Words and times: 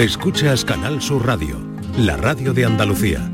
Escuchas 0.00 0.64
Canal 0.64 1.02
Sur 1.02 1.26
Radio, 1.26 1.58
la 1.98 2.16
radio 2.16 2.54
de 2.54 2.64
Andalucía. 2.64 3.30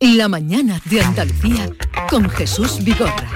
La 0.00 0.28
mañana 0.28 0.80
de 0.86 1.02
Andalucía 1.02 1.68
con 2.08 2.26
Jesús 2.30 2.82
Vigorra. 2.82 3.28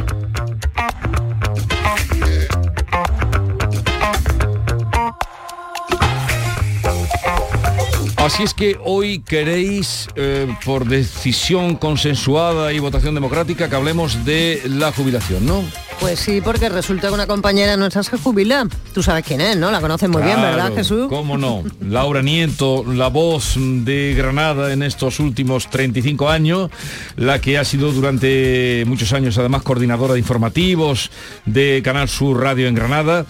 Así 8.17 8.45
es 8.45 8.55
que 8.55 8.79
hoy 8.83 9.19
queréis, 9.19 10.09
eh, 10.17 10.47
por 10.65 10.87
decisión 10.87 11.77
consensuada 11.77 12.73
y 12.73 12.79
votación 12.79 13.15
democrática, 13.15 13.69
que 13.69 13.77
hablemos 13.77 14.25
de 14.25 14.63
la 14.65 14.91
jubilación, 14.91 15.45
¿no? 15.45 15.63
Pues 16.01 16.21
sí, 16.21 16.41
porque 16.41 16.69
resulta 16.69 17.09
que 17.09 17.15
una 17.15 17.27
compañera 17.27 17.77
nuestra 17.77 18.03
se 18.03 18.17
jubila. 18.17 18.67
Tú 18.95 19.03
sabes 19.03 19.25
quién 19.25 19.41
es, 19.41 19.57
¿no? 19.57 19.71
La 19.71 19.81
conoces 19.81 20.09
muy 20.09 20.23
bien, 20.23 20.41
¿verdad, 20.41 20.73
Jesús? 20.75 21.09
¿Cómo 21.09 21.37
no? 21.37 21.65
Laura 21.81 22.23
Nieto, 22.23 22.85
la 22.87 23.09
voz 23.09 23.55
de 23.57 24.15
Granada 24.17 24.73
en 24.73 24.83
estos 24.83 25.19
últimos 25.19 25.69
35 25.69 26.29
años, 26.31 26.71
la 27.17 27.41
que 27.41 27.59
ha 27.59 27.65
sido 27.65 27.93
durante 27.93 28.85
muchos 28.87 29.13
años 29.13 29.39
además 29.39 29.63
coordinadora 29.63 30.15
de 30.15 30.21
informativos 30.21 31.11
de 31.47 31.83
Canal 31.85 32.09
Sur 32.09 32.43
Radio 32.43 32.69
en 32.69 32.75
Granada 32.75 33.27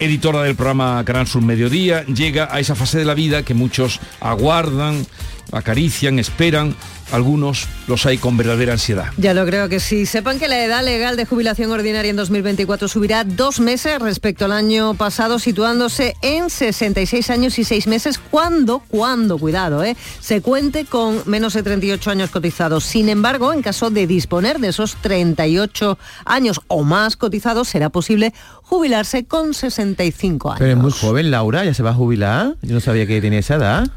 editora 0.00 0.42
del 0.42 0.56
programa 0.56 1.04
Canal 1.04 1.26
Sur 1.26 1.42
Mediodía, 1.42 2.04
llega 2.06 2.48
a 2.50 2.58
esa 2.58 2.74
fase 2.74 2.98
de 2.98 3.04
la 3.04 3.12
vida 3.12 3.42
que 3.42 3.52
muchos 3.52 4.00
aguardan, 4.20 5.06
acarician, 5.52 6.18
esperan, 6.18 6.74
algunos 7.12 7.66
los 7.86 8.06
hay 8.06 8.18
con 8.18 8.36
verdadera 8.36 8.72
ansiedad. 8.72 9.06
Ya 9.16 9.34
lo 9.34 9.44
creo 9.46 9.68
que 9.68 9.80
sí. 9.80 10.06
Sepan 10.06 10.38
que 10.38 10.48
la 10.48 10.64
edad 10.64 10.84
legal 10.84 11.16
de 11.16 11.24
jubilación 11.24 11.70
ordinaria 11.72 12.10
en 12.10 12.16
2024 12.16 12.88
subirá 12.88 13.24
dos 13.24 13.60
meses 13.60 13.98
respecto 13.98 14.44
al 14.44 14.52
año 14.52 14.94
pasado, 14.94 15.38
situándose 15.38 16.14
en 16.22 16.50
66 16.50 17.30
años 17.30 17.58
y 17.58 17.64
6 17.64 17.86
meses, 17.86 18.18
cuando, 18.18 18.80
cuando, 18.80 19.38
cuidado, 19.38 19.82
¿eh? 19.84 19.96
se 20.20 20.40
cuente 20.40 20.84
con 20.84 21.22
menos 21.26 21.54
de 21.54 21.62
38 21.62 22.10
años 22.10 22.30
cotizados. 22.30 22.84
Sin 22.84 23.08
embargo, 23.08 23.52
en 23.52 23.62
caso 23.62 23.90
de 23.90 24.06
disponer 24.06 24.58
de 24.58 24.68
esos 24.68 24.96
38 24.96 25.98
años 26.24 26.60
o 26.68 26.84
más 26.84 27.16
cotizados, 27.16 27.68
será 27.68 27.90
posible 27.90 28.32
jubilarse 28.62 29.24
con 29.24 29.54
65 29.54 30.50
años. 30.50 30.58
Pero 30.60 30.72
es 30.72 30.78
muy 30.78 30.92
joven, 30.92 31.30
Laura, 31.30 31.64
ya 31.64 31.74
se 31.74 31.82
va 31.82 31.90
a 31.90 31.94
jubilar. 31.94 32.54
Yo 32.62 32.74
no 32.74 32.80
sabía 32.80 33.06
que 33.06 33.20
tenía 33.20 33.40
esa 33.40 33.56
edad. 33.56 33.90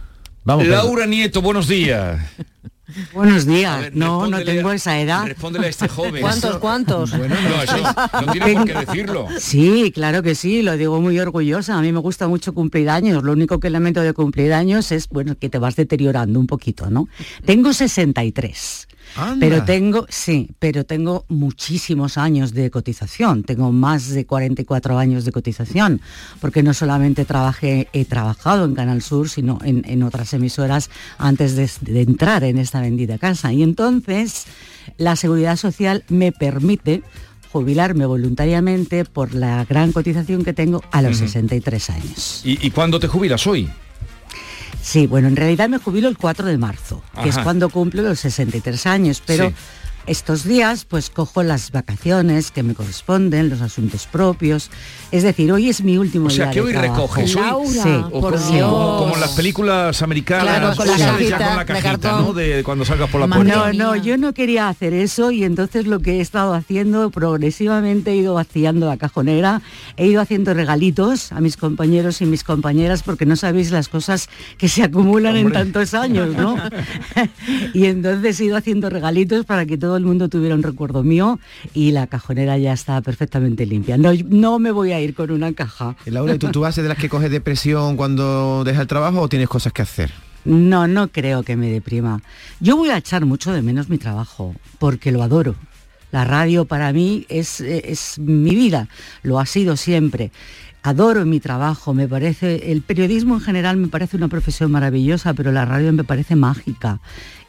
Vamos, 0.45 0.67
Laura 0.67 1.05
Nieto, 1.05 1.41
buenos 1.41 1.67
días. 1.67 2.21
Buenos 3.13 3.45
días. 3.45 3.79
Ver, 3.79 3.95
no, 3.95 4.27
no 4.27 4.43
tengo 4.43 4.71
esa 4.71 4.99
edad. 4.99 5.25
Respóndele 5.25 5.67
a 5.67 5.69
este 5.69 5.87
joven. 5.87 6.21
¿Cuántos, 6.21 6.57
cuántos? 6.57 7.13
No, 7.13 7.25
eso 7.25 7.77
no 8.25 8.31
tiene 8.31 8.53
por 8.53 8.65
qué 8.65 8.73
decirlo. 8.73 9.27
Sí, 9.39 9.91
claro 9.95 10.21
que 10.21 10.35
sí, 10.35 10.61
lo 10.61 10.75
digo 10.77 10.99
muy 11.01 11.17
orgullosa. 11.19 11.77
A 11.77 11.81
mí 11.81 11.91
me 11.91 11.99
gusta 11.99 12.27
mucho 12.27 12.53
cumplir 12.53 12.89
años. 12.89 13.23
Lo 13.23 13.31
único 13.31 13.59
que 13.59 13.69
lamento 13.69 14.01
de 14.01 14.13
cumplir 14.13 14.53
años 14.53 14.91
es, 14.91 15.07
bueno, 15.09 15.35
que 15.37 15.49
te 15.49 15.57
vas 15.57 15.75
deteriorando 15.75 16.39
un 16.39 16.47
poquito, 16.47 16.89
¿no? 16.89 17.07
Tengo 17.45 17.73
63. 17.73 18.87
Anda. 19.15 19.37
Pero 19.39 19.63
tengo, 19.65 20.05
sí, 20.09 20.49
pero 20.59 20.85
tengo 20.85 21.25
muchísimos 21.29 22.17
años 22.17 22.53
de 22.53 22.69
cotización, 22.71 23.43
tengo 23.43 23.71
más 23.71 24.09
de 24.09 24.25
44 24.25 24.97
años 24.97 25.25
de 25.25 25.31
cotización, 25.31 26.01
porque 26.41 26.63
no 26.63 26.73
solamente 26.73 27.25
trabajé, 27.25 27.87
he 27.93 28.05
trabajado 28.05 28.65
en 28.65 28.75
Canal 28.75 29.01
Sur, 29.01 29.29
sino 29.29 29.59
en, 29.63 29.83
en 29.87 30.03
otras 30.03 30.33
emisoras 30.33 30.89
antes 31.17 31.55
de, 31.55 31.69
de 31.81 32.01
entrar 32.01 32.43
en 32.43 32.57
esta 32.57 32.81
bendita 32.81 33.17
casa. 33.17 33.53
Y 33.53 33.63
entonces 33.63 34.45
la 34.97 35.15
Seguridad 35.15 35.57
Social 35.57 36.03
me 36.09 36.31
permite 36.31 37.03
jubilarme 37.51 38.05
voluntariamente 38.07 39.05
por 39.05 39.35
la 39.35 39.63
gran 39.65 39.91
cotización 39.91 40.43
que 40.43 40.53
tengo 40.53 40.83
a 40.91 41.03
los 41.03 41.17
Ujú. 41.17 41.27
63 41.27 41.89
años. 41.91 42.41
¿Y, 42.43 42.65
y 42.65 42.71
cuándo 42.71 42.99
te 42.99 43.07
jubilas 43.07 43.45
hoy? 43.45 43.69
Sí, 44.83 45.07
bueno, 45.07 45.29
en 45.29 45.37
realidad 45.37 45.69
me 45.69 45.77
jubilo 45.77 46.09
el 46.09 46.17
4 46.17 46.45
de 46.45 46.57
marzo, 46.57 47.01
que 47.23 47.29
es 47.29 47.37
cuando 47.39 47.69
cumplo 47.69 48.01
los 48.01 48.19
63 48.19 48.85
años, 48.85 49.23
pero 49.25 49.47
Sí. 49.47 49.55
Estos 50.07 50.43
días 50.43 50.85
pues 50.85 51.09
cojo 51.09 51.43
las 51.43 51.71
vacaciones 51.71 52.51
que 52.51 52.63
me 52.63 52.73
corresponden, 52.73 53.49
los 53.49 53.61
asuntos 53.61 54.07
propios. 54.07 54.69
Es 55.11 55.23
decir, 55.23 55.51
hoy 55.51 55.69
es 55.69 55.83
mi 55.83 55.97
último 55.97 56.27
O 56.27 56.29
sea, 56.29 56.45
día 56.45 56.53
que 56.53 56.59
de 56.59 56.65
hoy 56.65 56.71
trabajo. 56.73 57.01
recoges, 57.07 57.35
hoy- 57.35 57.41
Laura, 57.41 57.83
Sí. 57.83 57.89
O 58.11 58.21
por 58.21 58.33
como, 58.39 59.11
en 59.15 59.21
las 59.21 59.31
películas 59.31 60.01
americanas, 60.01 60.43
Claro, 60.59 60.75
con 60.75 60.87
la 60.87 60.97
ya 60.97 61.07
cajita 61.11 61.37
con 61.37 61.45
la 61.55 61.65
de 61.65 61.65
cajita. 61.81 62.11
¿no? 62.19 62.33
De 62.33 62.63
cuando 62.63 62.85
salgas 62.85 63.09
por 63.09 63.21
la 63.21 63.27
Madre 63.27 63.51
puerta. 63.51 63.73
No, 63.73 63.95
no, 63.95 63.95
yo 63.95 64.17
no 64.17 64.33
quería 64.33 64.69
hacer 64.69 64.93
eso 64.93 65.31
y 65.31 65.43
entonces 65.43 65.87
lo 65.87 65.99
que 65.99 66.17
he 66.17 66.21
estado 66.21 66.53
haciendo 66.53 67.09
progresivamente 67.11 68.11
he 68.11 68.15
ido 68.17 68.33
vaciando 68.33 68.87
la 68.87 68.97
cajonera, 68.97 69.61
he 69.97 70.07
ido 70.07 70.21
haciendo 70.21 70.53
regalitos 70.53 71.31
a 71.31 71.39
mis 71.41 71.57
compañeros 71.57 72.21
y 72.21 72.25
mis 72.25 72.43
compañeras 72.43 73.03
porque 73.03 73.25
no 73.25 73.35
sabéis 73.35 73.71
las 73.71 73.87
cosas 73.89 74.29
que 74.57 74.67
se 74.69 74.83
acumulan 74.83 75.35
en 75.37 75.51
tantos 75.51 75.93
años, 75.93 76.35
¿no? 76.35 76.55
y 77.73 77.85
entonces 77.85 78.39
he 78.39 78.45
ido 78.45 78.57
haciendo 78.57 78.89
regalitos 78.89 79.45
para 79.45 79.65
que 79.65 79.77
todo 79.77 79.92
el 79.97 80.05
mundo 80.05 80.29
tuviera 80.29 80.55
un 80.55 80.63
recuerdo 80.63 81.03
mío 81.03 81.39
y 81.73 81.91
la 81.91 82.07
cajonera 82.07 82.57
ya 82.57 82.73
está 82.73 83.01
perfectamente 83.01 83.65
limpia. 83.65 83.97
No, 83.97 84.11
no 84.29 84.59
me 84.59 84.71
voy 84.71 84.91
a 84.91 85.01
ir 85.01 85.13
con 85.13 85.31
una 85.31 85.53
caja. 85.53 85.95
Laura, 86.05 86.35
¿y 86.35 86.37
¿tú, 86.37 86.49
tú 86.49 86.65
haces 86.65 86.83
de 86.83 86.89
las 86.89 86.97
que 86.97 87.09
coges 87.09 87.31
depresión 87.31 87.97
cuando 87.97 88.63
dejas 88.63 88.81
el 88.81 88.87
trabajo 88.87 89.21
o 89.21 89.29
tienes 89.29 89.49
cosas 89.49 89.73
que 89.73 89.81
hacer? 89.81 90.11
No, 90.45 90.87
no 90.87 91.07
creo 91.07 91.43
que 91.43 91.55
me 91.55 91.69
deprima. 91.69 92.21
Yo 92.59 92.75
voy 92.75 92.89
a 92.89 92.97
echar 92.97 93.25
mucho 93.25 93.53
de 93.53 93.61
menos 93.61 93.89
mi 93.89 93.97
trabajo, 93.97 94.55
porque 94.79 95.11
lo 95.11 95.23
adoro. 95.23 95.55
La 96.11 96.25
radio 96.25 96.65
para 96.65 96.93
mí 96.93 97.25
es, 97.29 97.59
eh, 97.61 97.83
es 97.85 98.19
mi 98.19 98.53
vida, 98.53 98.87
lo 99.23 99.39
ha 99.39 99.45
sido 99.45 99.77
siempre. 99.77 100.31
Adoro 100.85 101.25
mi 101.25 101.39
trabajo, 101.39 101.93
me 101.93 102.09
parece, 102.09 102.73
el 102.73 102.81
periodismo 102.81 103.35
en 103.35 103.39
general 103.39 103.77
me 103.77 103.87
parece 103.87 104.17
una 104.17 104.27
profesión 104.27 104.69
maravillosa, 104.69 105.33
pero 105.33 105.53
la 105.53 105.63
radio 105.63 105.93
me 105.93 106.03
parece 106.03 106.35
mágica. 106.35 106.99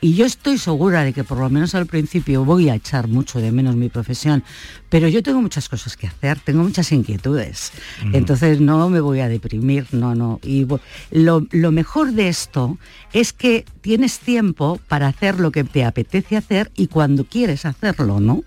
Y 0.00 0.15
yo 0.15 0.25
estoy 0.25 0.56
segura 0.56 1.03
de 1.03 1.12
que 1.12 1.25
por 1.25 1.39
lo 1.39 1.50
menos 1.50 1.75
al 1.75 1.87
principio 1.87 2.45
voy 2.45 2.69
a 2.69 2.77
echar 2.77 3.09
mucho 3.09 3.41
de 3.41 3.50
menos 3.50 3.75
mi 3.75 3.89
profesión, 3.89 4.45
pero 4.89 5.09
yo 5.09 5.21
tengo 5.21 5.43
muchas 5.43 5.69
cosas 5.69 5.97
que 5.97 6.06
hacer, 6.06 6.39
tengo 6.39 6.62
muchas 6.62 6.93
inquietudes. 6.93 7.72
Entonces 8.12 8.61
no 8.61 8.89
me 8.89 9.00
voy 9.00 9.19
a 9.19 9.28
deprimir, 9.28 9.89
no, 9.91 10.15
no. 10.15 10.39
Y 10.45 10.65
lo, 11.11 11.45
lo 11.51 11.72
mejor 11.72 12.12
de 12.12 12.28
esto 12.28 12.78
es 13.12 13.33
que 13.33 13.65
tienes 13.81 14.21
tiempo 14.21 14.78
para 14.87 15.09
hacer 15.09 15.41
lo 15.41 15.51
que 15.51 15.65
te 15.65 15.84
apetece 15.84 16.37
hacer 16.37 16.71
y 16.77 16.87
cuando 16.87 17.25
quieres 17.25 17.65
hacerlo, 17.65 18.21
¿no? 18.21 18.45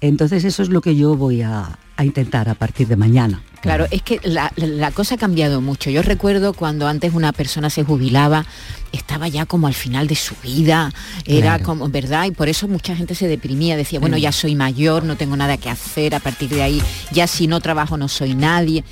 Entonces 0.00 0.44
eso 0.44 0.62
es 0.62 0.70
lo 0.70 0.80
que 0.80 0.96
yo 0.96 1.16
voy 1.16 1.42
a, 1.42 1.78
a 1.96 2.04
intentar 2.06 2.48
a 2.48 2.54
partir 2.54 2.88
de 2.88 2.96
mañana. 2.96 3.42
Claro, 3.62 3.86
es 3.90 4.02
que 4.02 4.20
la, 4.24 4.52
la 4.56 4.90
cosa 4.90 5.14
ha 5.14 5.18
cambiado 5.18 5.60
mucho. 5.60 5.88
Yo 5.88 6.02
recuerdo 6.02 6.52
cuando 6.52 6.88
antes 6.88 7.14
una 7.14 7.32
persona 7.32 7.70
se 7.70 7.84
jubilaba, 7.84 8.44
estaba 8.92 9.28
ya 9.28 9.46
como 9.46 9.68
al 9.68 9.74
final 9.74 10.06
de 10.08 10.16
su 10.16 10.34
vida, 10.42 10.92
era 11.24 11.40
Claro. 11.56 11.64
como, 11.64 11.88
¿verdad? 11.88 12.24
Y 12.26 12.32
por 12.32 12.48
eso 12.48 12.66
mucha 12.68 12.94
gente 12.96 13.14
se 13.14 13.28
deprimía, 13.28 13.76
decía, 13.76 14.00
bueno, 14.00 14.16
ya 14.18 14.32
soy 14.32 14.54
mayor, 14.56 15.04
no 15.04 15.16
tengo 15.16 15.36
nada 15.36 15.56
que 15.56 15.70
hacer, 15.70 16.14
a 16.14 16.20
partir 16.20 16.50
de 16.50 16.62
ahí 16.62 16.82
ya 17.12 17.26
si 17.26 17.46
no 17.46 17.60
trabajo 17.60 17.96
no 17.96 18.08
soy 18.08 18.34
nadie. 18.34 18.84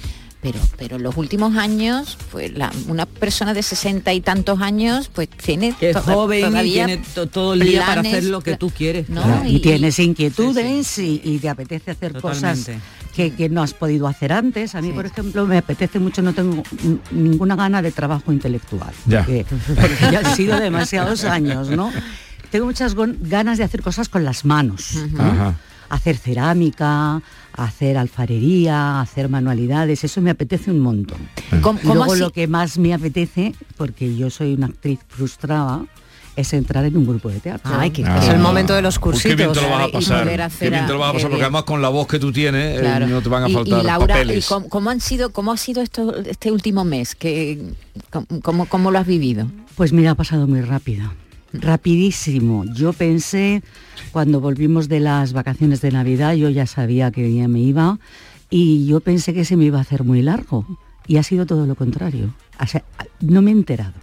Pero, 0.43 0.59
pero 0.79 0.97
en 0.97 1.03
los 1.03 1.17
últimos 1.19 1.57
años, 1.57 2.17
pues 2.33 2.53
la- 2.57 2.73
una 2.89 3.05
persona 3.05 3.53
de 3.53 3.63
sesenta 3.63 4.15
y 4.15 4.23
tantos 4.23 4.61
años, 4.63 5.11
pues 5.15 5.29
tiene 5.29 5.75
Que 5.79 5.91
es 5.91 5.97
to- 5.97 6.03
joven 6.03 6.39
y 6.39 6.43
todavía 6.49 6.87
tiene 6.87 7.03
to- 7.15 7.27
todo 7.27 7.53
el 7.53 7.61
día 7.61 7.85
para 7.85 8.01
hacer 8.01 8.25
lo 8.25 8.41
que 8.41 8.57
tú 8.57 8.71
quieres. 8.71 9.11
¿no? 9.11 9.23
Claro, 9.23 9.47
y, 9.47 9.57
Y- 9.57 9.61
tienes 9.61 9.99
inquietudes 9.99 10.99
Y, 10.99 11.21
y 11.23 11.39
te 11.41 11.49
apetece 11.51 11.91
hacer 11.91 12.19
cosas 12.21 12.71
que, 13.15 13.35
que 13.35 13.49
no 13.51 13.63
has 13.63 13.75
podido 13.75 14.07
hacer 14.07 14.33
antes. 14.33 14.75
A 14.75 14.81
mí, 14.81 14.93
por 14.93 15.05
ejemplo, 15.05 15.45
me 15.47 15.59
apetece 15.59 15.99
mucho, 15.99 16.23
no 16.23 16.33
tengo 16.33 16.63
ninguna 17.11 17.55
gana 17.55 17.83
de 17.83 17.93
trabajo 17.93 18.33
intelectual. 18.33 18.93
Ya. 19.05 19.19
Porque, 19.27 19.45
porque 19.67 19.97
ya 20.11 20.21
han 20.21 20.37
sido 20.37 20.59
demasiados 20.59 21.25
años, 21.25 21.69
¿no? 21.69 21.93
Tengo 22.51 22.65
muchas 22.67 22.95
ganas 22.97 23.59
de 23.59 23.65
hacer 23.65 23.81
cosas 23.83 24.09
con 24.09 24.25
las 24.25 24.45
manos. 24.45 24.95
¿no? 25.13 25.23
Ajá. 25.23 25.55
Hacer 25.91 26.17
cerámica, 26.17 27.21
hacer 27.53 27.99
alfarería, 27.99 29.01
hacer 29.01 29.29
manualidades, 29.29 30.03
eso 30.05 30.21
me 30.23 30.31
apetece 30.31 30.71
un 30.71 30.81
montón. 30.81 31.19
¿Cómo- 31.61 31.79
Y 31.79 31.83
cómo 31.83 31.95
luego 31.97 32.13
así? 32.13 32.21
lo 32.23 32.31
que 32.31 32.47
más 32.47 32.79
me 32.79 32.95
apetece, 32.95 33.55
porque 33.77 34.17
yo 34.17 34.31
soy 34.31 34.55
una 34.55 34.67
actriz 34.69 35.01
frustrada, 35.09 35.85
es 36.37 36.53
entrar 36.53 36.85
en 36.85 36.97
un 36.97 37.05
grupo 37.07 37.29
de 37.29 37.41
teatro. 37.41 37.71
Ay, 37.77 37.91
qué- 37.91 38.03
Es 38.03 38.29
el 38.29 38.39
momento 38.39 38.73
de 38.73 38.83
los 38.83 38.99
Pues 39.01 39.21
qué 39.23 39.35
bien 39.35 39.53
te 39.53 39.61
lo 39.61 39.69
vas 39.69 39.83
a 39.83 39.89
Y 39.89 39.93
pasar. 39.93 40.23
poder 40.23 40.37
Qué 40.37 40.43
hacer 40.45 40.71
bien 40.71 40.87
te 40.87 40.93
lo 40.93 40.99
vas 41.01 41.11
a 41.11 41.13
pasar, 41.15 41.29
porque 41.29 41.43
además 41.45 41.65
con 41.65 41.83
la 41.83 41.89
voz 41.89 42.07
que 42.07 42.19
tú 42.21 42.33
tienes, 42.33 42.81
eh, 42.81 43.07
no 43.09 43.21
te 43.21 43.29
van 43.29 43.43
a 43.45 43.49
Y- 43.49 43.53
faltar 43.53 43.83
y, 43.83 43.87
Laura, 43.87 44.15
papeles. 44.15 44.47
¿y 44.47 44.49
cómo, 44.49 44.69
cómo 44.69 44.91
han 44.91 45.01
sido, 45.01 45.31
cómo 45.33 45.53
ha 45.53 45.57
sido 45.57 45.83
esto, 45.83 46.17
este 46.25 46.53
último 46.53 46.85
mes? 46.85 47.17
¿Qué, 47.17 47.61
cómo, 48.11 48.27
cómo- 48.43 48.67
cómo 48.67 48.91
lo 48.93 48.99
has 49.01 49.07
vivido? 49.09 49.49
Pues 49.75 49.93
mira, 49.93 50.13
ha 50.13 50.15
pasado 50.15 50.47
muy 50.47 50.61
rápido. 50.63 51.11
Rapidísimo. 51.53 52.65
Yo 52.75 52.93
pensé, 52.93 53.63
cuando 54.13 54.41
volvimos 54.41 54.89
de 54.89 55.01
las 55.01 55.33
vacaciones 55.33 55.81
de 55.81 55.91
Navidad, 55.91 56.35
yo 56.35 56.49
ya 56.51 56.67
sabía 56.67 57.11
que 57.11 57.33
ya 57.33 57.49
me 57.49 57.61
iba 57.61 57.99
y 58.51 58.87
yo 58.87 59.01
pensé 59.01 59.33
que 59.33 59.45
se 59.45 59.57
me 59.57 59.65
iba 59.65 59.79
a 59.79 59.83
hacer 59.83 60.05
muy 60.05 60.23
largo. 60.23 60.67
Y 61.07 61.17
ha 61.17 61.23
sido 61.23 61.47
todo 61.47 61.67
lo 61.67 61.75
contrario. 61.75 62.35
No 63.21 63.43
me 63.43 63.51
he 63.51 63.55
enterado. 63.55 63.95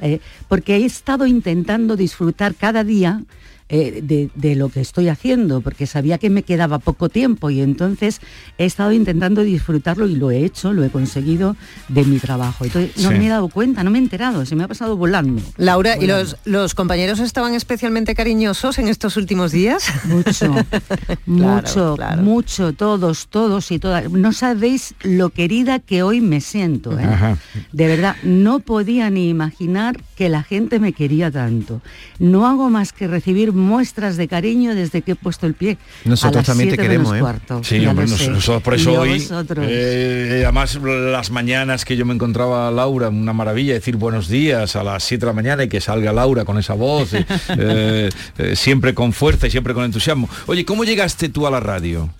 Eh, 0.00 0.20
porque 0.48 0.76
he 0.76 0.84
estado 0.84 1.26
intentando 1.26 1.96
disfrutar 1.96 2.54
cada 2.54 2.82
día 2.82 3.22
eh, 3.72 4.00
de, 4.02 4.30
de 4.36 4.54
lo 4.54 4.68
que 4.68 4.80
estoy 4.80 5.08
haciendo, 5.08 5.60
porque 5.62 5.86
sabía 5.88 6.18
que 6.18 6.30
me 6.30 6.44
quedaba 6.44 6.78
poco 6.78 7.08
tiempo 7.08 7.50
y 7.50 7.60
entonces 7.60 8.20
he 8.58 8.64
estado 8.66 8.92
intentando 8.92 9.42
disfrutarlo 9.42 10.06
y 10.06 10.14
lo 10.14 10.30
he 10.30 10.44
hecho, 10.44 10.72
lo 10.72 10.84
he 10.84 10.90
conseguido 10.90 11.56
de 11.88 12.04
mi 12.04 12.18
trabajo. 12.18 12.64
Entonces 12.64 13.02
no 13.02 13.10
Sí. 13.10 13.16
me 13.18 13.26
he 13.26 13.28
dado 13.30 13.48
cuenta, 13.48 13.82
no 13.82 13.90
me 13.90 13.98
he 13.98 14.02
enterado, 14.02 14.44
se 14.46 14.54
me 14.56 14.62
ha 14.64 14.68
pasado 14.68 14.96
volando. 14.96 15.42
Laura, 15.56 15.96
¿y 16.00 16.06
los, 16.06 16.36
los 16.44 16.74
compañeros 16.74 17.18
estaban 17.18 17.54
especialmente 17.54 18.14
cariñosos 18.14 18.78
en 18.78 18.88
estos 18.88 19.16
últimos 19.16 19.52
días? 19.52 19.84
Mucho, 20.04 20.54
mucho, 21.26 21.94
claro. 21.96 22.22
mucho, 22.22 22.72
todos, 22.72 23.26
todos 23.28 23.70
y 23.72 23.78
todas. 23.78 24.10
No 24.10 24.32
sabéis 24.32 24.94
lo 25.02 25.30
querida 25.30 25.78
que 25.78 26.02
hoy 26.02 26.20
me 26.20 26.40
siento, 26.40 26.98
¿eh? 26.98 27.06
De 27.72 27.86
verdad, 27.86 28.16
no 28.22 28.60
podía 28.60 29.08
ni 29.10 29.28
imaginar 29.28 29.98
que 30.16 30.28
la 30.28 30.42
gente 30.42 30.78
me 30.78 30.92
quería 30.92 31.30
tanto. 31.30 31.80
No 32.18 32.46
hago 32.46 32.70
más 32.70 32.92
que 32.92 33.06
recibir 33.08 33.52
muestras 33.62 34.16
de 34.16 34.28
cariño 34.28 34.74
desde 34.74 35.02
que 35.02 35.12
he 35.12 35.14
puesto 35.14 35.46
el 35.46 35.54
pie. 35.54 35.78
Nosotros 36.04 36.34
a 36.36 36.38
las 36.40 36.46
también 36.46 36.68
te 36.70 36.74
siete 36.76 36.82
queremos, 36.88 37.16
¿eh? 37.16 37.20
cuarto. 37.20 37.64
Sí, 37.64 37.80
Ya 37.80 37.90
hombre, 37.90 38.06
nos- 38.06 38.28
nosotros 38.28 38.62
por 38.62 38.74
eso 38.74 38.92
hoy, 39.00 39.26
eh, 39.58 40.42
además 40.44 40.78
las 40.82 41.30
mañanas 41.30 41.84
que 41.84 41.96
yo 41.96 42.04
me 42.04 42.14
encontraba 42.14 42.68
a 42.68 42.70
Laura, 42.70 43.08
una 43.08 43.32
maravilla 43.32 43.74
decir 43.74 43.96
buenos 43.96 44.28
días 44.28 44.76
a 44.76 44.84
las 44.84 45.02
7 45.04 45.20
de 45.20 45.26
la 45.26 45.32
mañana 45.32 45.64
y 45.64 45.68
que 45.68 45.80
salga 45.80 46.12
Laura 46.12 46.44
con 46.44 46.58
esa 46.58 46.74
voz, 46.74 47.10
eh, 47.14 48.08
eh, 48.38 48.56
siempre 48.56 48.94
con 48.94 49.12
fuerza 49.12 49.46
y 49.46 49.50
siempre 49.50 49.74
con 49.74 49.84
entusiasmo. 49.84 50.28
Oye, 50.46 50.64
¿cómo 50.64 50.84
llegaste 50.84 51.28
tú 51.28 51.46
a 51.46 51.50
la 51.50 51.60
radio? 51.60 52.10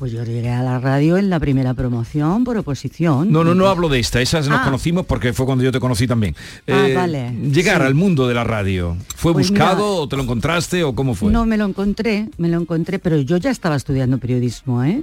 Pues 0.00 0.12
yo 0.12 0.24
llegué 0.24 0.48
a 0.48 0.62
la 0.62 0.78
radio 0.80 1.18
en 1.18 1.28
la 1.28 1.38
primera 1.38 1.74
promoción 1.74 2.42
por 2.42 2.56
oposición. 2.56 3.30
No, 3.30 3.44
no, 3.44 3.54
no 3.54 3.68
hablo 3.68 3.90
de 3.90 3.98
esta, 3.98 4.22
esas 4.22 4.48
nos 4.48 4.60
Ah. 4.60 4.64
conocimos 4.64 5.04
porque 5.04 5.34
fue 5.34 5.44
cuando 5.44 5.62
yo 5.62 5.70
te 5.72 5.78
conocí 5.78 6.06
también. 6.06 6.34
Ah, 6.66 6.88
Eh, 6.88 6.94
vale. 6.94 7.32
Llegar 7.52 7.82
Sí. 7.82 7.86
al 7.86 7.94
mundo 7.94 8.26
de 8.26 8.32
la 8.32 8.42
radio, 8.42 8.96
¿fue 9.14 9.34
Pues 9.34 9.50
buscado 9.50 9.76
mira, 9.76 9.84
o 10.00 10.08
te 10.08 10.16
lo 10.16 10.22
encontraste 10.22 10.84
o 10.84 10.94
cómo 10.94 11.14
fue? 11.14 11.30
No, 11.30 11.44
me 11.44 11.58
lo 11.58 11.66
encontré, 11.66 12.30
me 12.38 12.48
lo 12.48 12.58
encontré, 12.58 12.98
pero 12.98 13.18
yo 13.20 13.36
ya 13.36 13.50
estaba 13.50 13.76
estudiando 13.76 14.16
periodismo, 14.16 14.82
¿eh? 14.82 15.02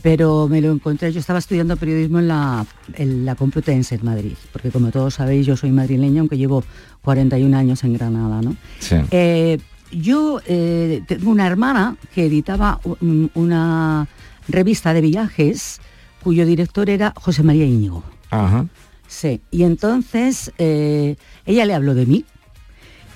Pero 0.00 0.46
me 0.46 0.60
lo 0.60 0.70
encontré, 0.70 1.10
yo 1.12 1.18
estaba 1.18 1.40
estudiando 1.40 1.76
periodismo 1.76 2.20
en 2.20 2.28
la, 2.28 2.64
en 2.94 3.24
la 3.26 3.34
Complutense 3.34 3.96
en 3.96 4.04
Madrid, 4.04 4.34
porque 4.52 4.70
como 4.70 4.92
todos 4.92 5.14
sabéis, 5.14 5.44
yo 5.44 5.56
soy 5.56 5.72
madrileña, 5.72 6.20
aunque 6.20 6.38
llevo 6.38 6.62
41 7.02 7.52
años 7.54 7.82
en 7.82 7.94
Granada, 7.94 8.40
¿no? 8.42 8.54
Sí. 8.78 8.94
Eh, 9.10 9.58
yo 9.92 10.40
eh, 10.46 11.02
tengo 11.06 11.30
una 11.30 11.46
hermana 11.46 11.96
que 12.14 12.26
editaba 12.26 12.80
un- 12.84 13.30
una 13.34 14.06
revista 14.48 14.92
de 14.94 15.00
viajes 15.00 15.80
cuyo 16.22 16.44
director 16.46 16.90
era 16.90 17.12
José 17.16 17.42
María 17.42 17.64
Íñigo. 17.66 18.02
Ajá. 18.30 18.66
Sí, 19.08 19.40
y 19.50 19.64
entonces 19.64 20.52
eh, 20.58 21.16
ella 21.46 21.64
le 21.66 21.74
habló 21.74 21.94
de 21.94 22.06
mí 22.06 22.24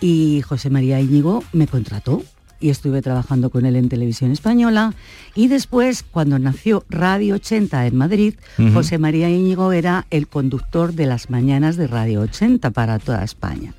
y 0.01 0.43
José 0.43 0.71
María 0.71 1.01
Íñigo 1.01 1.45
me 1.53 1.67
contrató 1.67 2.23
y 2.61 2.71
estuve 2.71 3.03
trabajando 3.03 3.51
con 3.51 3.67
él 3.67 3.77
en 3.77 3.89
televisión 3.89 4.31
española 4.31 4.95
y 5.35 5.49
después 5.49 6.03
cuando 6.03 6.39
nació 6.39 6.85
Radio 6.89 7.35
80 7.35 7.87
en 7.87 7.97
Madrid. 7.97 8.35
José 8.73 8.97
María 8.99 9.29
Íñigo 9.29 9.73
era 9.73 10.07
el 10.11 10.29
conductor 10.29 10.95
de 10.95 11.07
las 11.07 11.31
mañanas 11.31 11.77
de 11.77 11.87
Radio 11.89 12.23
80 12.23 12.71
para 12.71 12.99
toda 12.99 13.23
España. 13.23 13.75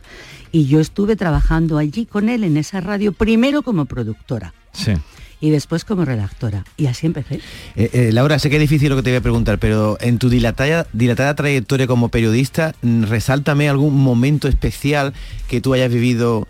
Y 0.56 0.68
yo 0.68 0.80
estuve 0.80 1.18
trabajando 1.18 1.78
allí 1.78 2.06
con 2.06 2.30
él 2.30 2.46
en 2.46 2.56
esa 2.56 2.80
radio 2.80 3.12
primero 3.12 3.62
como 3.62 3.84
productora 3.84 4.54
Sí. 4.72 4.94
y 5.42 5.50
después 5.50 5.84
como 5.84 6.06
redactora 6.06 6.64
y 6.78 6.86
así 6.86 7.08
empecé. 7.08 7.42
Eh, 7.76 7.90
eh, 7.92 8.10
Laura, 8.14 8.40
sé 8.40 8.50
que 8.50 8.56
es 8.56 8.62
difícil 8.62 8.88
lo 8.88 8.96
que 8.96 9.04
te 9.04 9.10
voy 9.10 9.18
a 9.18 9.22
preguntar, 9.22 9.60
pero 9.60 9.98
en 10.00 10.18
tu 10.18 10.30
dilatada, 10.30 10.88
dilatada 10.94 11.36
trayectoria 11.36 11.88
como 11.88 12.08
periodista, 12.08 12.74
mm, 12.84 13.04
resáltame 13.04 13.68
algún 13.68 14.02
momento 14.02 14.48
especial 14.48 15.14
que 15.50 15.60
tú 15.60 15.74
hayas 15.74 15.92
vivido 15.92 16.48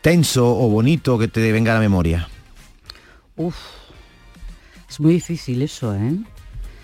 tenso 0.00 0.58
o 0.58 0.68
bonito 0.68 1.16
que 1.16 1.28
te 1.28 1.52
venga 1.52 1.70
a 1.70 1.74
la 1.76 1.80
memoria. 1.80 2.28
Uf, 3.36 3.54
es 4.90 4.98
muy 4.98 5.12
difícil 5.12 5.62
eso, 5.62 5.94
¿eh? 5.94 6.12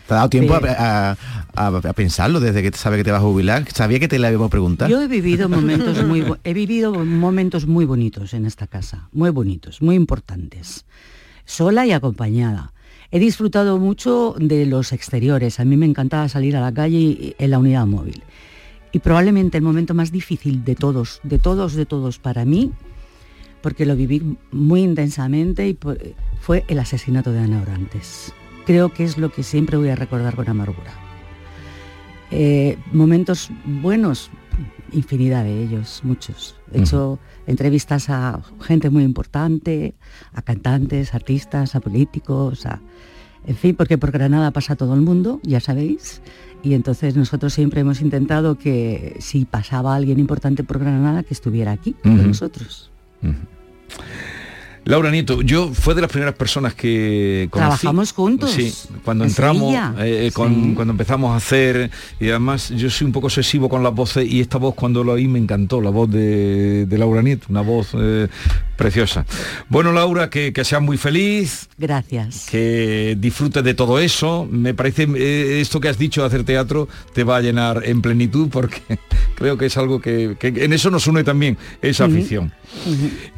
¿Te 0.06 0.12
ha 0.14 0.16
dado 0.18 0.28
tiempo 0.28 0.54
a, 0.54 0.60
Pero- 0.60 0.74
a- 0.78 1.16
a- 1.56 1.66
a 1.66 1.92
pensarlo 1.94 2.40
desde 2.40 2.62
que 2.62 2.76
sabe 2.76 2.96
que 2.98 3.04
te 3.04 3.10
vas 3.10 3.20
a 3.20 3.24
jubilar? 3.24 3.64
Sabía 3.72 3.98
que 3.98 4.08
te 4.08 4.18
la 4.18 4.30
íbamos 4.30 4.48
a 4.48 4.50
preguntar. 4.50 4.90
Yo 4.90 5.00
he 5.00 5.08
vivido 5.08 5.48
momentos 5.48 6.02
muy 6.04 6.24
he 6.44 6.52
vivido 6.54 6.92
momentos 7.04 7.66
muy 7.66 7.84
bonitos 7.84 8.34
en 8.34 8.44
esta 8.46 8.66
casa, 8.66 9.08
muy 9.12 9.30
bonitos, 9.30 9.80
muy 9.80 9.96
importantes. 9.96 10.84
Sola 11.46 11.86
y 11.86 11.92
acompañada. 11.92 12.72
He 13.10 13.18
disfrutado 13.18 13.78
mucho 13.78 14.34
de 14.38 14.66
los 14.66 14.92
exteriores. 14.92 15.60
A 15.60 15.64
mí 15.64 15.76
me 15.76 15.86
encantaba 15.86 16.28
salir 16.28 16.56
a 16.56 16.60
la 16.60 16.72
calle 16.72 17.36
en 17.38 17.50
la 17.50 17.58
unidad 17.58 17.86
móvil. 17.86 18.22
Y 18.92 18.98
probablemente 18.98 19.56
el 19.58 19.64
momento 19.64 19.94
más 19.94 20.10
difícil 20.12 20.64
de 20.64 20.74
todos, 20.74 21.20
de 21.22 21.38
todos, 21.38 21.74
de 21.74 21.86
todos 21.86 22.18
para 22.18 22.44
mí, 22.44 22.72
porque 23.62 23.86
lo 23.86 23.96
viví 23.96 24.36
muy 24.52 24.82
intensamente 24.82 25.68
y 25.68 25.78
fue 26.40 26.64
el 26.68 26.78
asesinato 26.78 27.32
de 27.32 27.40
Ana 27.40 27.62
Orantes. 27.62 28.32
Creo 28.66 28.92
que 28.92 29.04
es 29.04 29.18
lo 29.18 29.30
que 29.30 29.42
siempre 29.42 29.76
voy 29.76 29.88
a 29.88 29.96
recordar 29.96 30.34
con 30.36 30.48
amargura. 30.48 30.92
Eh, 32.30 32.78
momentos 32.92 33.50
buenos, 33.64 34.30
infinidad 34.92 35.44
de 35.44 35.62
ellos, 35.62 36.00
muchos. 36.02 36.56
He 36.72 36.80
hecho 36.80 37.18
entrevistas 37.46 38.08
a 38.10 38.40
gente 38.60 38.90
muy 38.90 39.04
importante, 39.04 39.94
a 40.32 40.42
cantantes, 40.42 41.14
artistas, 41.14 41.74
a 41.74 41.80
políticos, 41.80 42.66
a, 42.66 42.80
en 43.46 43.56
fin, 43.56 43.76
porque 43.76 43.98
por 43.98 44.10
Granada 44.10 44.50
pasa 44.50 44.74
todo 44.76 44.94
el 44.94 45.02
mundo, 45.02 45.40
ya 45.42 45.60
sabéis. 45.60 46.22
Y 46.62 46.72
entonces 46.72 47.14
nosotros 47.14 47.52
siempre 47.52 47.82
hemos 47.82 48.00
intentado 48.00 48.56
que 48.56 49.16
si 49.20 49.44
pasaba 49.44 49.94
alguien 49.94 50.18
importante 50.18 50.64
por 50.64 50.78
Granada, 50.78 51.22
que 51.22 51.34
estuviera 51.34 51.72
aquí 51.72 51.94
con 52.02 52.26
nosotros. 52.26 52.90
Laura 54.86 55.10
Nieto, 55.10 55.40
yo 55.42 55.72
fue 55.72 55.94
de 55.94 56.02
las 56.02 56.10
primeras 56.10 56.34
personas 56.34 56.74
que 56.74 57.48
conocí. 57.50 57.80
Trabajamos 57.80 58.12
juntos, 58.12 58.50
Sí, 58.50 58.72
cuando 59.04 59.24
en 59.24 59.30
entramos, 59.30 59.74
eh, 59.98 60.30
con- 60.34 60.54
Sí. 60.54 60.72
cuando 60.74 60.92
empezamos 60.92 61.32
a 61.32 61.36
hacer, 61.36 61.90
y 62.20 62.28
además 62.28 62.68
yo 62.68 62.90
soy 62.90 63.06
un 63.06 63.12
poco 63.12 63.28
obsesivo 63.28 63.68
con 63.70 63.82
las 63.82 63.94
voces 63.94 64.30
y 64.30 64.40
esta 64.40 64.58
voz 64.58 64.74
cuando 64.74 65.02
la 65.02 65.12
oí 65.12 65.26
me 65.26 65.38
encantó, 65.38 65.80
la 65.80 65.88
voz 65.90 66.10
de, 66.10 66.84
de 66.86 66.98
Laura 66.98 67.22
Nieto, 67.22 67.46
una 67.48 67.62
voz 67.62 67.88
eh, 67.94 68.28
preciosa. 68.76 69.24
Bueno, 69.70 69.90
Laura, 69.92 70.28
que, 70.28 70.52
que 70.52 70.64
seas 70.64 70.82
muy 70.82 70.98
feliz, 70.98 71.68
Gracias. 71.78 72.46
que 72.50 73.16
disfrutes 73.18 73.64
de 73.64 73.72
todo 73.74 73.98
eso. 73.98 74.46
Me 74.50 74.74
parece 74.74 75.08
eh, 75.16 75.60
esto 75.62 75.80
que 75.80 75.88
has 75.88 75.96
dicho 75.98 76.20
de 76.20 76.26
hacer 76.26 76.44
teatro 76.44 76.88
te 77.14 77.24
va 77.24 77.36
a 77.36 77.40
llenar 77.40 77.82
en 77.86 78.02
plenitud 78.02 78.48
porque 78.50 78.82
creo 79.36 79.56
que 79.56 79.66
es 79.66 79.76
algo 79.78 80.00
que, 80.00 80.36
que 80.38 80.48
en 80.48 80.72
eso 80.74 80.90
nos 80.90 81.06
une 81.06 81.24
también 81.24 81.56
esa 81.80 82.04
afición. 82.04 82.52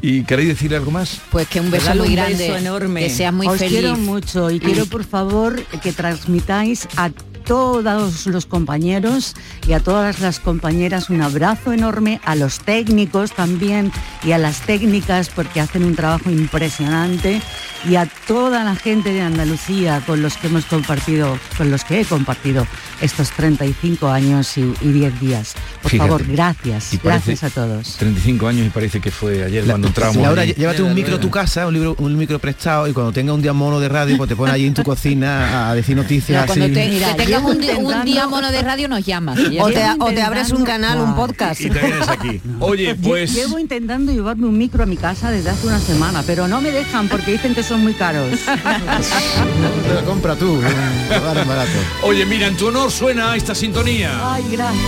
¿Y 0.02 0.22
queréis 0.24 0.48
decirle 0.48 0.76
algo 0.78 0.90
más? 0.90 1.20
Pues 1.36 1.48
que 1.48 1.60
un 1.60 1.70
beso 1.70 1.94
muy 1.94 2.08
un 2.08 2.14
grande. 2.14 2.48
beso 2.48 2.56
enorme. 2.56 3.00
Que 3.02 3.10
seas 3.10 3.30
muy 3.30 3.46
Os 3.46 3.58
feliz. 3.58 3.70
quiero 3.80 3.98
mucho 3.98 4.50
y 4.50 4.58
quiero 4.58 4.86
por 4.86 5.04
favor 5.04 5.62
que 5.82 5.92
transmitáis 5.92 6.88
a 6.96 7.10
todos 7.44 8.26
los 8.26 8.46
compañeros 8.46 9.34
y 9.68 9.74
a 9.74 9.80
todas 9.80 10.20
las 10.20 10.40
compañeras 10.40 11.10
un 11.10 11.20
abrazo 11.20 11.74
enorme, 11.74 12.22
a 12.24 12.36
los 12.36 12.60
técnicos 12.60 13.32
también 13.32 13.92
y 14.24 14.32
a 14.32 14.38
las 14.38 14.62
técnicas 14.62 15.28
porque 15.28 15.60
hacen 15.60 15.84
un 15.84 15.94
trabajo 15.94 16.30
impresionante 16.30 17.42
y 17.88 17.96
a 17.96 18.06
toda 18.26 18.64
la 18.64 18.74
gente 18.74 19.12
de 19.12 19.20
Andalucía 19.22 20.02
con 20.06 20.22
los 20.22 20.36
que 20.36 20.46
hemos 20.48 20.64
compartido, 20.64 21.38
con 21.56 21.70
los 21.70 21.84
que 21.84 22.00
he 22.00 22.04
compartido 22.04 22.66
estos 23.00 23.30
35 23.32 24.08
años 24.08 24.56
y, 24.58 24.62
y 24.80 24.88
10 24.92 25.20
días. 25.20 25.54
Por 25.82 25.90
Fíjate. 25.90 26.08
favor, 26.08 26.26
gracias, 26.26 26.98
gracias 27.02 27.44
a 27.44 27.50
todos. 27.50 27.96
35 27.98 28.48
años 28.48 28.66
y 28.66 28.70
parece 28.70 29.00
que 29.00 29.10
fue 29.10 29.44
ayer 29.44 29.64
La- 29.66 29.74
cuando 29.74 29.88
entramos. 29.88 30.16
Laura, 30.16 30.42
ahí. 30.42 30.54
llévate 30.54 30.82
un 30.82 30.94
micro 30.94 31.16
a 31.16 31.20
tu 31.20 31.30
casa, 31.30 31.66
un, 31.66 31.74
libro, 31.74 31.94
un 31.98 32.16
micro 32.16 32.38
prestado 32.38 32.88
y 32.88 32.92
cuando 32.92 33.12
tenga 33.12 33.32
un 33.32 33.42
día 33.42 33.52
mono 33.52 33.78
de 33.80 33.88
radio, 33.88 34.16
pues 34.16 34.28
te 34.28 34.36
pones 34.36 34.54
allí 34.54 34.66
en 34.66 34.74
tu 34.74 34.82
cocina 34.82 35.68
a 35.70 35.74
decir 35.74 35.94
noticias 35.96 36.40
No, 36.40 36.46
cuando 36.46 36.64
así. 36.64 36.74
te, 36.74 36.88
Mira, 36.88 37.14
que 37.16 37.24
tengas 37.24 37.42
un, 37.42 37.84
un 37.84 38.04
día 38.04 38.26
mono 38.26 38.50
de 38.50 38.62
radio 38.62 38.88
nos 38.88 39.04
llamas. 39.04 39.38
O 39.60 39.68
te, 39.70 39.84
o 40.00 40.06
te 40.12 40.22
abres 40.22 40.50
un 40.50 40.64
canal, 40.64 41.00
un 41.00 41.14
podcast. 41.14 41.60
Y 41.60 41.70
te 41.70 41.78
vienes 41.80 42.08
aquí. 42.08 42.40
Oye, 42.60 42.94
pues... 42.94 43.34
Llevo 43.34 43.58
intentando 43.58 44.12
llevarme 44.12 44.46
un 44.46 44.56
micro 44.58 44.82
a 44.82 44.86
mi 44.86 44.96
casa 44.96 45.30
desde 45.30 45.50
hace 45.50 45.66
una 45.66 45.78
semana, 45.78 46.22
pero 46.26 46.48
no 46.48 46.60
me 46.60 46.70
dejan 46.70 47.08
porque 47.08 47.32
dicen 47.32 47.54
que 47.54 47.62
son 47.62 47.75
muy 47.78 47.94
caros. 47.94 48.30
Te 49.88 49.94
lo 49.94 50.04
compra 50.04 50.34
tú, 50.36 50.60
barato. 51.08 51.78
Oye, 52.02 52.24
mira, 52.26 52.46
en 52.46 52.56
tu 52.56 52.68
honor 52.68 52.90
suena 52.90 53.34
esta 53.36 53.54
sintonía. 53.54 54.10
Ay, 54.34 54.44
gracias. 54.50 54.82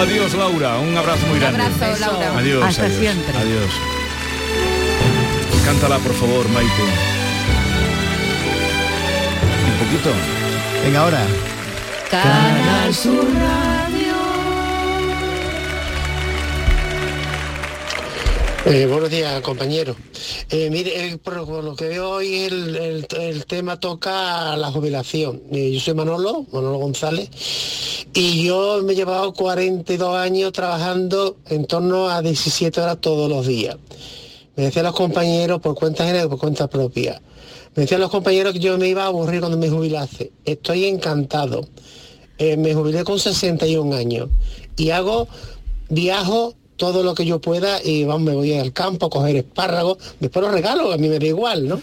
Adiós, 0.00 0.34
Laura. 0.34 0.78
Un 0.78 0.96
abrazo 0.96 1.24
muy 1.26 1.34
Un 1.34 1.40
grande. 1.40 1.62
abrazo, 1.62 2.00
Laura. 2.00 2.38
Adiós. 2.38 2.64
Hasta 2.64 2.84
adiós, 2.86 2.98
siempre. 2.98 3.38
Adiós. 3.38 3.70
Cántala, 5.64 5.98
por 5.98 6.12
favor, 6.14 6.48
Maite. 6.50 6.82
Un 9.70 9.86
poquito. 9.86 10.10
Venga, 10.84 11.00
ahora. 11.00 11.20
Canal 12.10 12.94
Sur 12.94 13.24
Eh, 18.66 18.86
buenos 18.86 19.10
días, 19.10 19.40
compañero. 19.42 19.94
Eh, 20.48 20.70
mire, 20.70 21.08
eh, 21.08 21.18
por, 21.18 21.36
lo 21.62 21.76
que 21.76 21.88
veo 21.88 22.10
hoy 22.10 22.34
el, 22.44 22.76
el- 22.76 23.06
el 23.20 23.44
tema 23.46 23.78
toca 23.78 24.56
la 24.56 24.70
jubilación. 24.72 25.42
Eh, 25.52 25.72
yo 25.72 25.80
soy 25.80 25.94
Manolo, 25.94 26.46
Manolo 26.50 26.78
González, 26.78 27.28
y 28.14 28.44
yo 28.44 28.80
me 28.82 28.94
he 28.94 28.96
llevado 28.96 29.34
42 29.34 30.16
años 30.16 30.52
trabajando 30.52 31.36
en 31.48 31.66
torno 31.66 32.08
a 32.08 32.22
17 32.22 32.80
horas 32.80 32.98
todos 33.00 33.28
los 33.28 33.46
días. 33.46 33.76
Me 34.56 34.64
decían 34.64 34.86
los 34.86 34.94
compañeros, 34.94 35.60
por 35.60 35.74
cuenta 35.74 36.08
y 36.08 36.26
por 36.28 36.38
cuenta 36.38 36.66
propia, 36.68 37.20
me 37.74 37.82
decían 37.82 38.00
los 38.00 38.10
compañeros 38.10 38.52
que 38.54 38.60
yo 38.60 38.78
me 38.78 38.88
iba 38.88 39.02
a 39.02 39.06
aburrir 39.08 39.40
cuando 39.40 39.58
me 39.58 39.68
jubilase. 39.68 40.32
Estoy 40.44 40.86
encantado. 40.86 41.66
Eh, 42.38 42.56
me 42.56 42.72
jubilé 42.74 43.04
con 43.04 43.18
61 43.20 43.94
años 43.94 44.28
y 44.76 44.90
hago, 44.90 45.28
viajo 45.88 46.54
todo 46.92 47.02
lo 47.02 47.14
que 47.14 47.24
yo 47.24 47.40
pueda 47.40 47.82
y 47.82 48.04
vamos, 48.04 48.22
me 48.22 48.34
voy 48.34 48.54
al 48.54 48.72
campo 48.72 49.06
a 49.06 49.10
coger 49.10 49.36
espárragos, 49.36 49.98
después 50.20 50.44
los 50.44 50.52
regalo, 50.52 50.92
a 50.92 50.96
mí 50.96 51.08
me 51.08 51.18
da 51.18 51.26
igual, 51.26 51.68
¿no? 51.68 51.80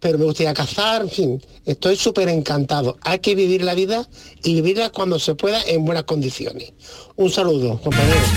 Pero 0.00 0.18
me 0.18 0.24
gustaría 0.24 0.54
cazar, 0.54 1.02
en 1.02 1.10
fin, 1.10 1.42
estoy 1.66 1.96
súper 1.96 2.28
encantado. 2.28 2.96
Hay 3.02 3.18
que 3.18 3.34
vivir 3.34 3.62
la 3.62 3.74
vida 3.74 4.08
y 4.42 4.54
vivirla 4.54 4.90
cuando 4.90 5.18
se 5.18 5.34
pueda 5.34 5.60
en 5.66 5.84
buenas 5.84 6.04
condiciones. 6.04 6.72
Un 7.16 7.30
saludo, 7.30 7.78
compañeros. 7.80 8.28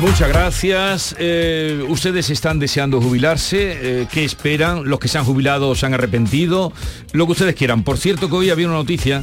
Muchas 0.00 0.28
gracias. 0.30 1.14
Eh, 1.18 1.84
ustedes 1.88 2.30
están 2.30 2.58
deseando 2.58 3.02
jubilarse. 3.02 4.00
Eh, 4.00 4.06
¿Qué 4.10 4.24
esperan? 4.24 4.88
Los 4.88 4.98
que 4.98 5.08
se 5.08 5.18
han 5.18 5.24
jubilado 5.26 5.74
se 5.74 5.84
han 5.84 5.92
arrepentido. 5.92 6.72
Lo 7.12 7.26
que 7.26 7.32
ustedes 7.32 7.54
quieran. 7.54 7.84
Por 7.84 7.98
cierto 7.98 8.30
que 8.30 8.36
hoy 8.36 8.50
había 8.50 8.66
una 8.66 8.76
noticia. 8.76 9.22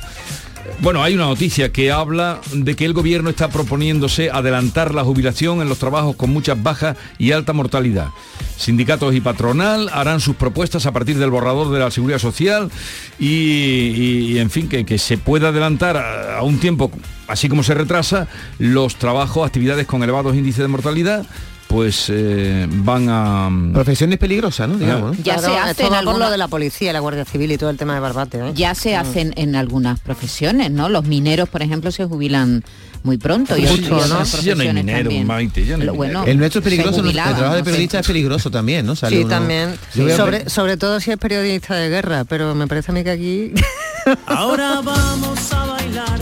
Bueno, 0.79 1.03
hay 1.03 1.15
una 1.15 1.25
noticia 1.25 1.71
que 1.71 1.91
habla 1.91 2.39
de 2.53 2.75
que 2.75 2.85
el 2.85 2.93
gobierno 2.93 3.29
está 3.29 3.49
proponiéndose 3.49 4.29
adelantar 4.29 4.93
la 4.93 5.03
jubilación 5.03 5.61
en 5.61 5.69
los 5.69 5.79
trabajos 5.79 6.15
con 6.15 6.29
muchas 6.29 6.61
bajas 6.61 6.97
y 7.17 7.31
alta 7.31 7.53
mortalidad. 7.53 8.09
Sindicatos 8.57 9.15
y 9.15 9.21
patronal 9.21 9.89
harán 9.91 10.19
sus 10.19 10.35
propuestas 10.35 10.85
a 10.85 10.91
partir 10.91 11.17
del 11.17 11.29
borrador 11.29 11.71
de 11.71 11.79
la 11.79 11.91
seguridad 11.91 12.19
social 12.19 12.71
y, 13.19 14.37
en 14.37 14.49
fin, 14.49 14.67
que, 14.67 14.97
se 14.97 15.17
pueda 15.17 15.49
adelantar 15.49 15.97
a 15.97 16.41
un 16.43 16.59
tiempo, 16.59 16.91
así 17.27 17.49
como 17.49 17.63
se 17.63 17.73
retrasa, 17.73 18.27
los 18.59 18.95
trabajos, 18.95 19.45
actividades 19.45 19.87
con 19.87 20.03
elevados 20.03 20.35
índices 20.35 20.61
de 20.61 20.67
mortalidad, 20.67 21.25
pues 21.67 22.05
eh, 22.09 22.65
van 22.69 23.07
a... 23.09 23.49
Profesiones 23.73 24.17
peligrosas, 24.19 24.69
¿no? 24.69 24.77
Digamos, 24.77 25.17
¿no? 25.17 25.23
Ya 25.23 25.37
se 25.37 25.47
hace 25.57 25.71
esto 25.71 25.87
en 25.87 25.93
va 25.93 26.01
por 26.11 26.17
lo 26.19 26.29
de 26.31 26.37
la 26.37 26.47
policía, 26.47 26.93
la 26.93 26.99
Guardia 26.99 27.25
Civil 27.25 27.51
y 27.51 27.57
todo 27.57 27.69
el 27.69 27.77
tema 27.77 27.93
de 27.93 27.99
Barbate. 27.99 28.39
¿eh? 28.39 28.51
Ya 28.55 28.73
se 28.73 28.95
hacen 28.95 29.33
en 29.35 29.55
algunas 29.55 29.99
profesiones, 29.99 30.71
¿no? 30.71 30.87
Los 30.89 31.03
mineros, 31.05 31.49
por 31.49 31.61
ejemplo, 31.61 31.91
se 31.91 32.05
jubilan 32.05 32.63
muy 33.03 33.17
pronto. 33.17 33.57
y 33.57 33.65
otras 33.67 34.09
¿no? 34.09 34.41
Ya 34.41 34.55
no 34.55 34.61
hay 34.61 34.73
minero, 34.73 35.03
también. 35.09 35.27
Maite, 35.27 35.65
ya 35.65 35.75
no 35.77 35.81
hay 35.81 35.87
Lo 35.87 35.93
minero. 35.93 36.19
bueno, 36.19 36.23
El 36.31 36.37
nuestro 36.39 36.59
es 36.59 36.63
peligroso, 36.63 37.01
el 37.01 37.11
trabajo 37.13 37.41
de 37.43 37.49
no 37.49 37.55
sé. 37.57 37.63
periodista 37.63 37.99
es 37.99 38.07
peligroso 38.07 38.49
también, 38.51 38.85
¿no? 38.85 38.95
Sale 38.95 39.15
Sí, 39.17 39.21
uno- 39.23 39.29
también. 39.29 39.75
Yo 39.93 40.15
Sobre, 40.15 40.49
sobre 40.49 40.77
todo 40.77 40.99
si 41.01 41.11
es 41.11 41.17
periodista 41.17 41.75
de 41.75 41.89
guerra, 41.89 42.23
pero 42.23 42.55
me 42.55 42.67
parece 42.67 42.91
a 42.91 42.93
mí 42.93 43.03
que 43.03 43.11
aquí... 43.11 43.51
Ahora 44.25 44.79
vamos 44.81 45.51
a 45.51 45.65
bailar 45.65 46.19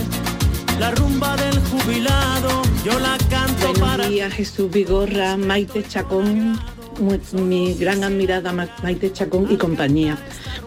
la 0.79 0.91
rumba 0.91 1.35
del 1.37 1.59
jubilado. 1.59 2.63
Yo 2.83 2.99
la 2.99 3.15
canto 3.29 3.44
Jesús 4.05 4.69
Vigorra, 4.69 5.35
Maite 5.35 5.81
Chacón, 5.81 6.59
mi 7.33 7.73
gran 7.73 8.03
admirada 8.03 8.53
Ma- 8.53 8.69
Maite 8.83 9.11
Chacón 9.11 9.47
y 9.51 9.57
compañía. 9.57 10.15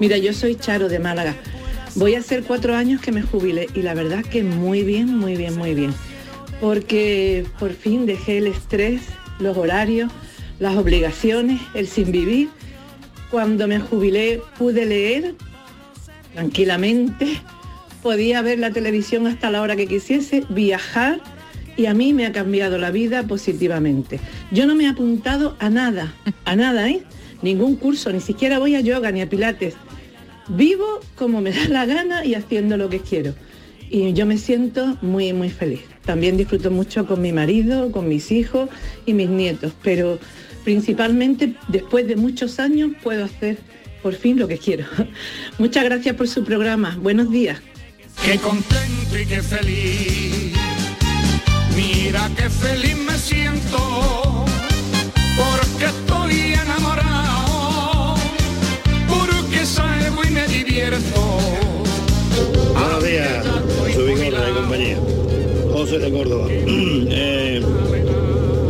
Mira, 0.00 0.16
yo 0.18 0.33
soy 0.33 0.57
Charo 0.57 0.88
de 0.88 0.99
Málaga. 0.99 1.37
Voy 1.95 2.16
a 2.16 2.18
hacer 2.18 2.42
cuatro 2.42 2.75
años 2.75 3.00
que 3.00 3.12
me 3.12 3.23
jubilé 3.23 3.68
y 3.75 3.83
la 3.83 3.95
verdad 3.95 4.25
que 4.25 4.42
muy 4.42 4.83
bien, 4.83 5.16
muy 5.16 5.37
bien, 5.37 5.57
muy 5.57 5.75
bien. 5.75 5.95
Porque 6.61 7.47
por 7.61 7.73
fin 7.75 8.07
dejé 8.07 8.38
el 8.38 8.49
estrés, 8.49 9.02
los 9.38 9.57
horarios, 9.57 10.11
las 10.59 10.76
obligaciones, 10.76 11.61
el 11.75 11.87
sin 11.87 12.11
vivir. 12.11 12.49
Cuando 13.30 13.68
me 13.68 13.78
jubilé 13.78 14.42
pude 14.59 14.85
leer 14.85 15.37
tranquilamente, 16.35 17.40
podía 18.02 18.42
ver 18.42 18.59
la 18.59 18.73
televisión 18.73 19.28
hasta 19.28 19.49
la 19.49 19.62
hora 19.62 19.76
que 19.76 19.87
quisiese, 19.87 20.42
viajar 20.49 21.21
y 21.78 21.87
a 21.87 21.94
mí 21.94 22.12
me 22.12 22.26
ha 22.26 22.32
cambiado 22.32 22.76
la 22.76 22.90
vida 22.90 23.23
positivamente. 23.23 24.18
Yo 24.50 24.66
no 24.66 24.75
me 24.75 24.85
he 24.85 24.88
apuntado 24.88 25.56
a 25.61 25.70
nada, 25.70 26.12
a 26.44 26.56
nada, 26.56 26.90
¿eh? 26.90 27.02
Ningún 27.40 27.76
curso, 27.76 28.12
ni 28.12 28.20
siquiera 28.20 28.58
voy 28.58 28.75
a 28.75 28.80
yoga 28.80 29.12
ni 29.12 29.23
a 29.23 29.28
pilates. 29.28 29.75
Vivo 30.49 31.00
como 31.14 31.40
me 31.40 31.52
da 31.52 31.68
la 31.68 31.87
gana 31.87 32.25
y 32.25 32.35
haciendo 32.35 32.76
lo 32.76 32.90
que 32.90 32.99
quiero. 32.99 33.32
Y 33.88 34.12
yo 34.12 34.26
me 34.26 34.38
siento 34.38 34.99
muy, 35.02 35.32
muy 35.32 35.50
feliz. 35.50 35.82
También 36.04 36.37
disfruto 36.37 36.73
mucho 36.73 37.06
con 37.06 37.23
mi 37.23 37.32
marido, 37.32 37.92
con 37.92 38.08
mis 38.08 38.32
hijos 38.32 38.68
y 39.06 39.14
mis 39.14 39.28
nietos, 39.28 39.73
pero 39.82 40.18
principalmente 40.64 41.54
después 41.68 42.08
de 42.08 42.16
muchos 42.16 42.58
años 42.58 42.90
puedo 43.04 43.25
hacer 43.25 43.56
por 44.02 44.14
fin 44.14 44.37
lo 44.37 44.49
que 44.49 44.58
quiero. 44.58 44.85
Muchas 45.58 45.85
gracias 45.85 46.16
por 46.16 46.26
su 46.26 46.44
programa. 46.44 46.99
Buenos 47.00 47.30
días. 47.30 47.61
Qué 48.25 48.37
contento 48.38 49.18
y 49.18 49.26
qué 49.26 49.42
feliz. 49.42 50.48
Mira 52.09 52.31
qué 52.35 52.49
feliz 52.49 52.97
me 52.97 53.19
siento. 53.19 53.77
Porque 55.37 55.85
estoy 55.85 56.55
enamorado. 56.55 58.15
Porque 59.07 59.67
salgo 59.67 60.23
y 60.27 60.31
me 60.31 60.49
divierto. 60.49 61.21
Buenos 62.73 63.05
días, 63.05 63.45
soy 63.95 64.15
Vigorra 64.15 64.41
de 64.41 64.53
compañía. 64.55 64.99
José 65.71 65.99
de 65.99 66.11
Córdoba. 66.11 66.49
Eh, 67.11 67.62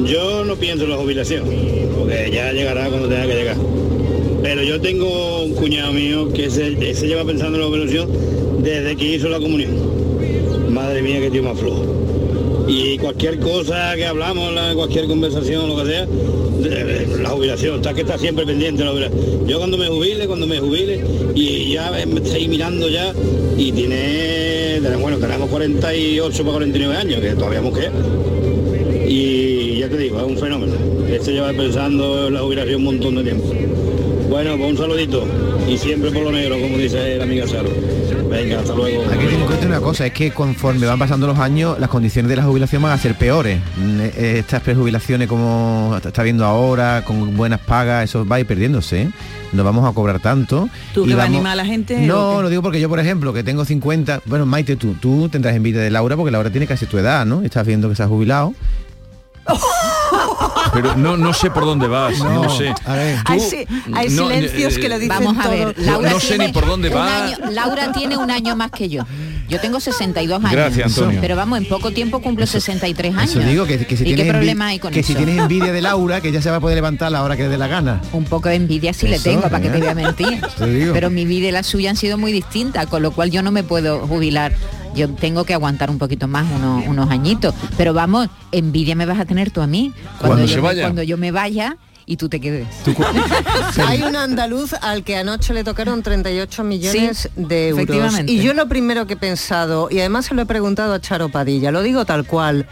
yo 0.04 0.45
no 0.45 0.57
pienso 0.57 0.85
en 0.85 0.90
la 0.90 0.97
jubilación, 0.97 1.45
porque 1.97 2.30
ya 2.33 2.52
llegará 2.52 2.88
cuando 2.88 3.09
tenga 3.09 3.26
que 3.26 3.35
llegar. 3.35 3.57
Pero 4.42 4.62
yo 4.64 4.80
tengo 4.80 5.45
un 5.45 5.54
cuñado 5.54 5.92
mío 5.92 6.33
que 6.33 6.50
se, 6.50 6.95
se 6.95 7.07
lleva 7.07 7.25
pensando 7.25 7.57
en 7.57 7.62
la 7.62 7.68
jubilación 7.68 8.09
desde 8.64 8.97
que 8.97 9.14
hizo 9.14 9.28
la 9.28 9.38
comunión. 9.38 10.73
Madre 10.73 11.02
mía, 11.02 11.21
que 11.21 11.30
tío 11.30 11.45
más 11.45 11.57
flojo. 11.57 11.99
Y 12.68 12.98
cualquier 12.98 13.38
cosa 13.40 13.94
que 13.96 14.04
hablamos, 14.06 14.52
la- 14.52 14.75
cualquier 14.75 15.06
conversación, 15.06 15.68
lo 15.68 15.76
que 15.82 15.87
sea, 15.90 16.06
la 17.22 17.30
jubilación, 17.30 17.76
está 17.76 17.94
que 17.94 18.02
está 18.02 18.18
siempre 18.18 18.44
pendiente 18.44 18.84
la 18.84 18.90
jubilación. 18.90 19.46
Yo 19.46 19.58
cuando 19.58 19.78
me 19.78 19.88
jubile, 19.88 20.26
cuando 20.26 20.46
me 20.46 20.58
jubile, 20.58 21.00
y 21.34 21.72
ya 21.72 21.90
me 22.06 22.20
estoy 22.20 22.46
mirando 22.48 22.88
ya, 22.88 23.12
y 23.56 23.72
tiene, 23.72 24.80
bueno, 25.00 25.16
tenemos 25.18 25.48
48 25.48 26.42
para 26.42 26.52
49 26.52 26.96
años, 26.96 27.20
que 27.20 27.30
todavía 27.30 27.62
mujer. 27.62 27.90
Y 29.08 29.78
ya 29.78 29.88
te 29.88 29.96
digo, 29.96 30.18
es 30.18 30.25
un 30.26 30.37
fenómeno. 30.37 30.75
Este 31.10 31.32
lleva 31.32 31.52
pensando 31.54 32.28
en 32.28 32.34
la 32.34 32.40
jubilación 32.40 32.76
un 32.76 32.84
montón 32.84 33.14
de 33.16 33.22
tiempo. 33.22 33.50
Bueno, 34.28 34.56
pues 34.58 34.70
un 34.72 34.76
saludito. 34.76 35.25
Y 35.68 35.78
siempre 35.78 36.10
por 36.10 36.22
lo 36.22 36.32
negro, 36.32 36.60
como 36.60 36.76
dice 36.76 37.16
la 37.16 37.25
amiga 37.25 37.46
Saro. 37.46 37.70
Venga, 38.28 38.61
hasta 38.61 38.75
luego. 38.75 39.02
Hay 39.11 39.18
que 39.18 39.25
tener 39.26 39.40
en 39.40 39.47
cuenta 39.47 39.66
una 39.66 39.80
cosa, 39.80 40.06
es 40.06 40.12
que 40.12 40.30
conforme 40.32 40.87
van 40.87 40.99
pasando 40.99 41.26
los 41.26 41.38
años, 41.38 41.78
las 41.78 41.88
condiciones 41.88 42.28
de 42.28 42.37
la 42.37 42.42
jubilación 42.44 42.82
van 42.82 42.92
a 42.92 42.99
ser 42.99 43.14
peores. 43.14 43.58
Mm, 43.76 44.00
eh, 44.00 44.38
Estas 44.38 44.62
prejubilaciones 44.62 45.28
como 45.28 45.99
está 46.04 46.23
viendo 46.23 46.44
ahora, 46.44 47.04
con 47.04 47.37
buenas 47.37 47.61
pagas, 47.61 48.04
eso 48.04 48.26
va 48.26 48.37
a 48.37 48.40
ir 48.40 48.47
perdiéndose. 48.47 49.02
¿eh? 49.02 49.11
No 49.52 49.64
vamos 49.64 49.88
a 49.88 49.92
cobrar 49.94 50.20
tanto. 50.20 50.68
¿Tú 50.92 51.04
y 51.06 51.08
que 51.08 51.14
vas 51.14 51.23
a 51.23 51.26
vamos- 51.26 51.37
animar 51.38 51.52
a 51.52 51.56
la 51.56 51.64
gente, 51.64 51.99
No, 52.00 52.42
lo 52.42 52.50
digo 52.50 52.61
porque 52.62 52.80
yo, 52.80 52.88
por 52.88 53.00
ejemplo, 53.00 53.32
que 53.32 53.42
tengo 53.42 53.64
50, 53.64 54.20
bueno, 54.26 54.44
Maite, 54.47 54.76
tú, 54.76 54.94
tú 54.94 55.28
tendrás 55.30 55.56
envidia 55.56 55.80
de 55.80 55.90
Laura 55.90 56.16
porque 56.16 56.30
Laura 56.30 56.50
tiene 56.50 56.66
casi 56.66 56.87
tu 56.87 56.99
edad, 56.99 57.25
¿no? 57.25 57.42
Estás 57.42 57.66
viendo 57.66 57.88
que 57.88 57.94
se 57.97 58.02
ha 58.02 58.06
jubilado. 58.08 58.52
Pero 60.82 60.97
no, 60.97 61.16
no 61.16 61.32
sé 61.32 61.50
por 61.50 61.64
dónde 61.64 61.87
vas, 61.88 62.18
no, 62.18 62.44
No, 62.44 62.50
sé. 62.50 62.73
a 62.85 62.94
ver. 62.94 63.18
Hay, 63.25 63.40
si- 63.40 63.66
hay 63.94 64.08
no, 64.11 64.28
silencios 64.28 64.76
eh, 64.76 64.80
que 64.80 64.88
lo 64.88 64.99
dicen 64.99 65.08
Vamos 65.25 65.37
a 65.38 65.42
todo. 65.42 65.52
ver, 65.52 65.78
No- 65.78 65.85
Laura 65.92 66.11
no 66.11 66.20
sé 66.20 66.38
ni 66.38 66.49
por 66.49 66.66
dónde 66.66 66.88
va. 66.88 67.25
año- 67.26 67.37
Laura 67.50 67.92
tiene 67.92 68.16
un 68.16 68.30
año 68.30 68.54
más 68.56 68.70
que 68.70 68.88
yo. 68.88 69.04
Yo 69.49 69.58
tengo 69.61 69.80
62 69.80 70.38
años. 70.44 70.52
Gracias, 70.52 70.87
Antonio. 70.99 71.20
Pero 71.23 71.35
vamos, 71.35 71.58
en 71.58 71.64
poco 71.66 71.90
tiempo 71.90 72.20
cumplo 72.20 72.47
63 72.47 73.16
años. 73.16 73.30
Eso 73.30 73.40
digo, 73.40 73.64
que, 73.64 73.78
que 73.87 73.97
si 73.97 74.02
¿Y 74.04 74.08
qué 74.11 74.14
tienes 74.16 74.32
problema 74.35 74.66
hay 74.66 74.78
con 74.78 74.92
que 74.92 75.00
eso? 75.00 75.06
si 75.08 75.14
tienes 75.14 75.38
envidia 75.38 75.73
de 75.73 75.80
Laura, 75.88 76.20
que 76.20 76.30
ya 76.30 76.42
se 76.42 76.50
va 76.50 76.56
a 76.56 76.61
poder 76.61 76.75
levantar 76.76 77.08
a 77.08 77.11
la 77.11 77.23
hora 77.23 77.35
que 77.37 77.44
le 77.44 77.49
dé 77.49 77.56
la 77.58 77.66
gana. 77.66 78.00
Un 78.12 78.25
poco 78.25 78.50
de 78.50 78.56
envidia 78.56 78.92
sí 78.92 79.08
le 79.08 79.18
tengo, 79.18 79.42
para 79.42 79.61
que 79.61 79.70
te 79.70 79.76
¿eh? 79.78 79.80
voy 79.80 79.88
a 79.88 79.94
mentir. 79.94 80.40
Pero 80.92 81.08
mi 81.11 81.25
vida 81.25 81.49
y 81.49 81.52
la 81.52 81.62
suya 81.62 81.88
han 81.90 81.97
sido 81.97 82.18
muy 82.18 82.30
distintas, 82.30 82.87
con 82.88 83.02
lo 83.02 83.11
cual 83.12 83.30
yo 83.30 83.42
no 83.42 83.50
me 83.50 83.62
puedo 83.62 84.06
jubilar. 84.06 84.52
Yo 84.95 85.09
tengo 85.11 85.45
que 85.45 85.54
aguantar 85.54 85.90
un 85.90 85.99
poquito 85.99 86.26
más, 86.28 86.47
unos, 86.54 86.87
unos 86.87 87.11
añitos. 87.11 87.54
Pero 87.76 87.92
vamos, 87.95 88.28
envidia 88.52 88.95
me 88.95 89.07
vas 89.07 89.18
a 89.21 89.25
tener 89.25 89.50
tú 89.50 89.61
a 89.61 89.66
mí. 89.66 89.92
Cuando 90.21 90.40
yo 90.42 90.49
se 90.49 90.57
me- 90.57 90.61
vaya. 90.62 90.83
Cuando 90.83 91.02
yo 91.02 91.16
me 91.16 91.30
vaya 91.30 91.76
y 92.07 92.16
tú 92.16 92.28
te 92.28 92.40
quedes. 92.40 92.66
Hay 93.87 94.02
un 94.02 94.16
andaluz 94.16 94.73
al 94.73 95.04
que 95.04 95.16
anoche 95.16 95.52
le 95.52 95.62
tocaron 95.62 96.02
38 96.02 96.64
millones 96.64 97.18
Sí, 97.35 97.42
de 97.42 97.68
euros. 97.68 97.83
efectivamente. 97.85 98.33
Y 98.33 98.40
yo 98.40 98.54
lo 98.54 98.66
primero 98.66 99.07
que 99.07 99.12
he 99.14 99.16
pensado, 99.18 99.88
y 99.90 99.99
además 100.00 100.26
se 100.26 100.35
lo 100.35 100.42
he 100.42 100.47
preguntado 100.47 100.95
a 100.95 101.00
Charo 101.00 101.28
Padilla, 101.28 101.71
lo 101.71 101.83
digo 101.83 102.04
tal 102.07 102.25
cual. 102.26 102.66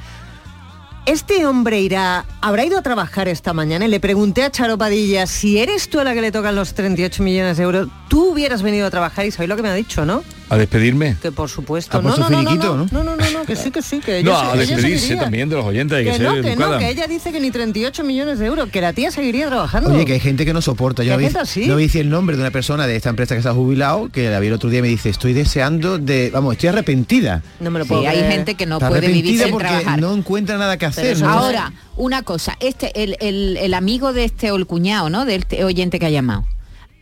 Este 1.04 1.46
hombre 1.46 1.80
irá, 1.80 2.24
habrá 2.40 2.64
ido 2.64 2.76
a 2.78 2.82
trabajar 2.82 3.28
esta 3.28 3.52
mañana 3.52 3.84
y 3.84 3.88
le 3.88 4.00
pregunté 4.00 4.42
a 4.42 4.50
Charo 4.50 4.76
Padilla, 4.76 5.26
si 5.28 5.58
eres 5.58 5.88
tú 5.88 6.00
a 6.00 6.04
la 6.04 6.14
que 6.14 6.20
le 6.20 6.32
tocan 6.32 6.56
los 6.56 6.74
38 6.74 7.22
millones 7.22 7.58
de 7.58 7.62
euros, 7.62 7.88
tú 8.08 8.32
hubieras 8.32 8.62
venido 8.62 8.88
a 8.88 8.90
trabajar 8.90 9.24
y 9.24 9.30
sabéis 9.30 9.48
lo 9.50 9.54
que 9.54 9.62
me 9.62 9.68
ha 9.68 9.74
dicho, 9.74 10.04
¿no? 10.04 10.24
A 10.48 10.56
despedirme. 10.56 11.16
Que 11.20 11.32
por 11.32 11.48
supuesto. 11.48 11.90
Por 12.00 12.04
no, 12.04 12.14
su 12.14 12.20
no, 12.20 12.30
no, 12.30 12.42
no, 12.42 12.48
finiquito, 12.48 12.76
no, 12.76 12.86
¿no? 12.92 13.04
no, 13.04 13.16
no, 13.16 13.16
no, 13.16 13.30
no. 13.40 13.44
que 13.46 13.56
sí, 13.56 13.70
que 13.72 13.82
sí, 13.82 13.98
que 13.98 14.18
ella, 14.18 14.30
No, 14.30 14.38
a 14.38 14.56
despedirse 14.56 14.98
seguiría. 14.98 15.22
también 15.22 15.48
de 15.48 15.56
los 15.56 15.64
oyentes, 15.64 15.98
hay 15.98 16.04
que, 16.04 16.10
Que 16.12 16.16
ser 16.18 16.26
no, 16.26 16.34
que 16.42 16.54
no, 16.56 16.78
que 16.78 16.88
ella 16.88 17.06
dice 17.08 17.32
que 17.32 17.40
ni 17.40 17.50
38 17.50 18.04
millones 18.04 18.38
de 18.38 18.46
euros, 18.46 18.68
que 18.70 18.80
la 18.80 18.92
tía 18.92 19.10
seguiría 19.10 19.48
trabajando. 19.48 19.90
Oye, 19.92 20.04
que 20.04 20.12
hay 20.12 20.20
gente 20.20 20.44
que 20.44 20.52
no 20.52 20.62
soporta. 20.62 21.02
¿Que 21.02 21.08
Yo 21.08 21.14
hay 21.16 21.24
gente 21.24 21.40
así? 21.40 21.66
no 21.66 21.74
vi 21.76 21.90
el 21.94 22.10
nombre 22.10 22.36
de 22.36 22.42
una 22.42 22.52
persona 22.52 22.86
de 22.86 22.94
esta 22.94 23.08
empresa 23.10 23.34
que 23.34 23.42
se 23.42 23.48
ha 23.48 23.52
jubilado, 23.54 24.08
que 24.10 24.30
la 24.30 24.38
vi 24.38 24.46
el 24.46 24.52
otro 24.52 24.70
día 24.70 24.78
y 24.78 24.82
me 24.82 24.88
dice, 24.88 25.08
estoy 25.08 25.32
deseando 25.32 25.98
de... 25.98 26.30
Vamos, 26.32 26.52
estoy 26.54 26.68
arrepentida. 26.68 27.42
No 27.58 27.70
me 27.72 27.78
lo 27.80 27.84
Sí, 27.84 27.88
puedo 27.88 28.02
hay 28.08 28.18
creer. 28.18 28.32
gente 28.32 28.54
que 28.54 28.66
no 28.66 28.76
Está 28.76 28.88
puede 28.88 29.00
vivir 29.08 29.16
arrepentida 29.22 29.44
sin 29.46 29.52
porque 29.52 29.66
trabajar. 29.68 30.00
no 30.00 30.14
encuentra 30.14 30.58
nada 30.58 30.76
que 30.76 30.86
hacer. 30.86 31.18
¿no? 31.20 31.28
Ahora, 31.28 31.72
una 31.96 32.22
cosa, 32.22 32.56
este, 32.60 33.02
el, 33.02 33.16
el- 33.20 33.56
el 33.56 33.74
amigo 33.74 34.12
de 34.12 34.24
este, 34.24 34.52
o 34.52 34.56
el 34.56 34.66
cuñado, 34.66 35.10
¿no? 35.10 35.24
De 35.24 35.34
este 35.34 35.64
oyente 35.64 35.98
que 35.98 36.06
ha 36.06 36.10
llamado. 36.10 36.44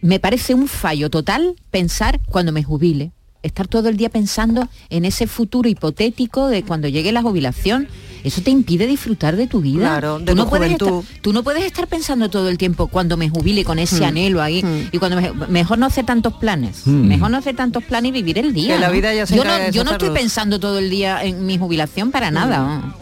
Me 0.00 0.20
parece 0.20 0.54
un 0.54 0.68
fallo 0.68 1.08
total 1.10 1.56
pensar 1.70 2.20
cuando 2.26 2.52
me 2.52 2.62
jubile. 2.62 3.10
Estar 3.44 3.68
todo 3.68 3.88
el 3.88 3.96
día 3.96 4.08
pensando 4.08 4.68
en 4.90 5.04
ese 5.04 5.26
futuro 5.28 5.68
hipotético 5.68 6.48
de 6.48 6.64
cuando 6.64 6.88
llegue 6.88 7.12
la 7.12 7.22
jubilación. 7.22 7.86
Eso 8.24 8.40
te 8.40 8.50
impide 8.50 8.86
disfrutar 8.86 9.36
de 9.36 9.46
tu 9.46 9.60
vida. 9.60 9.80
Claro, 9.80 10.18
de 10.18 10.24
tú, 10.24 10.34
no 10.34 10.44
tu 10.44 10.48
puedes 10.50 10.66
juventud. 10.72 11.02
estar, 11.04 11.20
tú 11.20 11.32
no 11.34 11.42
puedes 11.44 11.62
estar 11.62 11.86
pensando 11.88 12.30
todo 12.30 12.48
el 12.48 12.56
tiempo 12.56 12.86
cuando 12.86 13.18
me 13.18 13.28
jubile 13.28 13.64
con 13.66 13.78
ese 13.78 14.00
Hmm. 14.00 14.04
anhelo 14.04 14.40
ahí. 14.40 14.62
Hmm. 14.62 14.88
Y 14.92 14.98
cuando 14.98 15.20
me- 15.20 15.32
mejor 15.48 15.76
no 15.76 15.84
hacer 15.84 16.06
tantos 16.06 16.32
planes. 16.32 16.86
Hmm. 16.86 17.06
Mejor 17.06 17.30
no 17.30 17.36
hacer 17.36 17.54
tantos 17.54 17.84
planes 17.84 18.08
y 18.08 18.12
vivir 18.12 18.38
el 18.38 18.54
día. 18.54 18.76
Que 18.76 18.80
la 18.80 18.88
vida 18.88 19.12
ya 19.12 19.26
se 19.26 19.36
yo 19.36 19.44
no, 19.44 19.70
yo 19.70 19.84
no 19.84 19.92
estoy 19.92 20.08
pensando 20.08 20.58
todo 20.58 20.78
el 20.78 20.88
día 20.88 21.22
en 21.22 21.44
mi 21.44 21.58
jubilación 21.58 22.10
para 22.10 22.30
nada. 22.30 22.58
¿no? 22.80 22.94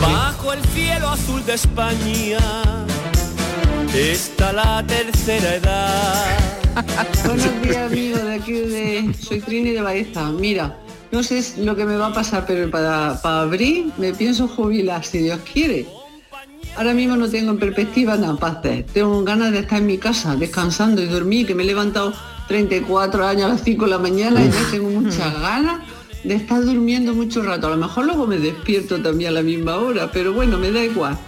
Bajo 0.00 0.54
el 0.54 0.64
cielo 0.74 1.10
azul 1.10 1.44
de 1.44 1.52
España 1.52 2.38
está 3.94 4.52
la 4.52 4.84
tercera 4.86 5.56
edad. 5.56 6.38
Buenos 7.24 7.62
días 7.62 7.90
amigos 7.90 8.22
de 8.22 8.34
aquí 8.34 8.52
de 8.52 9.14
soy 9.18 9.40
Trini 9.40 9.70
de 9.70 9.82
Baeza. 9.82 10.30
Mira, 10.30 10.78
no 11.10 11.22
sé 11.22 11.42
lo 11.58 11.74
que 11.74 11.84
me 11.84 11.96
va 11.96 12.06
a 12.06 12.12
pasar, 12.12 12.44
pero 12.46 12.70
para, 12.70 13.20
para 13.20 13.42
abril 13.42 13.92
me 13.98 14.12
pienso 14.14 14.46
jubilar 14.46 15.04
si 15.04 15.18
Dios 15.18 15.40
quiere. 15.52 15.86
Ahora 16.76 16.94
mismo 16.94 17.16
no 17.16 17.28
tengo 17.28 17.50
en 17.50 17.58
perspectiva 17.58 18.16
nada 18.16 18.36
para 18.36 18.60
hacer. 18.60 18.86
Tengo 18.92 19.22
ganas 19.24 19.50
de 19.52 19.60
estar 19.60 19.80
en 19.80 19.86
mi 19.86 19.98
casa, 19.98 20.36
descansando 20.36 21.02
y 21.02 21.06
dormir, 21.06 21.46
que 21.46 21.54
me 21.54 21.64
he 21.64 21.66
levantado 21.66 22.12
34 22.46 23.26
años 23.26 23.44
a 23.46 23.48
las 23.48 23.64
5 23.64 23.84
de 23.84 23.90
la 23.90 23.98
mañana 23.98 24.44
y 24.44 24.50
ya 24.50 24.70
tengo 24.70 24.88
muchas 24.88 25.40
ganas 25.40 25.80
de 26.22 26.34
estar 26.34 26.62
durmiendo 26.64 27.12
mucho 27.12 27.42
rato. 27.42 27.66
A 27.66 27.70
lo 27.70 27.76
mejor 27.76 28.06
luego 28.06 28.26
me 28.26 28.38
despierto 28.38 29.02
también 29.02 29.30
a 29.30 29.34
la 29.34 29.42
misma 29.42 29.76
hora, 29.76 30.10
pero 30.12 30.32
bueno, 30.32 30.58
me 30.58 30.70
da 30.70 30.84
igual. 30.84 31.18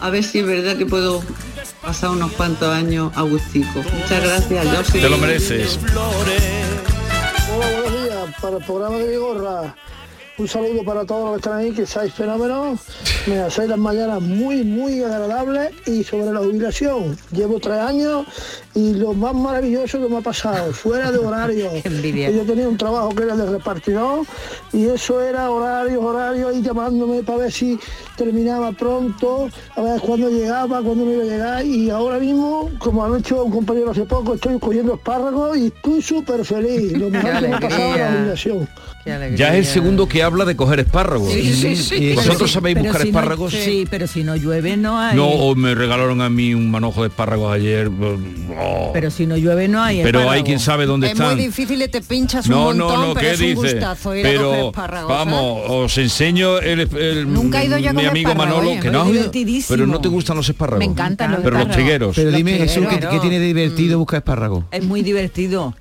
A 0.00 0.10
ver 0.10 0.22
si 0.24 0.40
es 0.40 0.46
verdad 0.46 0.76
que 0.76 0.86
puedo 0.86 1.22
pasar 1.82 2.10
unos 2.10 2.32
cuantos 2.32 2.68
años 2.72 3.12
a 3.16 3.22
gustico. 3.22 3.82
Muchas 3.82 4.22
gracias. 4.22 4.64
Yo 4.66 4.84
soy- 4.84 5.00
Te 5.00 5.08
lo 5.08 5.18
mereces. 5.18 5.78
Hola, 5.94 7.70
buenos 7.80 8.02
días. 8.04 8.18
Para 8.40 8.56
el 8.58 8.64
programa 8.64 8.96
de 8.98 9.08
Vigorra, 9.08 9.74
un 10.38 10.46
saludo 10.46 10.84
para 10.84 11.04
todos 11.04 11.24
los 11.24 11.32
que 11.32 11.36
están 11.36 11.58
ahí, 11.58 11.72
que 11.72 11.86
seáis 11.86 12.12
fenómenos. 12.12 12.80
Me 13.26 13.40
hacéis 13.40 13.70
las 13.70 13.78
mañanas 13.78 14.20
muy, 14.20 14.62
muy 14.64 15.02
agradables. 15.02 15.70
Y 15.86 16.04
sobre 16.04 16.32
la 16.32 16.40
jubilación, 16.40 17.16
llevo 17.32 17.58
tres 17.58 17.78
años 17.78 18.26
y 18.74 18.94
lo 18.94 19.14
más 19.14 19.34
maravilloso 19.34 19.98
que 19.98 20.08
me 20.08 20.18
ha 20.18 20.20
pasado, 20.20 20.72
fuera 20.72 21.10
de 21.10 21.18
horario. 21.18 21.70
envidia. 21.84 22.30
Yo 22.30 22.44
tenía 22.44 22.68
un 22.68 22.76
trabajo 22.76 23.14
que 23.14 23.22
era 23.22 23.34
de 23.34 23.46
repartidor 23.46 24.26
y 24.72 24.86
eso 24.86 25.22
era 25.22 25.50
horarios, 25.50 26.04
horarios, 26.04 26.54
y 26.54 26.62
llamándome 26.62 27.22
para 27.22 27.38
ver 27.38 27.52
si 27.52 27.78
terminaba 28.16 28.72
pronto, 28.72 29.48
a 29.74 29.80
ver 29.80 30.00
cuándo 30.00 30.28
llegaba, 30.28 30.82
cuándo 30.82 31.06
me 31.06 31.14
iba 31.14 31.22
a 31.22 31.26
llegar. 31.26 31.64
Y 31.64 31.88
ahora 31.88 32.18
mismo, 32.18 32.70
como 32.78 33.04
ha 33.04 33.18
hecho 33.18 33.42
un 33.42 33.52
compañero 33.52 33.92
hace 33.92 34.04
poco, 34.04 34.34
estoy 34.34 34.58
cogiendo 34.58 34.94
espárragos 34.94 35.56
y 35.56 35.66
estoy 35.68 36.02
súper 36.02 36.44
feliz. 36.44 36.92
Lo 36.92 37.08
mejor 37.08 37.40
que 37.40 37.48
me 37.48 37.54
ha 37.54 37.60
pasado 37.60 37.96
la 37.96 38.12
jubilación. 38.12 38.68
Ya 39.36 39.54
es 39.54 39.54
el 39.58 39.64
segundo 39.66 40.08
que 40.08 40.22
habla 40.22 40.44
de 40.44 40.56
coger 40.56 40.80
espárragos. 40.80 41.32
Sí, 41.32 41.54
sí, 41.54 41.76
sí. 41.76 41.94
¿Y 41.94 42.14
¿Vosotros 42.14 42.50
sabéis 42.50 42.76
buscar 42.78 43.02
si 43.02 43.12
no- 43.12 43.18
espárragos? 43.18 43.52
sí, 43.52 43.86
pero 43.88 44.06
si 44.08 44.24
no 44.24 44.34
llueve 44.36 44.76
no 44.76 44.98
hay. 44.98 45.14
No, 45.16 45.28
o 45.28 45.54
me 45.54 45.74
regalaron 45.76 46.20
a 46.20 46.28
mí 46.28 46.54
un 46.54 46.70
manojo 46.70 47.02
de 47.02 47.08
espárragos 47.08 47.52
ayer. 47.54 47.88
oh. 47.88 48.90
Pero 48.92 49.10
si 49.10 49.26
no 49.26 49.36
llueve 49.36 49.68
no 49.68 49.82
hay. 49.82 50.02
Pero 50.02 50.28
hay 50.30 50.42
quien 50.42 50.58
sabe 50.58 50.86
dónde 50.86 51.06
es 51.08 51.12
están. 51.12 51.36
muy 51.36 51.44
difícil 51.46 51.80
y 51.82 51.88
te 51.88 52.00
pinchas 52.00 52.46
un 52.46 52.52
No, 52.52 52.64
montón, 52.64 52.88
no, 52.88 53.06
no, 53.08 53.14
pero 53.14 53.26
¿qué 53.26 53.32
es 53.34 53.40
un 53.40 53.46
dice? 53.46 53.74
gustazo 53.74 54.14
ir 54.16 54.26
a 54.26 54.30
coger 54.30 54.38
Pero 54.40 54.66
espárragos, 54.68 55.10
¿eh? 55.10 55.14
vamos, 55.14 55.62
os 55.68 55.98
enseño 55.98 56.58
el, 56.58 56.80
el- 56.80 57.32
Nunca 57.32 57.62
he 57.62 57.66
ido 57.66 57.78
yo 57.78 57.92
mi 57.94 58.04
amigo 58.06 58.30
espárragos, 58.30 58.56
Manolo, 58.56 58.70
oye. 58.72 58.80
que 58.80 58.90
no 58.90 59.06
pero 59.68 59.86
no 59.86 60.00
te 60.00 60.08
gustan 60.08 60.36
los 60.36 60.48
espárragos. 60.48 60.78
Me 60.80 60.84
encantan 60.90 61.30
los 61.30 61.40
Pero 61.40 61.50
los 61.58 61.60
espárragos. 61.60 61.76
trigueros. 61.76 62.16
Pero 62.16 62.30
dime, 62.32 62.52
Jesús, 62.58 62.86
¿qué, 62.88 63.18
tiene 63.20 63.38
de 63.38 63.46
divertido 63.46 63.98
buscar 63.98 64.18
espárragos? 64.18 64.64
Es 64.70 64.82
muy 64.84 65.02
divertido. 65.02 65.74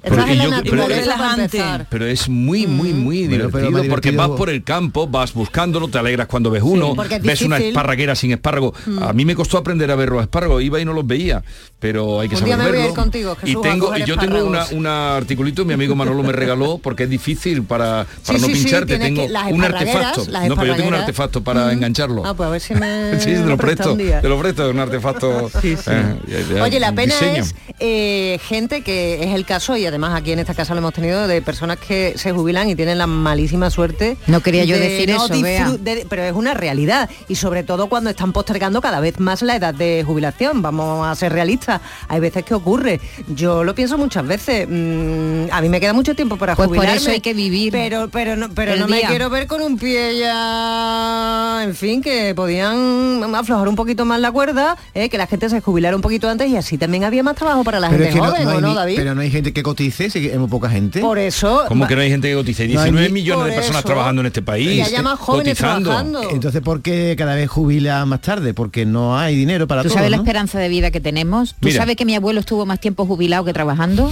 Pero 1.89 2.05
es 2.05 2.29
muy, 2.29 2.67
muy, 2.67 2.93
muy 2.93 3.14
Pero 3.29 3.49
divertido, 3.49 3.83
porque 3.89 4.11
vas 4.11 4.29
por 4.29 4.49
el 4.49 4.63
campo, 4.63 5.07
vas 5.07 5.33
buscándolo, 5.33 5.87
te 5.87 5.97
alegras 5.97 6.27
cuando 6.27 6.51
ves 6.51 6.63
uno, 6.63 6.95
ves 7.21 7.41
una 7.41 7.57
esparraguera 7.57 8.15
sin 8.15 8.31
espárrago. 8.31 8.73
A 9.01 9.13
mí 9.13 9.25
me 9.25 9.35
costó 9.35 9.57
aprender 9.57 9.89
a 9.91 9.95
ver 9.95 10.09
los 10.09 10.21
espárragos, 10.21 10.61
iba 10.63 10.79
y 10.79 10.85
no 10.85 10.93
los 10.93 11.05
veía, 11.07 11.43
pero 11.79 12.19
hay 12.19 12.29
que 12.29 12.35
Un 12.35 12.41
saber 12.41 12.55
día 12.55 12.63
me 12.63 12.69
voy 12.69 12.77
a 12.77 12.79
ir 12.79 12.87
verlo. 12.89 12.95
contigo, 13.03 13.37
y 13.43 13.47
Jesús, 13.47 13.61
tengo, 13.61 13.97
y 13.97 14.03
yo 14.05 14.17
tengo 14.17 14.35
una, 14.45 14.59
espárragos. 14.63 14.71
un 14.73 14.87
articulito, 14.87 15.65
mi 15.65 15.73
amigo 15.73 15.95
Manolo 15.95 16.23
me 16.23 16.31
regaló, 16.33 16.79
porque 16.81 17.03
es 17.03 17.09
difícil 17.09 17.63
para, 17.63 18.05
para 18.25 18.37
Sí, 18.39 18.41
no 18.41 18.47
sí, 18.47 18.53
pincharte, 18.53 18.97
tengo 18.97 19.23
que- 19.23 19.29
las 19.29 19.51
un 19.51 19.63
artefacto. 19.63 20.25
las 20.29 20.47
No, 20.47 20.55
pero 20.55 20.67
yo 20.67 20.75
tengo 20.75 20.89
un 20.89 20.95
artefacto 20.95 21.43
para 21.43 21.71
engancharlo. 21.71 22.25
Ah, 22.25 22.33
pues 22.33 22.47
a 22.47 22.51
ver 22.51 22.61
si 22.61 22.73
me 22.75 23.19
sí, 23.19 23.31
te 23.33 23.45
lo 23.45 23.57
presto, 23.57 23.95
te 23.95 24.27
lo 24.29 24.39
presto, 24.39 24.67
es 24.67 24.73
un 24.73 24.79
artefacto. 24.79 25.49
eh, 25.63 26.61
Oye, 26.61 26.79
la 26.79 26.91
pena 26.93 27.13
es 27.35 27.55
eh, 27.79 28.39
gente 28.43 28.81
que 28.81 29.23
es 29.23 29.33
el 29.35 29.45
caso, 29.45 29.77
y 29.77 29.85
además 29.85 30.13
aquí 30.15 30.31
en 30.31 30.39
esta 30.39 30.53
casa 30.53 30.73
lo 30.73 30.79
hemos 30.79 30.93
tenido, 30.93 31.27
de 31.27 31.41
personas 31.41 31.77
que 31.77 32.13
se 32.17 32.31
jubilan 32.31 32.69
y 32.69 32.75
tienen 32.75 32.97
la 32.97 33.04
malísima 33.07 33.69
suerte. 33.69 34.17
No 34.27 34.41
quería 34.41 34.63
yo 34.65 34.75
de 34.77 34.89
decir 34.89 35.09
no 35.09 35.25
eso, 35.25 35.77
de- 35.77 36.05
pero 36.09 36.23
es 36.23 36.33
una 36.33 36.53
realidad. 36.53 37.09
Y 37.27 37.35
sobre 37.35 37.63
todo 37.63 37.87
cuando 37.87 38.09
están 38.09 38.31
postergando 38.33 38.81
cada 38.81 38.99
vez 38.99 39.19
más 39.19 39.41
la 39.41 39.55
edad 39.55 39.73
de 39.73 40.03
jubilación. 40.05 40.61
Vamos 40.61 41.07
a 41.07 41.15
ser 41.15 41.31
realistas. 41.33 41.81
Hay 42.07 42.19
veces 42.19 42.43
que 42.43 42.53
ocurre. 42.53 42.99
Yo 43.35 43.63
lo 43.63 43.73
pienso 43.75 43.97
muchas 43.97 44.25
veces. 44.25 44.67
mm, 44.69 45.51
a 45.51 45.61
mí 45.61 45.69
me 45.69 45.79
queda 45.79 45.93
mucho 45.93 46.15
tiempo 46.15 46.37
para 46.37 46.55
Pues 46.55 46.67
por 46.69 46.85
eso 46.85 47.09
hay 47.11 47.21
que 47.21 47.33
vivir 47.33 47.71
Pero, 47.71 48.09
pero 48.09 48.35
no, 48.35 48.49
pero 48.49 48.73
el 48.73 48.79
no 48.79 48.87
me 48.87 49.01
quiero 49.01 49.29
ver 49.29 49.47
con 49.47 49.61
un 49.61 49.77
pie 49.77 50.17
ya. 50.19 51.61
En 51.63 51.75
fin, 51.75 52.01
que 52.01 52.33
podían 52.35 53.23
aflojar 53.35 53.67
un 53.67 53.75
poquito 53.75 54.05
más 54.05 54.19
la 54.19 54.31
cuerda, 54.31 54.77
eh, 54.93 55.09
que 55.09 55.17
la 55.17 55.27
gente 55.27 55.49
se 55.49 55.61
jubilara 55.61 55.95
un 55.95 56.01
poquito 56.01 56.29
antes 56.29 56.49
y 56.49 56.57
así 56.57 56.77
también 56.77 57.03
había 57.03 57.23
más 57.23 57.35
trabajo 57.35 57.63
para 57.63 57.79
la 57.79 57.89
Pero, 57.89 58.03
gente 58.03 58.09
es 58.09 58.15
que 58.15 58.21
no, 58.21 58.31
joven, 58.31 58.43
no 58.45 58.49
hay 58.51 58.57
¿o 58.57 58.61
no, 58.61 58.73
David? 58.73 58.95
pero 58.97 59.15
no 59.15 59.21
hay 59.21 59.31
gente 59.31 59.53
que 59.53 59.63
cotice, 59.63 60.09
que 60.09 60.31
hay 60.31 60.37
muy 60.37 60.47
poca 60.49 60.69
gente. 60.69 60.99
Por 61.01 61.17
eso. 61.19 61.63
¿Cómo 61.67 61.87
que 61.87 61.95
no 61.95 62.01
hay 62.01 62.09
gente 62.09 62.29
que 62.29 62.35
cotice? 62.35 62.67
No 62.67 62.81
hay 62.81 62.91
19 62.95 63.07
ni- 63.09 63.13
millones 63.13 63.45
de 63.47 63.51
personas 63.55 63.79
eso. 63.79 63.87
trabajando 63.87 64.21
en 64.21 64.25
este 64.27 64.41
país. 64.41 64.69
Y 64.69 64.81
haya 64.81 65.01
más 65.01 65.19
jóvenes 65.19 65.57
cotizando. 65.59 65.89
trabajando. 65.89 66.29
Entonces, 66.31 66.61
¿por 66.61 66.81
qué 66.81 67.15
cada 67.17 67.35
vez 67.35 67.49
jubila 67.49 68.05
más 68.05 68.21
tarde? 68.21 68.53
Porque 68.53 68.85
no 68.85 69.17
hay 69.17 69.35
dinero 69.35 69.67
para 69.67 69.81
¿Tú 69.83 69.89
todo, 69.89 69.97
sabes 69.97 70.11
la 70.11 70.17
¿no? 70.17 70.23
esperanza 70.23 70.59
de 70.59 70.69
vida 70.69 70.91
que 70.91 70.99
tenemos? 70.99 71.51
¿Tú 71.59 71.67
Mira. 71.67 71.77
sabes 71.81 71.95
que 71.95 72.05
mi 72.05 72.15
abuelo 72.15 72.39
estuvo 72.39 72.65
más 72.65 72.79
tiempo 72.79 73.05
jubilado 73.05 73.45
que 73.45 73.53
trabajando? 73.53 74.11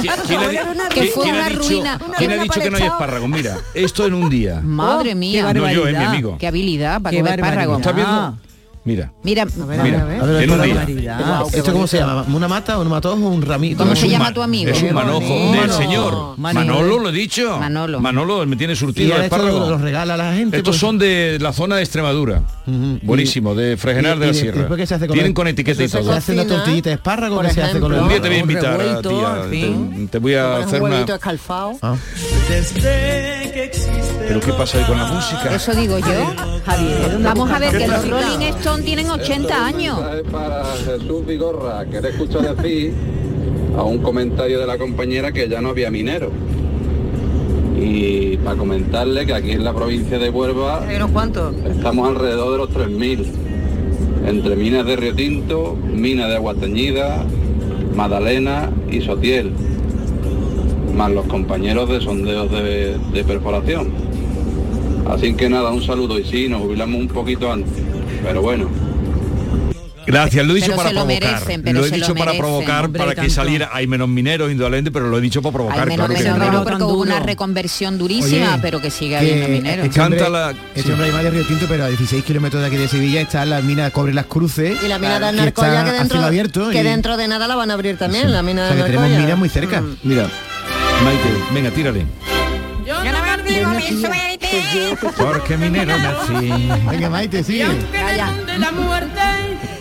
¿Quién, 0.00 0.12
quién 0.26 0.40
ha, 0.40 0.48
di- 0.48 0.56
Que 0.56 1.00
quién- 1.00 1.08
fue 1.12 1.22
quién 1.24 1.34
ha 1.36 1.38
una 1.40 1.48
dicho, 1.48 1.60
ruina. 1.68 2.00
quién 2.18 2.30
ha 2.32 2.36
dicho 2.42 2.60
que 2.60 2.70
no 2.70 2.76
hay 2.76 2.82
espárragos? 2.84 3.28
Mira, 3.28 3.58
esto 3.74 4.06
en 4.06 4.14
un 4.14 4.30
día. 4.30 4.60
Madre 4.62 5.12
Oh, 5.12 5.16
mía. 5.16 5.46
qué 5.52 5.54
No, 5.58 5.70
yo, 5.72 5.86
es 5.86 5.96
mi 5.98 6.04
amigo. 6.04 6.36
Qué 6.38 6.46
habilidad 6.46 7.00
para 7.00 7.10
Qué 7.16 7.18
comer 7.22 7.38
espárragos. 7.40 7.78
¿Estás 7.78 7.94
viendo? 7.94 8.38
Mira. 8.86 9.10
Mira, 9.22 9.46
Mira, 9.46 10.02
A 10.02 10.04
ver, 10.04 10.18
en 10.44 10.50
un 10.50 10.60
espera, 10.60 10.62
día. 10.64 10.74
barbaridad. 10.74 11.18
Guau, 11.26 11.50
qué 11.50 11.56
¿Esto 11.56 11.72
cómo 11.72 11.86
se 11.86 11.96
llama? 11.98 12.22
¿Una 12.28 12.48
mata, 12.48 12.78
un 12.78 12.88
matojo 12.88 13.16
o 13.26 13.30
un 13.30 13.40
ramito? 13.40 13.78
¿Cómo 13.78 13.96
se 13.96 14.10
llama 14.10 14.26
ma- 14.26 14.34
tu 14.34 14.42
amigo? 14.42 14.70
Es 14.70 14.82
un 14.82 14.88
Qué 14.88 14.92
manojo 14.94 15.52
del 15.52 15.70
señor. 15.72 16.34
Manolo. 16.36 16.66
Manolo, 16.66 16.98
lo 16.98 17.08
he 17.08 17.12
dicho. 17.12 17.58
Manolo. 17.58 18.00
Manolo 18.00 18.44
me 18.46 18.56
tiene 18.56 18.74
Y 18.74 18.76
surtido 18.76 19.16
lo, 19.16 19.22
espárragos. 19.22 19.70
los 19.70 19.80
regala 19.80 20.14
a 20.14 20.16
la 20.18 20.34
gente. 20.34 20.58
Estos 20.58 20.72
pues. 20.74 20.80
son 20.80 20.98
de 20.98 21.38
la 21.40 21.54
zona 21.54 21.76
de 21.76 21.82
Extremadura. 21.82 22.42
Buenísimo, 23.02 23.54
de 23.54 23.78
Fregenar 23.78 24.18
y- 24.18 24.20
de 24.20 24.26
la 24.26 24.32
y 24.32 24.34
Sierra. 24.34 24.76
¿qué 24.76 24.86
se 24.86 24.94
hace 24.96 25.06
con 25.06 25.14
Tienen 25.14 25.30
el- 25.30 25.34
con 25.34 25.48
etiqueta 25.48 25.82
y 25.82 25.88
todo. 25.88 26.02
¿Se 26.04 26.12
hace 26.12 26.32
una 26.34 26.46
tortillita 26.46 26.90
de 26.90 26.94
espárrago 26.96 27.40
que 27.40 27.50
se 27.50 27.62
hace 27.62 27.80
con 27.80 27.90
el 27.94 28.00
Un 28.00 28.08
día 28.10 28.20
te 28.20 28.28
voy 28.28 28.36
a 28.36 28.40
invitar 28.40 28.76
revuelto. 28.78 29.48
Te, 29.50 30.08
te 30.10 30.18
voy 30.18 30.34
a 30.34 30.56
hacer 30.58 30.80
un 30.82 30.88
una... 30.88 30.94
huevito 30.96 31.14
escalfado. 31.14 31.72
Ah. 31.80 31.96
¿Pero 34.26 34.40
qué 34.40 34.52
pasa 34.52 34.78
ahí 34.78 34.84
con 34.84 34.98
la 34.98 35.06
música? 35.06 35.54
Eso 35.54 35.74
digo 35.74 35.98
yo. 35.98 36.34
Javier, 36.66 37.18
Vamos 37.22 37.50
a 37.50 37.58
ver 37.58 37.76
que 37.76 37.86
los 37.86 38.08
Rolling 38.08 38.40
Tienen 38.82 39.08
80 39.10 39.66
años. 39.66 39.98
Es 40.14 40.30
para 40.30 40.64
Jesús 40.84 41.26
Vigorra, 41.26 41.86
que 41.86 42.00
le 42.00 42.10
escucho 42.10 42.40
decir 42.40 42.92
a 43.76 43.82
un 43.82 43.98
comentario 43.98 44.58
de 44.60 44.66
la 44.66 44.76
compañera 44.78 45.32
que 45.32 45.48
ya 45.48 45.60
no 45.60 45.70
había 45.70 45.90
minero. 45.90 46.30
Y 47.80 48.36
para 48.38 48.56
comentarle 48.56 49.26
que 49.26 49.32
aquí 49.34 49.52
en 49.52 49.64
la 49.64 49.72
provincia 49.72 50.18
de 50.18 50.28
Huelva 50.30 50.86
Hay 50.86 50.96
unos 50.96 51.10
cuantos. 51.12 51.54
estamos 51.64 52.08
alrededor 52.08 52.52
de 52.52 52.58
los 52.58 52.70
3.000. 52.70 53.24
Entre 54.26 54.56
minas 54.56 54.86
de 54.86 54.96
Río 54.96 55.14
Tinto, 55.14 55.76
minas 55.76 56.28
de 56.28 56.36
Agua 56.36 56.54
Teñida, 56.54 57.24
Madalena 57.96 58.70
y 58.90 59.00
Sotiel. 59.00 59.52
Más 60.94 61.10
los 61.10 61.26
compañeros 61.26 61.88
de 61.88 62.00
sondeos 62.00 62.50
de, 62.50 62.96
de 63.12 63.24
perforación. 63.24 63.92
Así 65.08 65.34
que 65.34 65.48
nada, 65.48 65.70
un 65.70 65.82
saludo 65.82 66.18
y 66.18 66.24
sí, 66.24 66.48
nos 66.48 66.62
jubilamos 66.62 67.00
un 67.00 67.08
poquito 67.08 67.50
antes. 67.50 67.72
Pero 68.24 68.42
bueno, 68.42 68.68
Gracias, 70.06 70.44
lo 70.46 70.52
he 70.52 70.56
dicho 70.56 70.66
Pero 70.66 70.76
para 70.76 70.88
se 70.90 70.94
lo 70.96 71.04
provocar. 71.06 71.30
merecen, 71.32 71.62
pero 71.62 71.78
lo 71.80 71.86
he 71.86 71.88
se 71.88 71.94
dicho 71.94 72.08
lo 72.08 72.14
para 72.14 72.34
provocar, 72.34 72.84
hombre, 72.84 72.98
para 72.98 73.12
que 73.14 73.22
tanto. 73.22 73.34
saliera. 73.34 73.70
Hay 73.72 73.86
menos 73.86 74.06
mineros, 74.06 74.50
indudablemente, 74.52 74.90
pero 74.90 75.08
lo 75.08 75.16
he 75.16 75.20
dicho 75.22 75.40
para 75.40 75.52
provocar. 75.54 75.80
Hay 75.80 75.86
menos 75.96 76.08
claro 76.08 76.34
mineros 76.38 76.62
porque 76.64 76.82
hubo 76.82 77.00
una 77.00 77.20
reconversión 77.20 77.96
durísima, 77.96 78.50
Oye, 78.52 78.58
pero 78.60 78.82
que 78.82 78.90
sigue 78.90 79.12
que 79.12 79.16
habiendo 79.16 79.48
mineros. 79.48 79.86
Este 79.86 80.00
hombre, 80.02 80.18
Canta 80.20 80.30
la- 80.30 80.50
este 80.74 80.82
sí. 80.82 80.90
hombre 80.92 81.10
de 81.10 81.30
Río 81.30 81.46
Tinto, 81.46 81.64
pero 81.70 81.84
a 81.84 81.88
16 81.88 82.22
kilómetros 82.22 82.60
de 82.60 82.68
aquí 82.68 82.76
de 82.76 82.86
Sevilla 82.86 83.22
está 83.22 83.46
la 83.46 83.62
mina 83.62 83.90
Cobre 83.92 84.12
Las 84.12 84.26
Cruces. 84.26 84.76
Y 84.84 84.88
la 84.88 84.98
mina 84.98 85.18
de 85.18 85.30
que 85.30 85.36
Narcoya 85.38 85.78
está 85.78 85.84
que 85.92 85.98
dentro, 85.98 86.22
abierto. 86.22 86.68
que 86.70 86.80
y- 86.80 86.82
dentro 86.82 87.16
de 87.16 87.26
nada 87.26 87.48
la 87.48 87.54
van 87.56 87.70
a 87.70 87.74
abrir 87.74 87.96
también, 87.96 88.30
la 88.30 88.42
mina 88.42 88.64
o 88.64 88.66
sea, 88.66 88.76
de 88.76 88.82
que 88.84 88.90
tenemos 88.98 89.08
minas 89.18 89.38
muy 89.38 89.48
cerca. 89.48 89.80
Mm. 89.80 89.96
Mira, 90.02 90.28
Maite, 91.02 91.28
venga, 91.54 91.70
tírale. 91.70 92.04
Porque 95.16 95.56
minero 95.56 95.96
nací. 95.98 96.50
Venga, 96.90 97.10
Maite, 97.10 97.42
sí. 97.44 97.58
de 97.58 98.58
la 98.58 98.70
muerte, 98.72 99.20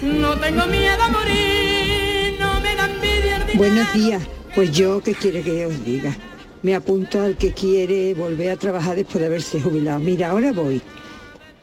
no 0.01 0.37
tengo 0.39 0.65
miedo 0.67 1.01
a 1.03 1.09
morir, 1.09 2.37
no 2.39 2.59
me 2.61 2.75
da 2.75 2.85
envidia 2.85 3.37
el 3.37 3.57
Buenos 3.57 3.93
días. 3.93 4.21
Pues 4.55 4.71
yo, 4.71 5.01
¿qué 5.01 5.13
quiere 5.13 5.41
que 5.41 5.65
os 5.65 5.83
diga? 5.85 6.15
Me 6.61 6.75
apunto 6.75 7.21
al 7.21 7.35
que 7.37 7.53
quiere 7.53 8.13
volver 8.13 8.51
a 8.51 8.55
trabajar 8.57 8.95
después 8.95 9.19
de 9.21 9.25
haberse 9.27 9.59
jubilado. 9.61 9.99
Mira, 9.99 10.29
ahora 10.29 10.51
voy. 10.53 10.81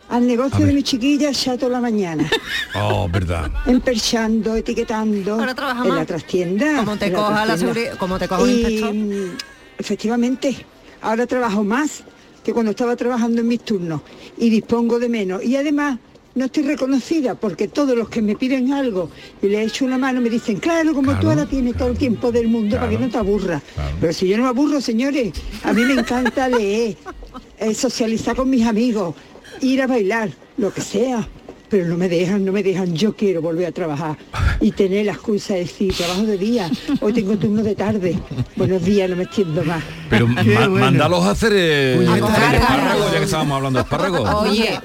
Al 0.08 0.26
negocio 0.26 0.66
de 0.66 0.72
mi 0.72 0.82
chiquilla 0.82 1.30
ya 1.30 1.56
toda 1.56 1.72
la 1.72 1.80
mañana. 1.80 2.28
Oh, 2.74 3.08
verdad. 3.08 3.50
Emperchando, 3.66 4.56
etiquetando. 4.56 5.34
Ahora 5.34 5.54
trabaja 5.54 5.82
en 5.82 5.88
más. 5.88 5.98
la 5.98 6.04
trastienda. 6.06 6.76
Como 6.78 6.96
te 6.96 7.06
en 7.06 7.12
coja 7.12 7.46
la 7.46 7.56
seguri- 7.56 7.96
como 7.96 8.18
te 8.18 8.26
coja 8.28 8.42
un 8.42 8.48
Y, 8.50 8.52
inspector. 8.52 8.94
mm, 8.94 9.36
Efectivamente, 9.78 10.66
ahora 11.00 11.26
trabajo 11.26 11.64
más 11.64 12.02
que 12.50 12.54
cuando 12.54 12.72
estaba 12.72 12.96
trabajando 12.96 13.40
en 13.42 13.46
mis 13.46 13.60
turnos 13.60 14.00
y 14.36 14.50
dispongo 14.50 14.98
de 14.98 15.08
menos. 15.08 15.44
Y 15.44 15.54
además 15.54 16.00
no 16.34 16.46
estoy 16.46 16.64
reconocida 16.64 17.36
porque 17.36 17.68
todos 17.68 17.96
los 17.96 18.08
que 18.08 18.22
me 18.22 18.34
piden 18.34 18.72
algo 18.72 19.08
y 19.40 19.46
le 19.46 19.62
echo 19.62 19.84
una 19.84 19.98
mano 19.98 20.20
me 20.20 20.28
dicen, 20.28 20.58
claro, 20.58 20.92
como 20.92 21.16
tú 21.20 21.28
ahora 21.28 21.46
tienes 21.46 21.76
todo 21.76 21.88
el 21.88 21.96
tiempo 21.96 22.32
del 22.32 22.48
mundo 22.48 22.76
para 22.76 22.90
que 22.90 22.98
no 22.98 23.08
te 23.08 23.18
aburras. 23.18 23.62
Pero 24.00 24.12
si 24.12 24.26
yo 24.26 24.36
no 24.36 24.42
me 24.42 24.48
aburro, 24.48 24.80
señores, 24.80 25.32
a 25.62 25.72
mí 25.72 25.84
me 25.84 25.92
encanta 25.92 26.48
leer, 26.58 26.96
eh, 27.58 27.72
socializar 27.72 28.34
con 28.34 28.50
mis 28.50 28.66
amigos, 28.66 29.14
ir 29.60 29.82
a 29.82 29.86
bailar, 29.86 30.30
lo 30.56 30.74
que 30.74 30.80
sea. 30.80 31.28
Pero 31.68 31.86
no 31.86 31.96
me 31.96 32.08
dejan, 32.08 32.44
no 32.44 32.50
me 32.50 32.64
dejan, 32.64 32.96
yo 32.96 33.14
quiero 33.14 33.40
volver 33.42 33.66
a 33.66 33.70
trabajar 33.72 34.18
y 34.60 34.72
tener 34.72 35.06
la 35.06 35.12
excusa 35.12 35.54
de 35.54 35.60
decir, 35.60 35.94
trabajo 35.94 36.22
de 36.22 36.36
día, 36.38 36.70
hoy 37.00 37.12
tengo 37.12 37.36
turno 37.36 37.62
de 37.62 37.74
tarde, 37.74 38.18
buenos 38.56 38.84
días, 38.84 39.08
no 39.08 39.16
me 39.16 39.22
extiendo 39.24 39.62
más. 39.64 39.82
Pero 40.10 40.26
ma- 40.28 40.68
mándalos 40.68 41.24
a 41.24 41.30
hacer 41.30 41.52
eh, 41.54 42.06
A 42.06 42.10
hacer 42.12 42.20
coger 42.20 42.54
espárragos, 42.56 43.12
ya 43.12 43.18
que 43.18 43.24
estábamos 43.24 43.56
hablando 43.56 43.78
de 43.78 43.82
espárragos. 43.84 44.30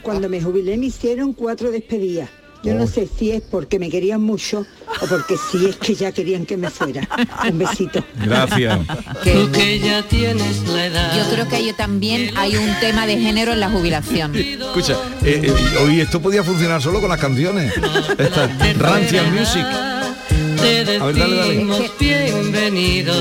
Cuando 0.02 0.30
me 0.30 0.42
jubilé 0.42 0.78
me 0.78 0.86
hicieron 0.88 1.34
cuatro 1.34 1.72
despedidas. 1.72 2.30
Yo 2.66 2.74
no 2.74 2.88
sé 2.88 3.08
si 3.18 3.32
es 3.32 3.42
porque 3.42 3.78
me 3.80 3.90
querían 3.90 4.22
mucho 4.22 4.66
o 5.02 5.06
porque 5.08 5.36
si 5.52 5.66
es 5.68 5.76
que 5.76 5.94
ya 5.96 6.12
querían 6.12 6.46
que 6.46 6.58
me 6.58 6.70
fuera. 6.70 7.08
Un 7.50 7.58
besito. 7.60 8.04
Gracias. 8.24 8.80
Tú 9.24 9.52
que 9.52 9.80
ya 9.80 10.02
tienes 10.04 10.68
la 10.68 10.86
edad. 10.88 11.18
Yo 11.18 11.30
creo 11.34 11.48
que 11.48 11.56
ahí 11.58 11.74
también 11.74 12.36
hay 12.38 12.56
un 12.58 12.74
tema 12.80 13.06
de 13.06 13.18
género 13.20 13.54
en 13.54 13.60
la 13.60 13.70
jubilación. 13.70 14.36
Escucha, 14.36 14.94
eh, 15.24 15.42
eh, 15.44 15.54
hoy 15.84 16.02
esto 16.02 16.22
podía 16.22 16.44
funcionar 16.44 16.82
solo 16.82 17.00
con 17.00 17.10
las 17.10 17.20
canciones. 17.20 17.74
Esta 18.18 18.48
Rancia 18.80 19.24
Music. 19.24 19.66
A 19.66 21.06
ver, 21.06 21.18
dale, 21.18 21.36
dale. 21.36 21.92
bienvenido. 22.00 23.14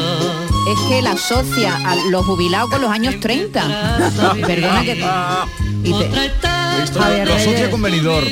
Es 0.72 0.80
que 0.88 1.02
la 1.02 1.12
asocia 1.12 1.76
a 1.76 1.94
los 2.10 2.24
jubilados 2.24 2.70
con 2.70 2.80
los 2.80 2.90
años 2.90 3.16
30. 3.20 4.10
Perdona 4.46 4.82
que 4.82 4.94
te- 4.94 5.88
y 5.88 5.92
te- 5.92 6.08
Esto 6.82 7.00
Javier 7.00 7.26
lo 7.28 7.34
asocia 7.34 7.52
Reyes. 7.52 7.68
con 7.70 7.82
venidor. 7.82 8.24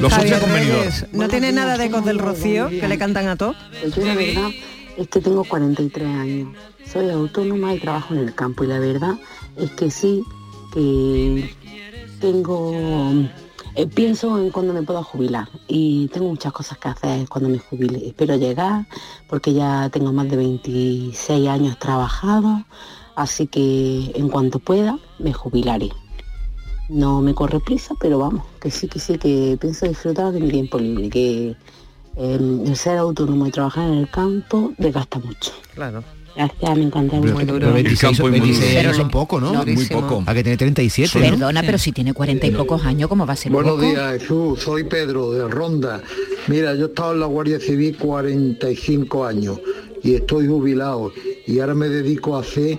Lo 0.00 0.06
asocia 0.08 0.40
con 0.40 0.52
venidor. 0.52 0.86
¿No 1.12 1.28
tiene 1.28 1.52
nada 1.52 1.76
de 1.76 1.86
ecos 1.86 2.04
del 2.04 2.18
Rocío 2.18 2.68
que 2.68 2.88
le 2.88 2.98
cantan 2.98 3.28
a 3.28 3.36
todos? 3.36 3.56
Pues 3.80 3.94
yo 3.94 4.04
la 4.04 4.14
verdad 4.14 4.50
es 4.96 5.08
que 5.08 5.20
tengo 5.20 5.44
43 5.44 6.06
años. 6.06 6.56
Soy 6.90 7.10
autónoma 7.10 7.74
y 7.74 7.78
trabajo 7.78 8.14
en 8.14 8.20
el 8.20 8.34
campo 8.34 8.64
y 8.64 8.66
la 8.66 8.78
verdad 8.78 9.14
es 9.56 9.70
que 9.72 9.90
sí, 9.90 10.22
que 10.74 11.50
tengo... 12.20 13.12
eh, 13.74 13.86
pienso 13.86 14.38
en 14.38 14.50
cuando 14.50 14.72
me 14.74 14.82
puedo 14.82 15.02
jubilar 15.02 15.48
y 15.68 16.08
tengo 16.08 16.28
muchas 16.28 16.52
cosas 16.52 16.78
que 16.78 16.88
hacer 16.88 17.28
cuando 17.28 17.48
me 17.48 17.58
jubile. 17.58 18.06
Espero 18.06 18.36
llegar 18.36 18.86
porque 19.28 19.54
ya 19.54 19.88
tengo 19.90 20.12
más 20.12 20.28
de 20.28 20.36
26 20.36 21.48
años 21.48 21.78
trabajados, 21.78 22.62
así 23.16 23.46
que 23.46 24.12
en 24.14 24.28
cuanto 24.28 24.58
pueda 24.58 24.98
me 25.18 25.32
jubilaré. 25.32 25.90
No 26.88 27.20
me 27.22 27.34
corre 27.34 27.60
prisa, 27.60 27.94
pero 28.00 28.18
vamos, 28.18 28.42
que 28.60 28.70
sí, 28.70 28.86
que 28.88 28.98
sí, 28.98 29.16
que 29.18 29.56
pienso 29.60 29.86
disfrutar 29.86 30.32
de 30.32 30.40
mi 30.40 30.50
tiempo 30.50 30.78
libre, 30.78 31.08
que 31.08 31.56
eh, 32.16 32.38
el 32.66 32.76
ser 32.76 32.98
autónomo 32.98 33.46
y 33.46 33.50
trabajar 33.50 33.88
en 33.88 33.98
el 33.98 34.10
campo 34.10 34.72
desgasta 34.78 35.18
mucho. 35.18 35.52
Claro. 35.74 36.04
Gracias, 36.34 36.78
me 36.78 36.84
encanta 36.84 37.18
Pero 37.20 37.34
mucho. 37.34 37.72
26, 37.74 38.00
campo 38.00 38.14
es 38.14 38.20
muy 38.20 38.30
26 38.40 38.68
duro. 38.70 38.80
años 38.80 38.96
son 38.96 39.10
poco, 39.10 39.38
¿no? 39.40 39.52
No, 39.52 39.64
Muy 39.66 39.84
poco. 39.86 40.24
Hay 40.26 40.34
que 40.36 40.42
tener 40.42 40.58
37. 40.58 41.18
¿no? 41.18 41.30
Perdona, 41.30 41.62
pero 41.62 41.76
si 41.78 41.92
tiene 41.92 42.14
cuarenta 42.14 42.46
y 42.46 42.50
pocos 42.52 42.84
años, 42.84 43.08
¿cómo 43.10 43.26
va 43.26 43.34
a 43.34 43.36
ser 43.36 43.52
Buenos 43.52 43.72
poco? 43.74 43.82
días, 43.84 44.12
Jesús. 44.20 44.60
Soy 44.60 44.84
Pedro 44.84 45.30
de 45.32 45.46
Ronda. 45.48 46.00
Mira, 46.48 46.74
yo 46.74 46.86
he 46.86 46.88
estado 46.88 47.12
en 47.12 47.20
la 47.20 47.26
Guardia 47.26 47.60
Civil 47.60 47.96
45 47.98 49.24
años 49.26 49.60
y 50.02 50.14
estoy 50.14 50.46
jubilado 50.48 51.12
y 51.46 51.60
ahora 51.60 51.74
me 51.74 51.88
dedico 51.88 52.36
a 52.36 52.40
hacer 52.40 52.78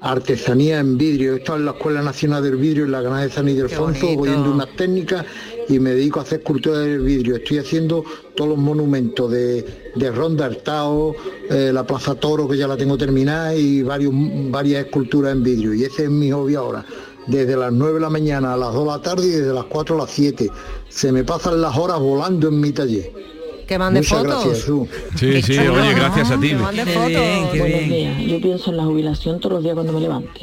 artesanía 0.00 0.80
en 0.80 0.96
vidrio. 0.96 1.34
He 1.34 1.38
estado 1.38 1.58
en 1.58 1.66
la 1.66 1.72
Escuela 1.72 2.02
Nacional 2.02 2.42
del 2.42 2.56
Vidrio 2.56 2.84
en 2.84 2.92
la 2.92 3.00
Granada 3.00 3.22
de 3.22 3.30
San 3.30 3.48
Ildefonso, 3.48 4.08
oyendo 4.08 4.50
unas 4.50 4.74
técnicas 4.76 5.24
y 5.68 5.78
me 5.78 5.90
dedico 5.90 6.20
a 6.20 6.22
hacer 6.22 6.40
escultura 6.40 6.78
del 6.78 7.00
vidrio. 7.00 7.36
Estoy 7.36 7.58
haciendo 7.58 8.04
todos 8.34 8.50
los 8.50 8.58
monumentos 8.58 9.30
de, 9.30 9.92
de 9.94 10.10
Ronda 10.10 10.46
Artao, 10.46 11.14
eh, 11.48 11.70
la 11.72 11.86
Plaza 11.86 12.14
Toro 12.14 12.48
que 12.48 12.56
ya 12.56 12.66
la 12.66 12.76
tengo 12.76 12.96
terminada 12.96 13.54
y 13.54 13.82
varios, 13.82 14.12
varias 14.50 14.86
esculturas 14.86 15.32
en 15.32 15.42
vidrio. 15.42 15.74
Y 15.74 15.84
ese 15.84 16.04
es 16.04 16.10
mi 16.10 16.30
hobby 16.30 16.54
ahora. 16.54 16.84
Desde 17.26 17.56
las 17.56 17.72
9 17.72 17.94
de 17.94 18.00
la 18.00 18.10
mañana 18.10 18.54
a 18.54 18.56
las 18.56 18.72
2 18.72 18.84
de 18.84 18.90
la 18.90 19.02
tarde 19.02 19.26
y 19.26 19.30
desde 19.30 19.52
las 19.52 19.64
4 19.66 19.94
a 19.94 19.98
las 19.98 20.10
7. 20.10 20.50
Se 20.88 21.12
me 21.12 21.22
pasan 21.22 21.60
las 21.60 21.76
horas 21.76 22.00
volando 22.00 22.48
en 22.48 22.60
mi 22.60 22.72
taller. 22.72 23.29
Que 23.70 23.78
mande 23.78 24.00
Muchas 24.00 24.18
fotos. 24.18 24.44
gracias. 24.46 24.66
Sí, 25.14 25.42
sí, 25.42 25.58
oye, 25.60 25.94
gracias 25.94 26.28
a 26.32 26.40
ti. 26.40 26.48
Que 26.48 26.54
mande 26.56 26.82
Qué 26.82 26.90
fotos. 26.90 27.08
bien, 27.08 27.48
qué 27.52 27.58
Buenos 27.60 27.80
días. 27.88 28.18
Yo 28.22 28.40
pienso 28.40 28.70
en 28.72 28.76
la 28.78 28.82
jubilación 28.82 29.38
todos 29.38 29.52
los 29.52 29.62
días 29.62 29.74
cuando 29.74 29.92
me 29.92 30.00
levante. 30.00 30.40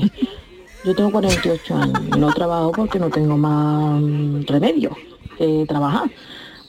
Yo 0.85 0.95
tengo 0.95 1.11
48 1.11 1.75
años. 1.75 2.17
No 2.17 2.33
trabajo 2.33 2.71
porque 2.71 2.99
no 2.99 3.09
tengo 3.09 3.35
más 3.37 4.01
remedio 4.45 4.95
que 5.37 5.65
trabajar. 5.67 6.09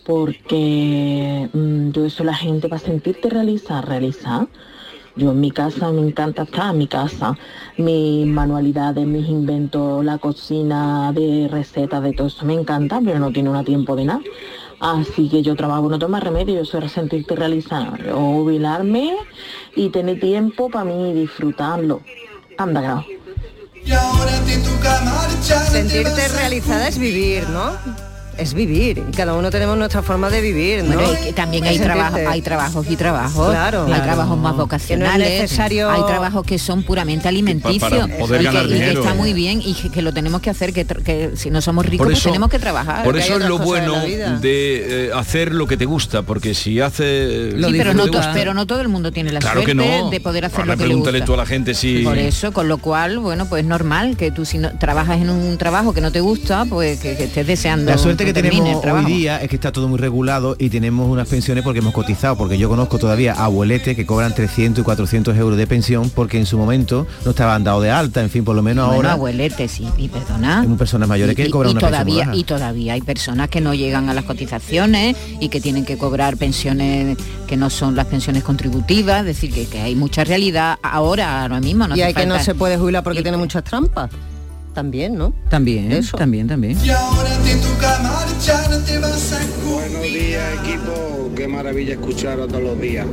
Porque 0.04 1.48
mm, 1.52 1.90
yo 1.92 2.10
soy 2.10 2.26
la 2.26 2.34
gente 2.34 2.68
para 2.68 2.80
sentirte 2.80 3.30
realizar, 3.30 3.86
realizar. 3.86 4.48
Yo 5.14 5.30
en 5.30 5.38
mi 5.38 5.52
casa 5.52 5.92
me 5.92 6.00
encanta 6.00 6.42
estar 6.42 6.72
en 6.72 6.78
mi 6.78 6.88
casa. 6.88 7.38
Mis 7.76 8.26
manualidades, 8.26 9.06
mis 9.06 9.28
inventos, 9.28 10.04
la 10.04 10.18
cocina 10.18 11.12
de 11.12 11.46
recetas, 11.48 12.02
de 12.02 12.14
todo 12.14 12.26
eso 12.26 12.44
me 12.44 12.54
encanta, 12.54 13.00
pero 13.04 13.20
no 13.20 13.30
tiene 13.30 13.48
un 13.50 13.64
tiempo 13.64 13.94
de 13.94 14.06
nada. 14.06 14.22
Así 14.80 15.28
que 15.28 15.42
yo 15.42 15.56
trabajo, 15.56 15.88
no 15.88 15.98
tengo 15.98 16.12
más 16.12 16.22
remedio, 16.22 16.54
yo 16.56 16.64
soy 16.64 16.88
sentirte 16.88 17.34
realizar, 17.34 18.10
o 18.12 18.18
jubilarme 18.18 19.16
y 19.74 19.88
tener 19.90 20.20
tiempo 20.20 20.70
para 20.70 20.84
mí 20.84 21.10
y 21.10 21.14
disfrutarlo. 21.14 22.00
Anda, 22.56 22.80
grado. 22.80 23.04
Sentirte 25.70 26.28
realizada 26.28 26.88
es 26.88 26.98
vivir, 26.98 27.48
¿no? 27.48 28.07
Es 28.38 28.54
vivir. 28.54 29.02
Y 29.10 29.16
cada 29.16 29.34
uno 29.34 29.50
tenemos 29.50 29.76
nuestra 29.76 30.00
forma 30.02 30.30
de 30.30 30.40
vivir, 30.40 30.84
¿no? 30.84 30.94
Bueno, 30.94 31.12
y 31.20 31.26
que 31.26 31.32
también 31.32 31.64
hay, 31.64 31.78
trabajo, 31.78 32.16
hay 32.28 32.40
trabajos 32.40 32.86
y 32.88 32.96
trabajos. 32.96 33.50
Claro. 33.50 33.80
Hay 33.82 33.86
Claro. 33.88 34.02
trabajos 34.04 34.38
más 34.38 34.52
Que 34.52 34.56
no 34.56 34.62
es 34.62 34.66
vocacionales. 34.68 35.40
necesario- 35.42 35.90
Hay 35.90 36.02
trabajos 36.06 36.44
que 36.46 36.58
son 36.58 36.82
puramente 36.84 37.26
alimenticios. 37.28 37.80
para 37.90 38.06
poder 38.18 38.40
y, 38.40 38.44
ganar 38.44 38.62
que, 38.62 38.68
y 38.68 38.72
que 38.74 38.80
dinero. 38.84 39.00
está 39.02 39.14
muy 39.14 39.32
bien 39.32 39.60
y 39.64 39.74
que, 39.74 39.90
que 39.90 40.02
lo 40.02 40.12
tenemos 40.14 40.40
que 40.40 40.50
hacer, 40.50 40.72
que, 40.72 41.30
si 41.34 41.50
no 41.50 41.60
somos 41.60 41.84
ricos, 41.84 42.06
pues 42.06 42.18
eso- 42.18 42.28
tenemos 42.28 42.48
que 42.48 42.58
trabajar. 42.60 43.02
Por 43.04 43.16
eso 43.18 43.38
es 43.38 43.44
lo 43.48 43.58
de 43.58 43.64
bueno 43.64 43.94
de 44.40 45.06
eh, 45.06 45.10
hacer 45.14 45.52
lo 45.52 45.66
que 45.66 45.76
te 45.76 45.84
gusta, 45.84 46.22
porque 46.22 46.54
si 46.54 46.80
hace 46.80 47.50
Sí, 47.50 47.74
pero 47.76 47.92
no, 47.94 48.06
to- 48.08 48.20
pero 48.34 48.54
no 48.54 48.66
todo 48.66 48.80
el 48.80 48.88
mundo 48.88 49.10
tiene 49.12 49.32
la 49.32 49.40
Claro 49.40 49.60
que 49.64 49.72
suerte 49.74 49.98
no. 50.02 50.10
de 50.10 50.20
poder 50.20 50.44
hacer 50.44 50.60
Ahora 50.60 50.72
lo 50.74 50.78
que 50.78 50.84
le 50.84 50.88
pregúntale 50.90 51.18
gusta. 51.18 51.26
tú 51.26 51.34
a 51.34 51.36
la 51.38 51.46
gente 51.46 51.74
si 51.74 52.02
Por 52.04 52.18
eso, 52.18 52.52
con 52.52 52.68
lo 52.68 52.78
cual, 52.78 53.18
bueno, 53.18 53.46
pues 53.46 53.64
normal 53.64 54.16
que 54.16 54.30
tú 54.30 54.44
si 54.44 54.58
no, 54.58 54.70
trabajas 54.78 55.20
en 55.20 55.30
un 55.30 55.58
trabajo 55.58 55.92
que 55.92 56.00
no 56.00 56.12
te 56.12 56.20
gusta, 56.20 56.64
pues 56.66 57.00
que, 57.00 57.16
que 57.16 57.24
estés 57.24 57.46
deseando 57.46 57.90
La 57.90 57.98
suerte 57.98 58.24
que 58.34 58.42
tenemos 58.42 58.68
el 58.74 58.80
trabajo. 58.80 59.06
hoy 59.06 59.12
día 59.12 59.38
es 59.42 59.48
que 59.48 59.56
está 59.56 59.72
todo 59.72 59.88
muy 59.88 59.98
regulado 59.98 60.56
y 60.58 60.68
tenemos 60.70 61.08
unas 61.08 61.28
pensiones 61.28 61.64
porque 61.64 61.80
hemos 61.80 61.92
cotizado, 61.94 62.36
porque 62.36 62.58
yo 62.58 62.68
conozco 62.68 62.98
todavía 62.98 63.32
abueletes 63.34 63.96
que 63.96 64.06
cobran 64.06 64.34
300 64.34 64.82
y 64.82 64.84
400 64.84 65.36
euros 65.36 65.56
de 65.58 65.66
pensión 65.66 66.10
porque 66.10 66.38
en 66.38 66.46
su 66.46 66.58
momento 66.58 67.06
no 67.24 67.30
estaban 67.30 67.64
dados 67.64 67.82
de 67.82 67.90
alta, 67.90 68.20
en 68.22 68.30
fin, 68.30 68.44
por 68.44 68.54
lo 68.56 68.62
menos 68.62 68.86
Bueno, 68.86 68.96
ahora 68.96 69.12
abueletes, 69.12 69.80
y, 69.80 69.88
y 69.96 70.08
perdona. 70.08 70.60
hay 70.60 70.68
personas 70.68 71.08
mayores 71.08 71.34
que 71.36 71.46
y, 71.46 71.50
cobran 71.50 71.70
y 71.70 71.72
una 71.72 71.80
pensión 71.80 72.04
muy 72.04 72.12
todavía 72.14 72.26
baja. 72.26 72.36
y 72.38 72.44
todavía 72.44 72.92
hay 72.94 73.00
personas 73.02 73.48
que 73.48 73.60
no 73.60 73.74
llegan 73.74 74.08
a 74.08 74.14
las 74.14 74.24
cotizaciones 74.24 75.16
y 75.40 75.48
que 75.48 75.60
tienen 75.60 75.84
que 75.84 75.96
cobrar 75.98 76.36
pensiones 76.36 77.16
que 77.46 77.56
no 77.56 77.70
son 77.70 77.96
las 77.96 78.06
pensiones 78.06 78.44
contributivas, 78.44 79.20
es 79.20 79.26
decir, 79.26 79.52
que, 79.52 79.66
que 79.66 79.80
hay 79.80 79.94
mucha 79.94 80.24
realidad 80.24 80.78
ahora, 80.82 81.42
ahora 81.42 81.60
mismo. 81.60 81.88
No 81.88 81.96
y 81.96 82.02
hay 82.02 82.14
que 82.14 82.26
no 82.26 82.38
se 82.38 82.54
puede 82.54 82.76
jubilar 82.76 83.02
porque 83.02 83.22
tiene 83.22 83.36
muchas 83.36 83.64
trampas. 83.64 84.10
También, 84.78 85.16
¿no? 85.18 85.32
También, 85.50 85.90
también, 86.16 86.46
también. 86.46 86.76
Buenos 89.68 90.02
días 90.02 90.44
equipo, 90.62 91.30
qué 91.34 91.48
maravilla 91.48 91.94
escucharos 91.94 92.46
todos 92.46 92.62
los 92.62 92.80
días. 92.80 93.04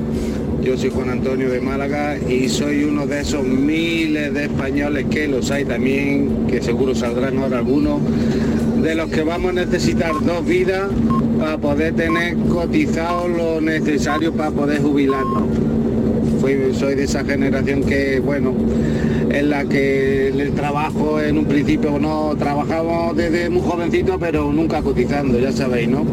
Yo 0.62 0.78
soy 0.78 0.91
Juan 0.91 1.10
Antonio 1.10 1.49
de 1.49 1.60
Málaga 1.62 2.17
y 2.19 2.49
soy 2.49 2.84
uno 2.84 3.08
de 3.08 3.21
esos 3.21 3.43
miles 3.43 4.32
de 4.36 4.43
españoles 4.43 5.08
que 5.10 5.28
los 5.28 5.49
hay 5.49 5.65
también, 5.65 6.45
que 6.47 6.62
seguro 6.62 6.93
saldrán 6.93 7.39
ahora 7.39 7.58
algunos, 7.58 7.99
de 8.84 8.93
los 8.93 9.10
que 9.10 9.23
vamos 9.23 9.49
a 9.49 9.54
necesitar 9.65 10.12
dos 10.23 10.45
vidas 10.45 10.84
para 11.39 11.58
poder 11.58 11.95
tener 11.95 12.38
cotizado 12.47 13.28
lo 13.28 13.60
necesario 13.60 14.32
para 14.32 14.51
poder 14.51 14.84
jubilarnos. 14.84 15.45
Fui- 16.41 16.75
soy 16.78 16.93
de 16.93 17.06
esa 17.06 17.25
generación 17.25 17.82
que, 17.82 18.19
bueno, 18.19 18.54
en 19.35 19.49
la 19.49 19.65
que 19.65 20.29
el 20.29 20.53
trabajo 20.53 21.19
en 21.19 21.37
un 21.37 21.45
principio 21.45 21.99
no 21.99 22.33
trabajamos 22.37 23.15
desde 23.17 23.49
muy 23.49 23.61
jovencito, 23.61 24.17
pero 24.17 24.51
nunca 24.51 24.81
cotizando, 24.81 25.37
ya 25.37 25.51
sabéis, 25.51 25.89
¿no? 25.89 26.05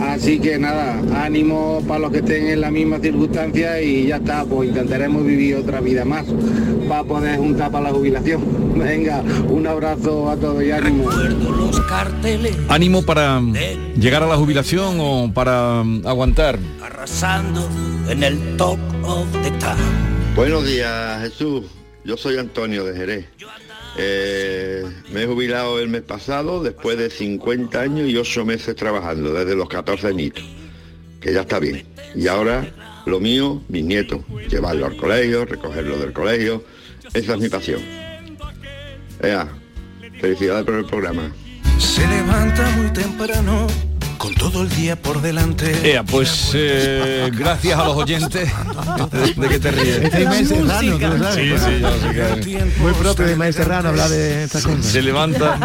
Así 0.00 0.38
que 0.38 0.58
nada, 0.58 1.02
ánimo 1.22 1.82
para 1.86 2.00
los 2.00 2.12
que 2.12 2.18
estén 2.18 2.46
en 2.46 2.60
la 2.62 2.70
misma 2.70 2.98
circunstancia 2.98 3.80
y 3.82 4.06
ya 4.06 4.16
está, 4.16 4.44
pues 4.44 4.70
intentaremos 4.70 5.24
vivir 5.24 5.56
otra 5.56 5.80
vida 5.80 6.04
más 6.06 6.24
para 6.88 7.04
poder 7.04 7.38
juntar 7.38 7.70
para 7.70 7.90
la 7.90 7.94
jubilación. 7.94 8.42
Venga, 8.76 9.22
un 9.48 9.66
abrazo 9.66 10.30
a 10.30 10.36
todos 10.36 10.62
y 10.62 10.70
ánimo. 10.70 11.10
Los 11.10 11.80
carteles 11.80 12.56
¿Ánimo 12.68 13.02
para 13.02 13.40
llegar 13.98 14.22
a 14.22 14.26
la 14.26 14.36
jubilación 14.36 14.96
o 14.98 15.30
para 15.32 15.80
aguantar? 15.80 16.58
arrasando 16.82 17.68
en 18.08 18.22
el 18.22 18.56
top 18.56 18.78
of 19.02 19.26
the 19.42 19.50
town. 19.52 19.76
Buenos 20.34 20.66
días, 20.66 21.20
Jesús. 21.22 21.75
Yo 22.06 22.16
soy 22.16 22.38
Antonio 22.38 22.84
de 22.84 22.96
Jerez. 22.96 23.26
Eh, 23.98 24.84
me 25.10 25.24
he 25.24 25.26
jubilado 25.26 25.80
el 25.80 25.88
mes 25.88 26.02
pasado 26.02 26.62
después 26.62 26.96
de 26.96 27.10
50 27.10 27.80
años 27.80 28.08
y 28.08 28.16
8 28.16 28.44
meses 28.44 28.76
trabajando, 28.76 29.32
desde 29.32 29.56
los 29.56 29.68
14 29.68 30.06
añitos, 30.06 30.44
que 31.20 31.32
ya 31.32 31.40
está 31.40 31.58
bien. 31.58 31.84
Y 32.14 32.28
ahora 32.28 33.02
lo 33.06 33.18
mío, 33.18 33.60
mis 33.68 33.84
nietos, 33.84 34.20
llevarlo 34.48 34.86
al 34.86 34.96
colegio, 34.96 35.46
recogerlo 35.46 35.98
del 35.98 36.12
colegio, 36.12 36.62
esa 37.12 37.34
es 37.34 37.40
mi 37.40 37.48
pasión. 37.48 37.80
Ea, 39.20 39.48
felicidades 40.20 40.64
por 40.64 40.74
el 40.74 40.86
programa. 40.86 41.32
Se 41.78 42.06
levanta 42.06 42.70
muy 42.76 42.92
temprano, 42.92 43.66
todo 44.56 44.64
el 44.64 44.74
día 44.74 44.96
por 44.96 45.20
delante. 45.20 45.70
Ea, 45.92 46.02
pues 46.02 46.52
eh, 46.54 47.30
gracias 47.36 47.78
a 47.78 47.84
los 47.84 47.94
oyentes. 47.94 48.48
¿De 49.36 49.48
qué 49.50 49.58
te 49.58 49.70
ríes? 49.70 49.96
Este 49.98 50.22
es 50.22 50.48
Serrano, 50.48 50.96
tú 50.98 51.06
lo 51.08 51.18
sabes. 51.18 51.60
Sí, 51.60 51.66
sí, 51.66 51.80
yo 51.82 52.40
sé 52.40 52.50
que- 52.54 52.64
Muy 52.80 52.92
propio 52.94 53.26
de 53.26 53.32
Ismael 53.32 53.52
Serrano 53.52 53.90
hablar 53.90 54.08
de 54.08 54.44
estas 54.44 54.64
cosas. 54.64 54.86
Se 54.86 55.02
levanta, 55.02 55.58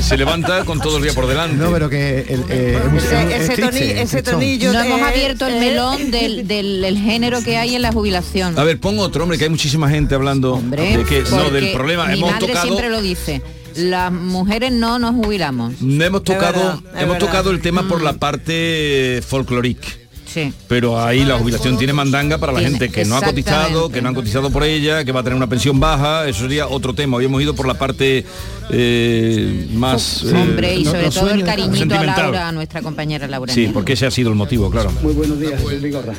se 0.00 0.16
levanta 0.16 0.64
con 0.64 0.80
todo 0.80 0.96
el 0.96 1.02
día 1.02 1.12
por 1.12 1.26
delante. 1.26 1.56
No, 1.56 1.70
pero 1.70 1.90
que 1.90 2.20
el, 2.20 2.44
eh, 2.48 2.78
Ese- 2.96 3.36
es 3.36 3.42
ese 3.50 3.54
triste, 3.56 3.62
toni- 3.94 4.00
ese 4.00 4.22
tonillo 4.22 4.72
No 4.72 4.80
hemos 4.82 5.02
abierto 5.02 5.46
el 5.46 5.54
¿eh? 5.54 5.60
melón 5.60 6.10
del, 6.10 6.48
del- 6.48 6.80
del 6.80 6.98
género 6.98 7.42
que 7.42 7.58
hay 7.58 7.74
en 7.74 7.82
la 7.82 7.92
jubilación. 7.92 8.58
A 8.58 8.64
ver, 8.64 8.80
pongo 8.80 9.02
otro, 9.02 9.24
hombre, 9.24 9.36
que 9.36 9.44
hay 9.44 9.50
muchísima 9.50 9.90
gente 9.90 10.14
hablando 10.14 10.54
Hombre, 10.54 10.96
de 10.96 11.04
que 11.04 11.22
no 11.30 11.50
del 11.50 11.72
problema. 11.72 12.06
Mi 12.06 12.14
Hemos 12.14 12.30
madre 12.30 12.46
tocado 12.46 12.66
siempre 12.66 12.88
lo 12.88 13.02
dice. 13.02 13.42
Las 13.76 14.12
mujeres 14.12 14.72
no 14.72 14.98
nos 14.98 15.14
jubilamos. 15.14 15.74
hemos 15.80 16.24
tocado 16.24 16.58
verdad, 16.58 16.78
hemos 17.02 17.14
verdad. 17.14 17.18
tocado 17.18 17.50
el 17.50 17.60
tema 17.60 17.86
por 17.88 18.02
la 18.02 18.12
Mm. 18.14 18.18
parte 18.18 19.22
folclórica. 19.26 19.88
Sí. 20.26 20.52
Pero 20.68 21.00
ahí 21.02 21.24
la 21.24 21.38
jubilación 21.38 21.78
tiene 21.78 21.94
mandanga 21.94 22.36
para 22.36 22.52
la 22.52 22.58
Tiene- 22.58 22.78
gente 22.78 22.90
que 22.92 23.06
no 23.06 23.16
ha 23.16 23.22
cotizado, 23.22 23.88
que 23.90 24.02
no 24.02 24.10
han 24.10 24.14
cotizado 24.14 24.50
por 24.50 24.62
ella, 24.62 25.02
que 25.02 25.10
va 25.10 25.20
a 25.20 25.22
tener 25.22 25.36
una 25.36 25.46
pensión 25.46 25.80
baja, 25.80 26.28
eso 26.28 26.40
sería 26.40 26.68
otro 26.68 26.94
tema. 26.94 27.16
Hoy 27.16 27.24
hemos 27.24 27.40
ido 27.40 27.54
por 27.54 27.66
la 27.66 27.74
parte 27.74 28.26
eh, 28.70 29.66
más... 29.72 30.22
eh, 30.24 30.34
Hombre, 30.34 30.74
y 30.76 30.84
sobre 30.84 31.10
todo 31.10 31.30
el 31.30 31.44
cariñito 31.44 31.94
a. 31.94 32.04
Laura, 32.04 32.48
a 32.48 32.52
nuestra 32.52 32.82
compañera 32.82 33.26
Laura. 33.26 33.52
Sí, 33.54 33.70
porque 33.72 33.94
ese 33.94 34.04
ha 34.06 34.10
sido 34.10 34.28
el 34.28 34.34
motivo, 34.36 34.70
claro. 34.70 34.92
Muy 35.02 35.14
buenos 35.14 35.40
días, 35.40 35.60
Jesús 35.62 35.80
Vigorra. 35.80 36.12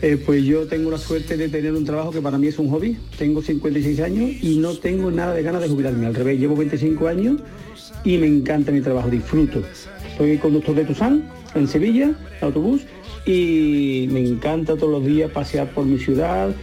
Eh, 0.00 0.16
pues 0.24 0.44
yo 0.44 0.66
tengo 0.66 0.92
la 0.92 0.98
suerte 0.98 1.36
de 1.36 1.48
tener 1.48 1.72
un 1.72 1.84
trabajo 1.84 2.12
que 2.12 2.20
para 2.20 2.38
mí 2.38 2.46
es 2.46 2.58
un 2.58 2.70
hobby. 2.70 2.96
Tengo 3.18 3.42
56 3.42 4.00
años 4.00 4.30
y 4.40 4.58
no 4.58 4.74
tengo 4.76 5.10
nada 5.10 5.34
de 5.34 5.42
ganas 5.42 5.60
de 5.62 5.68
jubilarme. 5.68 6.06
Al 6.06 6.14
revés, 6.14 6.38
llevo 6.38 6.54
25 6.54 7.08
años 7.08 7.40
y 8.04 8.16
me 8.18 8.26
encanta 8.28 8.70
mi 8.70 8.80
trabajo, 8.80 9.10
disfruto. 9.10 9.62
Soy 10.16 10.38
conductor 10.38 10.74
de 10.76 10.84
Tucson, 10.84 11.24
en 11.54 11.66
Sevilla, 11.66 12.12
autobús, 12.40 12.82
y 13.26 14.08
me 14.10 14.20
encanta 14.20 14.76
todos 14.76 14.90
los 14.90 15.04
días 15.04 15.30
pasear 15.30 15.68
por 15.74 15.84
mi 15.84 15.98
ciudad, 15.98 16.54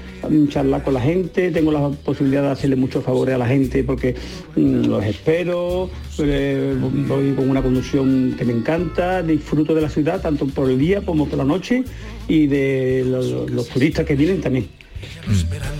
charlar 0.49 0.83
con 0.83 0.93
la 0.93 1.01
gente, 1.01 1.51
tengo 1.51 1.71
la 1.71 1.89
posibilidad 1.89 2.43
de 2.43 2.49
hacerle 2.49 2.75
muchos 2.75 3.03
favores 3.03 3.35
a 3.35 3.37
la 3.37 3.47
gente 3.47 3.83
porque 3.83 4.15
mm, 4.55 4.85
los 4.85 5.03
espero, 5.05 5.89
eh, 6.19 6.75
voy 6.79 7.33
con 7.33 7.49
una 7.49 7.61
conducción 7.61 8.35
que 8.37 8.45
me 8.45 8.53
encanta, 8.53 9.21
disfruto 9.21 9.75
de 9.75 9.81
la 9.81 9.89
ciudad 9.89 10.21
tanto 10.21 10.47
por 10.47 10.69
el 10.69 10.79
día 10.79 11.01
como 11.01 11.27
por 11.27 11.37
la 11.37 11.45
noche 11.45 11.83
y 12.27 12.47
de 12.47 13.03
los 13.05 13.67
turistas 13.69 14.05
que 14.05 14.15
vienen 14.15 14.41
también. 14.41 14.84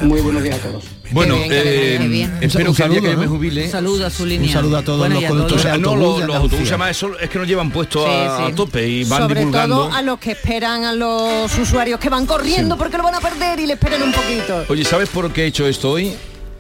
Muy 0.02 0.22
buenos 0.22 0.44
días 0.44 0.56
a 0.60 0.68
todos. 0.68 0.84
Bueno, 1.12 1.36
Qué 1.36 1.50
bien, 1.50 1.54
eh, 1.64 1.98
qué 2.00 2.08
bien. 2.08 2.38
espero 2.42 2.70
Un 2.72 2.76
saludo, 2.76 3.02
que 3.02 3.12
yo 3.12 3.18
me 3.18 3.26
¿no? 3.26 3.32
jubile... 3.32 3.66
Un 3.66 3.72
saludo 3.72 4.06
a 4.06 4.10
su 4.10 4.26
línea. 4.26 4.48
Un 4.48 4.54
saludo 4.54 4.78
a 4.78 4.82
todos 4.84 5.00
Bueno, 5.00 5.16
los 5.16 5.24
a 5.24 5.28
conductores 5.28 5.64
O 5.66 5.68
de 5.68 5.72
sea, 5.74 5.78
no, 5.82 5.96
los, 5.96 6.22
autobuses 6.36 6.78
eso 6.90 7.20
es 7.20 7.30
que 7.30 7.40
nos 7.40 7.48
llevan 7.48 7.72
puestos 7.72 8.04
Sí, 8.06 8.10
a, 8.12 8.38
sí. 8.38 8.44
a 8.52 8.56
tope 8.56 8.88
y 8.88 9.04
van 9.04 9.22
Sobre 9.24 9.40
divulgando. 9.42 9.76
todo 9.86 9.94
a 9.94 10.02
los 10.02 10.20
que 10.20 10.32
esperan 10.32 10.84
a 10.84 10.94
los 10.94 11.58
usuarios 11.58 12.00
que 12.00 12.10
van 12.10 12.26
corriendo 12.26 12.78
porque 12.78 12.98
lo 12.98 13.04
van 13.04 13.16
a 13.16 13.20
perder 13.22 13.60
y 13.60 13.68
le 13.68 13.74
esperen 13.74 14.02
un 14.02 14.12
poquito. 14.12 14.66
Oye, 14.68 14.84
¿sabes 14.84 15.10
por 15.10 15.32
qué 15.32 15.44
he 15.44 15.48
hecho 15.48 15.68
esto 15.68 15.92
hoy? 15.92 16.14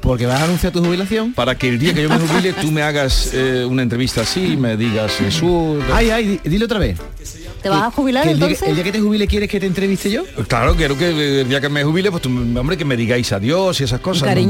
Porque 0.05 0.27
vas 0.27 0.39
a 0.39 0.43
anunciar 0.43 0.71
tu 0.71 0.85
jubilación. 0.85 1.33
Para 1.33 1.57
que 1.57 1.67
el 1.67 1.79
día 1.79 1.93
que 1.93 2.03
yo 2.03 2.09
me 2.09 2.19
jubile 2.19 2.53
tú 2.53 2.71
me 2.71 2.83
hagas 2.83 3.31
eh, 3.33 3.65
una 3.67 3.81
entrevista 3.81 4.21
así 4.21 4.53
y 4.53 4.57
me 4.57 4.77
digas 4.77 5.13
Jesús. 5.13 5.83
Ay, 5.91 6.11
ay, 6.11 6.39
di- 6.43 6.49
dilo 6.49 6.65
otra 6.65 6.77
vez. 6.77 6.99
¿Te 7.63 7.69
vas 7.69 7.81
a 7.81 7.89
jubilar 7.89 8.27
el, 8.27 8.37
día 8.37 8.45
entonces? 8.49 8.69
el 8.69 8.75
día 8.75 8.83
que 8.83 8.91
te 8.91 8.99
jubile 8.99 9.25
quieres 9.25 9.49
que 9.49 9.59
te 9.59 9.65
entreviste 9.65 10.11
yo. 10.11 10.23
Claro, 10.47 10.75
quiero 10.75 10.95
que 10.95 11.41
el 11.41 11.49
día 11.49 11.59
que 11.59 11.69
me 11.69 11.83
jubile, 11.83 12.11
pues 12.11 12.21
tú, 12.21 12.29
hombre, 12.29 12.77
que 12.77 12.85
me 12.85 12.95
digáis 12.95 13.31
adiós 13.31 13.81
y 13.81 13.85
esas 13.85 13.99
cosas. 14.01 14.29
Hombre, 14.29 14.45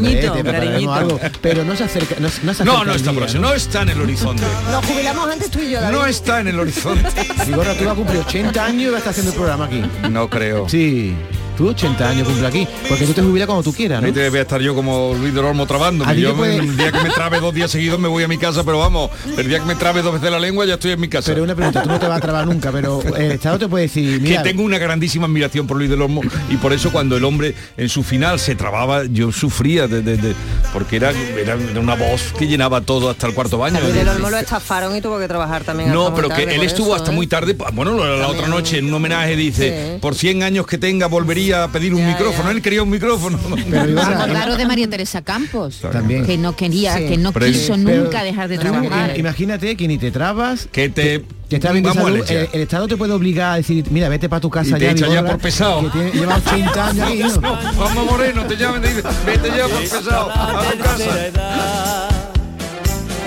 ¿no? 0.83 0.93
algo, 0.93 1.19
pero 1.39 1.63
no 1.63 1.73
se 1.77 1.85
acerca, 1.85 2.15
no, 2.19 2.27
no 2.27 2.29
se 2.29 2.65
No, 2.65 2.73
acerca 2.73 2.83
no 2.85 2.91
el 2.91 2.97
está 2.97 3.11
día, 3.13 3.39
no 3.39 3.53
está 3.53 3.81
en 3.83 3.89
el 3.89 4.01
horizonte. 4.01 4.43
Nos 4.69 4.85
jubilamos 4.85 5.29
antes 5.29 5.49
tú 5.49 5.59
y 5.61 5.71
yo, 5.71 5.79
David. 5.79 5.97
No 5.97 6.05
está 6.05 6.41
en 6.41 6.49
el 6.49 6.59
horizonte. 6.59 7.09
Vigorra, 7.47 7.73
tú 7.77 7.85
vas 7.85 7.93
a 7.93 7.95
cumplir 7.95 8.19
80 8.19 8.65
años 8.65 8.81
y 8.81 8.85
vas 8.87 8.95
a 8.95 8.97
estar 8.97 9.11
haciendo 9.11 9.31
el 9.31 9.37
programa 9.37 9.65
aquí. 9.65 9.81
No 10.11 10.29
creo. 10.29 10.67
Sí, 10.67 11.15
tú 11.57 11.69
80 11.69 12.09
años 12.09 12.27
cumple 12.27 12.47
aquí. 12.47 12.67
Porque 12.87 13.05
tú 13.05 13.13
te 13.13 13.21
jubilas 13.21 13.47
cuando 13.47 13.63
tú 13.63 13.73
quieras, 13.73 14.01
¿no? 14.01 14.07
Ahí 14.07 14.13
te 14.13 14.29
voy 14.29 14.39
a 14.39 14.41
estar 14.41 14.61
yo 14.61 14.75
como 14.75 15.13
Luis 15.19 15.33
del 15.33 15.45
Olmo 15.45 15.65
trabando. 15.65 16.05
Yo 16.13 16.35
puede- 16.35 16.57
el 16.57 16.77
día 16.77 16.91
que 16.91 16.99
me 17.01 17.09
trabe 17.09 17.39
dos 17.39 17.53
días 17.53 17.71
seguidos 17.71 17.99
me 17.99 18.07
voy 18.07 18.23
a 18.23 18.27
mi 18.27 18.37
casa, 18.37 18.63
pero 18.63 18.79
vamos, 18.79 19.09
el 19.37 19.47
día 19.47 19.59
que 19.59 19.65
me 19.65 19.75
trabe 19.75 20.01
dos 20.01 20.13
veces 20.13 20.31
la 20.31 20.39
lengua 20.39 20.65
ya 20.65 20.75
estoy 20.75 20.91
en 20.91 20.99
mi 21.01 21.07
casa. 21.07 21.31
Pero 21.31 21.43
una 21.43 21.55
pregunta, 21.55 21.83
tú 21.83 21.89
no 21.89 21.99
te 21.99 22.07
vas 22.07 22.17
a 22.17 22.21
trabar 22.21 22.45
nunca, 22.47 22.71
pero 22.71 23.01
el 23.01 23.31
Estado 23.33 23.59
te 23.59 23.67
puede 23.67 23.83
decir, 23.83 24.21
mira, 24.21 24.41
que 24.43 24.49
tengo 24.49 24.63
una 24.63 24.77
grandísima 24.77 25.25
admiración 25.25 25.67
por 25.67 25.77
Luis 25.77 25.89
del 25.89 26.01
Olmo 26.01 26.21
y 26.49 26.57
por 26.57 26.73
eso 26.73 26.91
cuando 26.91 27.17
el 27.17 27.23
hombre 27.23 27.53
en 27.77 27.89
su 27.89 28.03
final 28.03 28.39
se 28.39 28.55
trababa 28.55 29.03
yo 29.05 29.31
sufría 29.31 29.87
de, 29.87 30.01
de- 30.01 30.17
de- 30.17 30.35
porque 30.73 30.95
era, 30.97 31.11
era 31.11 31.55
una 31.79 31.95
voz 31.95 32.33
que 32.37 32.47
llenaba 32.47 32.81
todo 32.81 33.09
hasta 33.09 33.27
el 33.27 33.33
cuarto 33.33 33.57
baño. 33.57 33.79
Luis 33.81 33.93
del 33.93 34.07
Olmo 34.07 34.29
lo 34.29 34.37
estafaron 34.37 34.95
y 34.95 35.01
tuvo 35.01 35.19
que 35.19 35.27
trabajar 35.27 35.63
también 35.63 35.91
No, 35.91 36.13
pero 36.13 36.29
que 36.29 36.43
él 36.43 36.63
estuvo 36.63 36.87
eso, 36.87 36.95
hasta 36.95 37.11
¿eh? 37.11 37.15
muy 37.15 37.27
tarde. 37.27 37.55
Bueno, 37.73 37.95
la, 37.97 38.15
la 38.17 38.27
otra 38.27 38.47
noche 38.47 38.77
en 38.79 38.85
un 38.85 38.93
homenaje 38.95 39.35
dice, 39.35 39.65
Sí. 39.95 39.97
por 40.01 40.15
100 40.15 40.43
años 40.43 40.65
que 40.67 40.77
tenga 40.77 41.07
volvería 41.07 41.44
a 41.51 41.67
pedir 41.67 41.93
un 41.93 42.05
micrófono. 42.05 42.49
Él 42.51 42.61
quería 42.61 42.83
un 42.83 42.89
micrófono. 42.89 43.37
Acordaros 43.37 44.57
de 44.57 44.65
María 44.65 44.89
Teresa 44.89 45.21
Campos, 45.21 45.79
También. 45.91 46.25
que 46.25 46.37
no 46.37 46.55
quería, 46.55 46.97
Sí. 46.97 47.07
que 47.07 47.17
no 47.17 47.31
Pero- 47.31 47.45
quiso 47.47 47.75
pero- 47.83 48.03
nunca 48.03 48.23
dejar 48.23 48.47
de 48.49 48.57
trabajar. 48.57 49.17
Imagínate 49.17 49.75
que 49.75 49.87
ni 49.87 49.97
te 49.97 50.11
trabas, 50.11 50.67
que 50.71 50.89
te 50.89 51.23
que 51.49 51.57
está 51.57 51.71
bien 51.71 51.85
salud, 51.85 52.23
el, 52.27 52.49
el 52.53 52.61
Estado 52.61 52.87
te 52.87 52.97
puede 52.97 53.13
obligar 53.13 53.53
a 53.53 53.55
decir, 53.57 53.85
mira, 53.91 54.09
vete 54.09 54.27
para 54.27 54.39
tu 54.41 54.49
casa 54.49 54.71
Y 54.77 54.79
te 54.79 54.85
ya, 54.85 54.91
echa 54.91 55.07
ya 55.07 55.23
por 55.23 55.37
pesado. 55.37 55.83
Que 55.83 55.89
tiene- 55.89 56.11
lleva 56.11 56.37
80 56.37 56.87
años 56.87 57.07
aquí, 57.07 57.39
¿no? 57.41 57.41
Vamos 57.77 58.05
Moreno, 58.11 58.45
te 58.45 58.55
llaman 58.57 58.83
y 58.83 58.87
dicen, 58.87 59.03
vete 59.25 59.49
ya 59.55 59.67
por 59.67 59.79
pesado 59.81 60.31
a 60.31 60.71
tu 60.71 60.77
casa. 60.79 62.09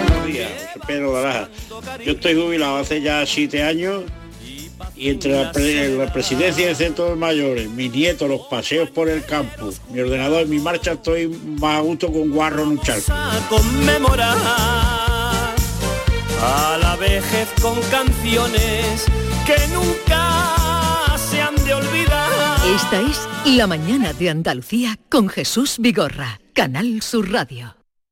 Buenos 0.08 0.26
días, 0.26 0.48
soy 0.72 0.82
Pedro 0.86 1.12
Baraja. 1.12 1.48
Yo 2.04 2.12
estoy 2.12 2.34
jubilado 2.34 2.76
hace 2.78 3.00
ya 3.00 3.24
siete 3.26 3.62
años 3.62 4.02
y 4.96 5.08
entre 5.10 5.32
la, 5.32 5.52
pre- 5.52 5.96
la 5.96 6.12
presidencia 6.12 6.66
del 6.66 6.76
centro 6.76 7.06
de 7.10 7.16
mayores, 7.16 7.68
mi 7.70 7.88
nieto, 7.88 8.26
los 8.28 8.42
paseos 8.42 8.90
por 8.90 9.08
el 9.08 9.24
campo, 9.24 9.70
mi 9.90 10.00
ordenador, 10.00 10.46
mi 10.46 10.58
marcha, 10.58 10.92
estoy 10.92 11.28
más 11.28 11.78
a 11.78 11.80
gusto 11.80 12.12
con 12.12 12.30
guarro 12.30 12.62
en 12.62 12.68
un 12.70 12.80
charco. 12.80 13.12
a 13.12 13.38
conmemorar 13.48 14.36
a 16.40 16.78
la 16.80 16.96
vejez 16.96 17.48
con 17.60 17.80
canciones 17.90 19.04
que 19.46 19.56
nunca 19.74 21.16
se 21.30 21.40
han 21.40 21.54
de 21.64 21.74
olvidar. 21.74 22.30
Esta 22.74 23.00
es 23.00 23.56
La 23.56 23.66
mañana 23.66 24.12
de 24.12 24.30
Andalucía 24.30 24.98
con 25.08 25.28
Jesús 25.28 25.76
Vigorra, 25.78 26.40
Canal 26.52 27.02
Sur 27.02 27.30
Radio. 27.32 27.77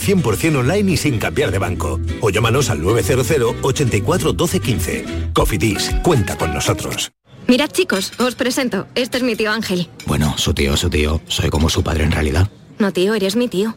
100% 0.00 0.56
online 0.56 0.92
y 0.92 0.96
sin 0.96 1.18
cambiar 1.18 1.50
de 1.50 1.58
banco. 1.58 2.00
O 2.20 2.30
llámanos 2.30 2.70
al 2.70 2.82
900 2.82 3.56
84 3.62 4.32
12 4.32 4.60
15. 4.60 5.04
Cofidis, 5.32 5.90
cuenta 6.02 6.36
con 6.36 6.52
nosotros. 6.52 7.12
Mirad 7.46 7.70
chicos, 7.70 8.12
os 8.18 8.34
presento. 8.36 8.86
Este 8.94 9.16
es 9.16 9.24
mi 9.24 9.34
tío 9.34 9.50
Ángel. 9.50 9.88
Bueno, 10.06 10.34
su 10.38 10.54
tío, 10.54 10.76
su 10.76 10.88
tío. 10.88 11.20
Soy 11.26 11.50
como 11.50 11.68
su 11.68 11.82
padre 11.82 12.04
en 12.04 12.12
realidad. 12.12 12.48
No 12.78 12.92
tío, 12.92 13.14
eres 13.14 13.34
mi 13.34 13.48
tío. 13.48 13.76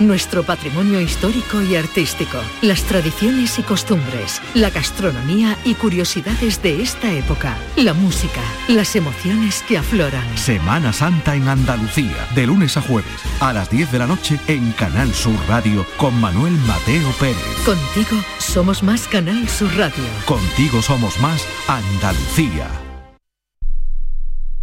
nuestro 0.00 0.42
patrimonio 0.42 1.00
histórico 1.00 1.62
y 1.62 1.76
artístico, 1.76 2.38
las 2.60 2.82
tradiciones 2.82 3.58
y 3.58 3.62
costumbres, 3.62 4.40
la 4.54 4.70
gastronomía 4.70 5.56
y 5.64 5.74
curiosidades 5.74 6.62
de 6.62 6.82
esta 6.82 7.12
época, 7.12 7.56
la 7.76 7.94
música, 7.94 8.40
las 8.68 8.96
emociones 8.96 9.62
que 9.68 9.78
afloran. 9.78 10.36
Semana 10.36 10.92
Santa 10.92 11.34
en 11.34 11.48
Andalucía, 11.48 12.28
de 12.34 12.46
lunes 12.46 12.76
a 12.76 12.82
jueves, 12.82 13.12
a 13.40 13.52
las 13.52 13.70
10 13.70 13.92
de 13.92 13.98
la 13.98 14.06
noche 14.06 14.38
en 14.48 14.72
Canal 14.72 15.12
Sur 15.14 15.36
Radio 15.48 15.86
con 15.96 16.18
Manuel 16.20 16.54
Mateo 16.66 17.10
Pérez. 17.18 17.36
Contigo 17.64 18.22
somos 18.38 18.82
más 18.82 19.06
Canal 19.08 19.48
Sur 19.48 19.74
Radio. 19.76 20.04
Contigo 20.26 20.82
somos 20.82 21.18
más 21.20 21.46
Andalucía. 21.68 22.68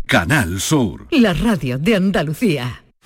Canal 0.06 0.60
Sur. 0.60 1.06
La 1.12 1.34
radio 1.34 1.78
de 1.78 1.96
Andalucía. 1.96 2.84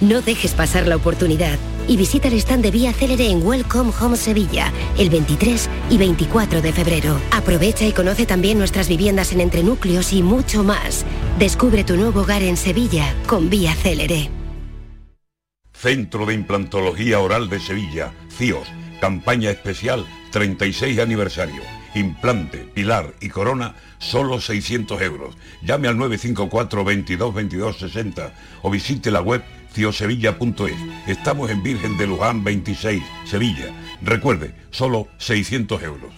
No 0.00 0.22
dejes 0.22 0.52
pasar 0.52 0.88
la 0.88 0.96
oportunidad 0.96 1.58
y 1.86 1.96
visita 1.96 2.28
el 2.28 2.34
stand 2.34 2.64
de 2.64 2.70
Vía 2.70 2.92
Célere 2.92 3.28
en 3.28 3.46
Welcome 3.46 3.92
Home 4.00 4.16
Sevilla 4.16 4.72
el 4.98 5.08
23 5.08 5.68
y 5.90 5.98
24 5.98 6.62
de 6.62 6.72
febrero. 6.72 7.16
Aprovecha 7.30 7.86
y 7.86 7.92
conoce 7.92 8.26
también 8.26 8.58
nuestras 8.58 8.88
viviendas 8.88 9.32
en 9.32 9.40
entrenúcleos 9.40 10.12
y 10.12 10.22
mucho 10.22 10.64
más. 10.64 11.04
Descubre 11.38 11.84
tu 11.84 11.96
nuevo 11.96 12.22
hogar 12.22 12.42
en 12.42 12.56
Sevilla 12.56 13.14
con 13.26 13.48
Vía 13.50 13.74
Célere. 13.74 14.30
Centro 15.72 16.26
de 16.26 16.34
Implantología 16.34 17.20
Oral 17.20 17.48
de 17.48 17.60
Sevilla, 17.60 18.12
CIOS, 18.30 18.66
campaña 19.00 19.50
especial 19.50 20.06
36 20.32 20.98
aniversario. 20.98 21.62
Implante, 21.94 22.58
pilar 22.74 23.14
y 23.20 23.28
corona, 23.28 23.76
solo 23.98 24.40
600 24.40 25.00
euros. 25.02 25.36
Llame 25.62 25.86
al 25.86 25.96
954 25.96 26.84
22 26.84 27.34
22 27.34 27.78
60 27.78 28.32
o 28.62 28.70
visite 28.70 29.12
la 29.12 29.20
web 29.20 29.44
Estamos 31.06 31.50
en 31.50 31.62
Virgen 31.62 31.96
de 31.96 32.06
Luján 32.06 32.44
26, 32.44 33.02
Sevilla. 33.24 33.72
Recuerde, 34.02 34.54
solo 34.70 35.08
600 35.18 35.82
euros. 35.82 36.12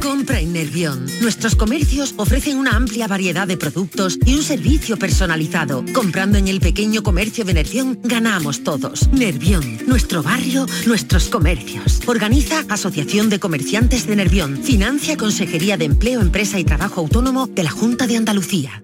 Compra 0.00 0.40
en 0.40 0.52
Nervión. 0.52 1.06
Nuestros 1.20 1.54
comercios 1.54 2.14
ofrecen 2.16 2.58
una 2.58 2.76
amplia 2.76 3.06
variedad 3.06 3.46
de 3.46 3.56
productos 3.56 4.18
y 4.26 4.34
un 4.34 4.42
servicio 4.42 4.96
personalizado. 4.96 5.84
Comprando 5.94 6.38
en 6.38 6.48
el 6.48 6.60
pequeño 6.60 7.02
comercio 7.02 7.44
de 7.44 7.54
Nervión, 7.54 7.98
ganamos 8.02 8.64
todos. 8.64 9.08
Nervión, 9.12 9.78
nuestro 9.86 10.22
barrio, 10.22 10.66
nuestros 10.86 11.28
comercios. 11.28 12.00
Organiza 12.06 12.64
Asociación 12.68 13.30
de 13.30 13.40
Comerciantes 13.40 14.06
de 14.06 14.16
Nervión. 14.16 14.56
Financia 14.62 15.16
Consejería 15.16 15.76
de 15.76 15.84
Empleo, 15.84 16.20
Empresa 16.20 16.58
y 16.58 16.64
Trabajo 16.64 17.00
Autónomo 17.00 17.46
de 17.46 17.62
la 17.62 17.70
Junta 17.70 18.06
de 18.06 18.16
Andalucía. 18.16 18.82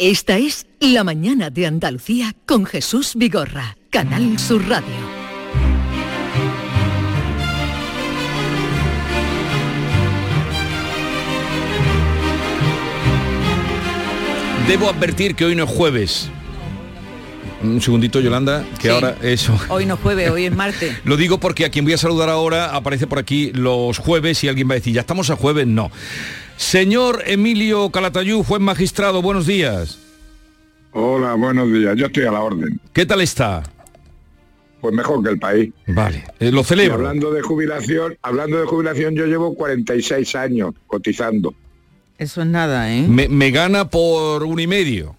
Esta 0.00 0.38
es 0.38 0.66
La 0.78 1.02
Mañana 1.02 1.50
de 1.50 1.66
Andalucía 1.66 2.32
con 2.46 2.66
Jesús 2.66 3.14
Vigorra, 3.16 3.76
Canal 3.90 4.38
Sur 4.38 4.64
Radio. 4.68 4.94
Debo 14.66 14.90
advertir 14.90 15.34
que 15.34 15.44
hoy 15.46 15.54
no 15.56 15.64
es 15.64 15.70
jueves. 15.70 16.28
Un 17.62 17.80
segundito, 17.80 18.20
Yolanda, 18.20 18.64
que 18.78 18.82
Sí. 18.82 18.88
ahora 18.88 19.16
eso. 19.22 19.58
Hoy 19.68 19.86
no 19.86 19.96
jueves, 19.96 20.30
hoy 20.30 20.44
es 20.44 20.54
martes. 20.54 20.94
Lo 21.04 21.16
digo 21.16 21.40
porque 21.40 21.64
a 21.64 21.70
quien 21.70 21.84
voy 21.84 21.94
a 21.94 21.98
saludar 21.98 22.28
ahora 22.28 22.76
aparece 22.76 23.06
por 23.06 23.18
aquí 23.18 23.50
los 23.52 23.98
jueves 23.98 24.44
y 24.44 24.48
alguien 24.48 24.68
va 24.68 24.72
a 24.72 24.76
decir, 24.76 24.92
ya 24.94 25.00
estamos 25.00 25.30
a 25.30 25.36
jueves, 25.36 25.66
no. 25.66 25.90
Señor 26.58 27.22
Emilio 27.24 27.88
Calatayú, 27.90 28.42
juez 28.42 28.60
magistrado, 28.60 29.22
buenos 29.22 29.46
días. 29.46 29.96
Hola, 30.92 31.34
buenos 31.34 31.72
días. 31.72 31.96
Yo 31.96 32.06
estoy 32.06 32.24
a 32.24 32.32
la 32.32 32.40
orden. 32.40 32.80
¿Qué 32.92 33.06
tal 33.06 33.20
está? 33.20 33.62
Pues 34.80 34.92
mejor 34.92 35.22
que 35.22 35.30
el 35.30 35.38
país. 35.38 35.72
Vale, 35.86 36.24
eh, 36.40 36.50
lo 36.50 36.62
Y 36.62 36.64
celebro. 36.64 36.94
hablando 36.96 37.30
de 37.32 37.42
jubilación, 37.42 38.16
hablando 38.22 38.58
de 38.58 38.66
jubilación, 38.66 39.14
yo 39.14 39.26
llevo 39.26 39.54
46 39.54 40.34
años 40.34 40.74
cotizando. 40.88 41.54
Eso 42.18 42.40
es 42.42 42.46
nada, 42.48 42.92
¿eh? 42.92 43.06
Me, 43.08 43.28
me 43.28 43.52
gana 43.52 43.88
por 43.88 44.42
un 44.42 44.58
y 44.58 44.66
medio. 44.66 45.14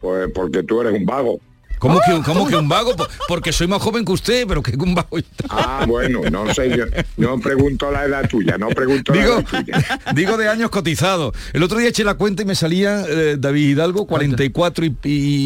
Pues 0.00 0.30
porque 0.34 0.62
tú 0.62 0.80
eres 0.80 0.94
un 0.94 1.04
vago. 1.04 1.38
¿Cómo 1.78 2.00
que, 2.06 2.20
cómo 2.24 2.46
que 2.46 2.56
un 2.56 2.68
vago? 2.68 2.96
Por- 2.96 3.08
Porque 3.28 3.52
soy 3.52 3.66
más 3.66 3.82
joven 3.82 4.04
que 4.04 4.12
usted, 4.12 4.46
pero 4.46 4.62
que 4.62 4.76
un 4.76 4.94
vago. 4.94 5.18
Ah, 5.50 5.84
bueno, 5.86 6.20
no 6.30 6.52
sé, 6.54 6.70
yo 6.76 6.84
no 7.16 7.38
pregunto 7.38 7.90
la 7.90 8.04
edad 8.04 8.28
tuya, 8.28 8.56
no 8.58 8.68
pregunto 8.68 9.12
la 9.14 9.20
Digo, 9.20 9.34
edad 9.38 9.44
tuya. 9.44 10.00
digo 10.14 10.36
de 10.36 10.48
años 10.48 10.70
cotizados. 10.70 11.34
El 11.52 11.62
otro 11.62 11.78
día 11.78 11.88
eché 11.88 12.02
la 12.04 12.14
cuenta 12.14 12.42
y 12.42 12.46
me 12.46 12.54
salía 12.54 13.04
eh, 13.08 13.36
David 13.38 13.68
Hidalgo 13.70 14.06
44 14.06 14.86
y, 14.86 14.96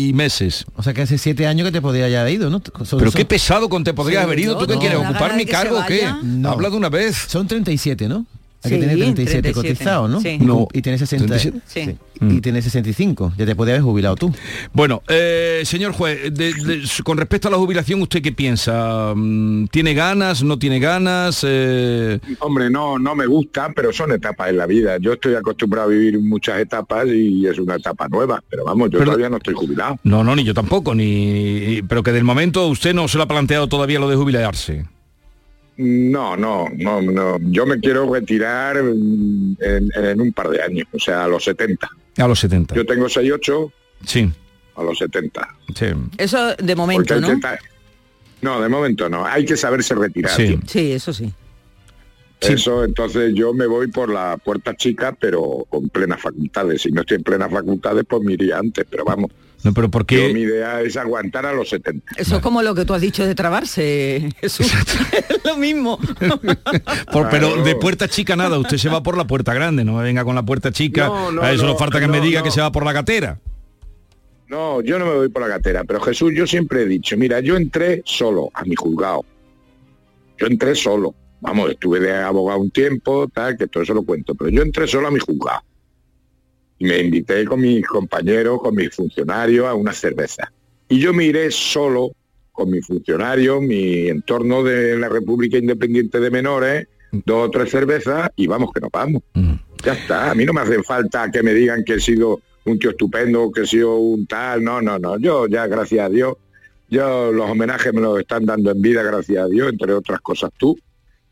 y 0.09 0.13
meses. 0.15 0.65
O 0.77 0.83
sea 0.83 0.95
que 0.95 1.03
hace 1.03 1.19
siete 1.19 1.47
años 1.47 1.67
que 1.67 1.73
te 1.73 1.81
podría 1.83 2.07
haber 2.21 2.33
ido, 2.35 2.51
¿no? 2.51 2.61
Pero 2.61 3.11
qué 3.13 3.25
pesado 3.25 3.69
con 3.69 3.85
te 3.85 3.93
podrías 3.95 4.21
Sí, 4.23 4.25
haber 4.27 4.39
ido. 4.41 4.55
no, 4.55 4.61
¿Tú 4.61 4.67
qué 4.67 4.75
no. 4.75 4.81
quieres? 4.81 5.01
¿Da 5.01 5.11
¿Ocupar 5.11 5.37
mi 5.37 5.47
cargo 5.47 5.79
o 5.81 5.87
qué? 5.87 6.09
No. 6.23 6.51
Habla 6.51 6.71
de 6.71 6.77
una 6.77 6.89
vez. 6.89 7.17
Son 7.29 7.47
37, 7.49 8.09
¿no? 8.09 8.27
Hay 8.63 8.71
que 8.73 8.77
Sí, 8.77 8.81
tener 8.83 8.97
37, 8.99 9.43
37, 9.53 9.53
cotizados, 9.75 10.11
¿no? 10.11 10.21
sí. 10.21 10.39
No. 10.39 10.69
Y 10.73 10.83
tienes 10.83 11.01
60. 11.01 11.27
37. 11.27 11.61
Sí. 11.67 11.97
Mm. 12.21 12.37
Y 12.37 12.41
tienes 12.43 12.65
65. 12.65 13.33
Ya 13.39 13.47
te 13.47 13.57
podías 13.57 13.77
haber 13.77 13.85
jubilado 13.85 14.17
tú. 14.17 14.35
Bueno, 14.75 15.03
eh, 15.09 15.63
señor 15.65 15.93
juez, 15.93 16.25
de- 16.35 16.53
de- 16.53 16.83
con 17.03 17.17
respecto 17.17 17.49
a 17.49 17.51
la 17.51 17.57
jubilación, 17.57 18.03
¿usted 18.03 18.21
qué 18.21 18.33
piensa? 18.33 19.15
Mm, 19.17 19.65
¿Tiene 19.69 19.95
ganas? 19.95 20.43
¿No 20.43 20.59
tiene 20.59 20.79
ganas? 20.79 21.41
Eh, 21.49 22.21
Hombre, 22.41 22.69
no, 22.69 22.99
no 22.99 23.15
me 23.15 23.25
gusta, 23.27 23.73
pero 23.75 23.95
son 23.95 24.13
etapas 24.13 24.51
en 24.51 24.59
la 24.59 24.67
vida. 24.67 24.99
Yo 25.01 25.15
estoy 25.15 25.35
acostumbrado 25.37 25.89
a 25.89 25.93
vivir 25.93 26.19
muchas 26.21 26.61
etapas 26.61 27.07
y 27.09 27.47
es 27.47 27.59
una 27.59 27.77
etapa 27.77 28.09
nueva. 28.09 28.43
Pero 28.51 28.65
vamos, 28.67 28.91
yo 28.91 28.99
Pero- 28.99 29.07
todavía 29.13 29.31
no 29.31 29.39
estoy 29.39 29.55
jubilado. 29.55 29.97
no, 30.05 30.23
no, 30.23 30.37
ni 30.37 30.45
yo 30.45 30.53
tampoco, 30.53 30.95
ni 30.95 31.81
pero 31.89 32.03
que 32.03 32.13
del 32.13 32.25
momento 32.25 32.67
usted 32.69 32.93
no 32.95 33.09
se 33.09 33.17
lo 33.17 33.25
ha 33.25 33.29
planteado 33.29 33.69
todavía 33.69 33.99
lo 33.99 34.09
de 34.11 34.17
jubilarse. 34.17 34.85
No, 35.83 36.37
no, 36.37 36.67
no, 36.77 37.01
no. 37.01 37.39
Yo 37.41 37.65
me 37.65 37.81
quiero 37.81 38.13
retirar 38.13 38.77
en, 38.77 39.57
en 39.59 40.21
un 40.21 40.33
par 40.33 40.51
de 40.51 40.61
años, 40.63 40.87
o 40.93 40.99
sea, 40.99 41.25
a 41.25 41.29
los 41.29 41.43
70. 41.45 41.89
A 42.19 42.29
los 42.29 42.39
70. 42.39 42.75
Yo 42.75 42.85
tengo 42.85 43.07
6-8 43.07 43.73
Sí, 44.05 44.31
a 44.77 44.83
los 44.83 44.99
70. 44.99 45.49
sí. 45.75 45.87
Eso 46.19 46.55
de 46.57 46.77
momento, 46.77 47.19
¿no? 47.21 47.29
estar- 47.33 47.59
No, 48.43 48.61
de 48.61 48.69
momento 48.69 49.09
no. 49.09 49.25
Hay 49.25 49.45
que 49.47 49.57
saberse 49.57 49.95
retirar. 49.95 50.33
Sí. 50.37 50.59
Sí, 50.67 50.93
eso 50.93 51.13
sí. 51.15 51.33
Sí. 52.43 52.55
Eso, 52.55 52.85
entonces 52.85 53.33
yo 53.35 53.53
me 53.55 53.67
voy 53.67 53.89
por 53.89 54.11
la 54.11 54.37
puerta 54.39 54.75
chica, 54.75 55.15
pero 55.19 55.67
con 55.71 55.89
plenas 55.91 56.21
facultades. 56.21 56.83
Si 56.83 56.91
no 56.91 57.03
estoy 57.03 57.19
en 57.19 57.23
plenas 57.23 57.51
facultades, 57.51 58.05
pues 58.09 58.23
me 58.23 58.33
iría 58.35 58.59
antes. 58.59 58.87
Pero 58.91 59.05
vamos, 59.05 59.31
No, 59.63 59.75
pero 59.75 59.91
¿por 59.91 60.03
yo, 60.03 60.07
qué? 60.07 60.33
mi 60.33 60.41
idea 60.41 60.81
es 60.81 60.97
aguantar 60.97 61.45
a 61.45 61.53
los 61.53 61.69
70. 61.69 62.15
Eso 62.17 62.37
es 62.37 62.43
como 62.43 62.63
lo 62.63 62.75
que 62.75 62.85
tú 62.85 62.95
has 62.95 63.01
dicho 63.03 63.27
de 63.27 63.35
trabarse, 63.35 64.31
Jesús. 64.41 64.73
es 65.29 65.45
lo 65.45 65.57
mismo. 65.57 65.99
Por- 67.13 67.29
pero 67.29 67.63
de 67.63 67.75
puerta 67.77 68.09
chica 68.09 68.37
nada, 68.37 68.59
usted 68.59 68.79
se 68.79 68.89
va 68.89 69.03
por 69.03 69.19
la 69.19 69.27
puerta 69.27 69.53
grande, 69.53 69.85
no 69.85 69.95
me 69.95 70.03
venga 70.03 70.25
con 70.25 70.35
la 70.35 70.43
puerta 70.43 70.73
chica. 70.73 71.07
No, 71.07 71.33
no, 71.33 71.43
a 71.43 71.53
eso 71.53 71.65
no, 71.65 71.73
no, 71.73 71.79
falta 71.79 72.01
que 72.01 72.09
me 72.09 72.21
diga 72.21 72.41
no. 72.41 72.45
que 72.45 72.51
se 72.51 72.61
va 72.61 72.73
por 72.73 72.85
la 72.85 72.93
gatera. 72.93 73.39
No, 74.49 74.81
yo 74.81 74.99
no 74.99 75.07
me 75.07 75.15
voy 75.15 75.29
por 75.29 75.43
la 75.43 75.49
gatera, 75.49 75.85
pero 75.85 76.01
Jesús, 76.01 76.33
yo 76.35 76.47
siempre 76.47 76.83
he 76.83 76.87
dicho, 76.87 77.17
mira, 77.17 77.41
yo 77.41 77.57
entré 77.57 78.03
solo 78.05 78.51
a 78.55 78.65
mi 78.65 78.75
juzgado. 78.75 79.25
Yo 80.39 80.47
entré 80.47 80.75
solo. 80.75 81.15
Vamos, 81.41 81.71
estuve 81.71 82.01
de 82.01 82.15
abogado 82.17 82.61
un 82.61 82.71
tiempo, 82.71 83.29
tal, 83.29 83.57
que 83.57 83.67
todo 83.69 83.83
eso 83.83 83.95
lo 83.95 84.03
cuento, 84.03 84.35
pero 84.35 84.51
yo 84.51 84.63
entré 84.63 84.87
solo 84.87 85.09
a 85.09 85.11
mi 85.11 85.21
juzgado. 85.21 85.61
Y 86.81 86.87
me 86.87 86.99
invité 86.99 87.45
con 87.45 87.61
mis 87.61 87.87
compañeros, 87.87 88.61
con 88.61 88.75
mis 88.75 88.93
funcionarios 88.93 89.67
a 89.69 89.75
una 89.75 89.93
cerveza. 89.93 90.51
Y 90.89 90.99
yo 90.99 91.13
me 91.13 91.27
iré 91.27 91.53
solo 91.53 92.11
con 92.51 92.71
mi 92.71 92.83
funcionario, 92.83 93.61
mi 93.61 94.09
entorno 94.09 94.63
de 94.65 94.99
la 94.99 95.09
República 95.09 95.57
Independiente 95.57 96.19
de 96.19 96.31
Menores, 96.31 96.89
dos 97.13 97.49
o 97.49 97.51
tres 97.51 97.71
cervezas 97.71 98.31
y 98.37 98.47
vamos 98.47 98.71
que 98.73 98.81
nos 98.81 98.91
vamos. 98.91 99.23
Mm. 99.35 99.55
Ya 99.85 99.93
está, 99.93 100.31
a 100.31 100.35
mí 100.35 100.45
no 100.45 100.53
me 100.53 100.61
hace 100.61 100.83
falta 100.83 101.31
que 101.31 101.43
me 101.43 101.55
digan 101.55 101.85
que 101.85 101.95
he 101.95 102.01
sido 102.01 102.41
un 102.65 102.79
tío 102.79 102.91
estupendo, 102.91 103.51
que 103.51 103.63
he 103.63 103.67
sido 103.67 103.97
un 103.97 104.27
tal, 104.27 104.63
no, 104.63 104.83
no, 104.83 104.99
no, 104.99 105.19
yo 105.19 105.47
ya 105.47 105.67
gracias 105.67 106.07
a 106.07 106.09
Dios, 106.09 106.35
yo 106.89 107.33
los 107.33 107.49
homenajes 107.49 107.93
me 107.95 108.01
los 108.01 108.21
están 108.21 108.45
dando 108.45 108.71
en 108.71 108.83
vida, 108.83 109.03
gracias 109.03 109.45
a 109.45 109.49
Dios, 109.49 109.71
entre 109.73 109.95
otras 109.95 110.21
cosas 110.21 110.51
tú, 110.59 110.79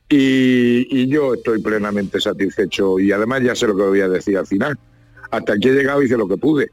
y, 0.08 0.86
y 0.90 1.06
yo 1.08 1.34
estoy 1.34 1.60
plenamente 1.60 2.20
satisfecho 2.20 2.98
y 2.98 3.12
además 3.12 3.42
ya 3.42 3.54
sé 3.54 3.66
lo 3.66 3.76
que 3.76 3.82
voy 3.82 4.00
a 4.00 4.08
decir 4.08 4.38
al 4.38 4.46
final. 4.46 4.78
Hasta 5.30 5.52
aquí 5.54 5.68
he 5.68 5.72
llegado 5.72 6.02
hice 6.02 6.16
lo 6.16 6.26
que 6.26 6.36
pude, 6.38 6.70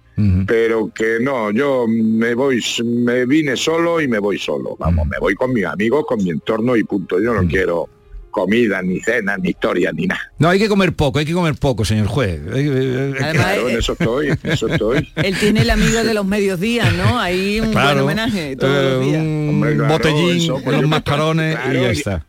pero 0.47 0.89
que 0.93 1.17
no, 1.21 1.51
yo 1.51 1.85
me 1.89 2.33
voy, 2.35 2.63
me 2.85 3.25
vine 3.25 3.57
solo 3.57 3.99
y 3.99 4.07
me 4.07 4.19
voy 4.19 4.37
solo, 4.39 4.75
vamos, 4.79 5.07
me 5.07 5.17
voy 5.19 5.35
con 5.35 5.51
mis 5.51 5.65
amigos, 5.65 6.05
con 6.07 6.23
mi 6.23 6.29
entorno 6.29 6.75
y 6.77 6.83
punto, 6.85 7.19
yo 7.21 7.33
no 7.33 7.45
quiero 7.47 7.89
comida, 8.31 8.81
ni 8.81 8.99
cena, 8.99 9.37
ni 9.37 9.49
historia, 9.49 9.91
ni 9.93 10.07
nada. 10.07 10.19
No, 10.39 10.49
hay 10.49 10.59
que 10.59 10.67
comer 10.67 10.93
poco, 10.93 11.19
hay 11.19 11.25
que 11.25 11.31
comer 11.33 11.55
poco, 11.55 11.85
señor 11.85 12.07
juez. 12.07 12.41
Además, 12.49 13.31
Claro, 13.33 13.69
en 13.69 13.77
eso 13.77 13.93
estoy, 13.93 14.27
en 14.27 14.39
eso 14.51 14.67
estoy. 14.67 15.07
Él 15.15 15.37
tiene 15.39 15.61
el 15.61 15.69
amigo 15.69 16.03
de 16.03 16.13
los 16.13 16.25
mediodías, 16.25 16.93
¿no? 16.95 17.17
Ahí 17.19 17.61
un 17.61 17.71
buen 17.71 17.97
homenaje 17.99 18.55
todos 18.57 18.73
eh, 18.77 18.89
los 18.89 19.05
días. 19.05 19.21
un 19.21 19.49
Hombre, 19.49 19.75
claro, 19.75 19.93
botellín, 19.93 20.37
eso, 20.37 20.55
pues 20.55 20.73
los 20.73 20.81
yo- 20.81 20.87
mascarones 20.89 21.57
y 21.71 21.73
ya 21.75 21.93
y- 21.93 21.97
está. 21.97 22.25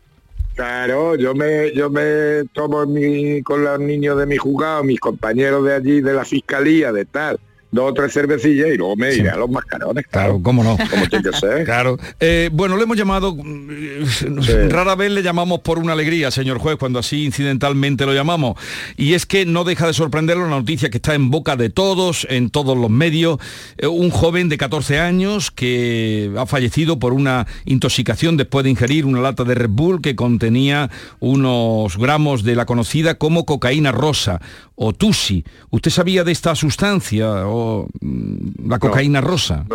Claro, 0.57 1.13
yo 1.13 1.35
me, 1.35 1.71
yo 1.71 1.91
me 1.91 2.43
tomo 2.51 2.83
con 3.43 3.63
los 3.63 3.79
niños 3.79 4.17
de 4.17 4.25
mi 4.25 4.37
juzgado, 4.37 4.83
mis 4.83 4.99
compañeros 4.99 5.63
de 5.63 5.75
allí, 5.75 6.01
de 6.01 6.13
la 6.13 6.25
fiscalía, 6.25 6.91
de 6.91 7.05
tal, 7.05 7.39
dos 7.71 7.91
o 7.91 7.93
tres 7.93 8.13
cervecillas 8.13 8.69
y 8.73 8.77
luego 8.77 8.95
me 8.95 9.13
iré 9.13 9.29
a 9.29 9.35
los 9.35 9.49
mascarones, 9.49 10.05
Claro, 10.07 10.39
claro, 10.39 10.43
cómo 10.43 10.63
no. 10.63 10.77
como 10.89 11.07
tiene 11.07 11.29
que 11.29 11.37
ser. 11.37 11.65
Claro. 11.65 11.97
Eh, 12.19 12.49
bueno, 12.53 12.77
le 12.77 12.83
hemos 12.83 12.97
llamado, 12.97 13.35
mm, 13.35 14.69
rara 14.69 14.95
vez 14.95 15.11
le 15.11 15.21
llamamos 15.23 15.59
por 15.59 15.79
una 15.79 15.93
alegría, 15.93 16.31
señor 16.31 16.59
juez, 16.59 16.77
cuando 16.77 16.99
así 16.99 17.25
incidentalmente 17.25 18.05
lo 18.05 18.13
llamamos. 18.13 18.57
Y 18.95 19.13
es 19.13 19.25
que 19.25 19.45
no 19.45 19.63
deja 19.63 19.87
de 19.87 19.93
sorprenderlo 19.93 20.43
la 20.43 20.57
noticia 20.57 20.89
que 20.89 20.97
está 20.97 21.13
en 21.15 21.29
boca 21.29 21.55
de 21.55 21.69
todos, 21.69 22.25
en 22.29 22.49
todos 22.49 22.77
los 22.77 22.89
medios. 22.89 23.37
Eh, 23.77 23.87
un 23.87 24.09
joven 24.11 24.49
de 24.49 24.57
14 24.57 24.99
años 24.99 25.51
que 25.51 26.31
ha 26.37 26.45
fallecido 26.45 26.99
por 26.99 27.13
una 27.13 27.47
intoxicación 27.65 28.37
después 28.37 28.63
de 28.63 28.69
ingerir 28.71 29.05
una 29.05 29.21
lata 29.21 29.43
de 29.43 29.55
Red 29.55 29.69
Bull 29.69 30.01
que 30.01 30.15
contenía 30.15 30.89
unos 31.19 31.97
gramos 31.97 32.43
de 32.43 32.55
la 32.55 32.65
conocida 32.65 33.15
como 33.15 33.45
cocaína 33.45 33.91
rosa 33.91 34.39
o 34.75 34.93
tusi. 34.93 35.43
¿Usted 35.71 35.91
sabía 35.91 36.23
de 36.23 36.31
esta 36.31 36.55
sustancia 36.55 37.47
o 37.57 37.87
mm, 38.01 38.69
la 38.69 38.79
cocaína 38.79 39.21
rosa? 39.21 39.65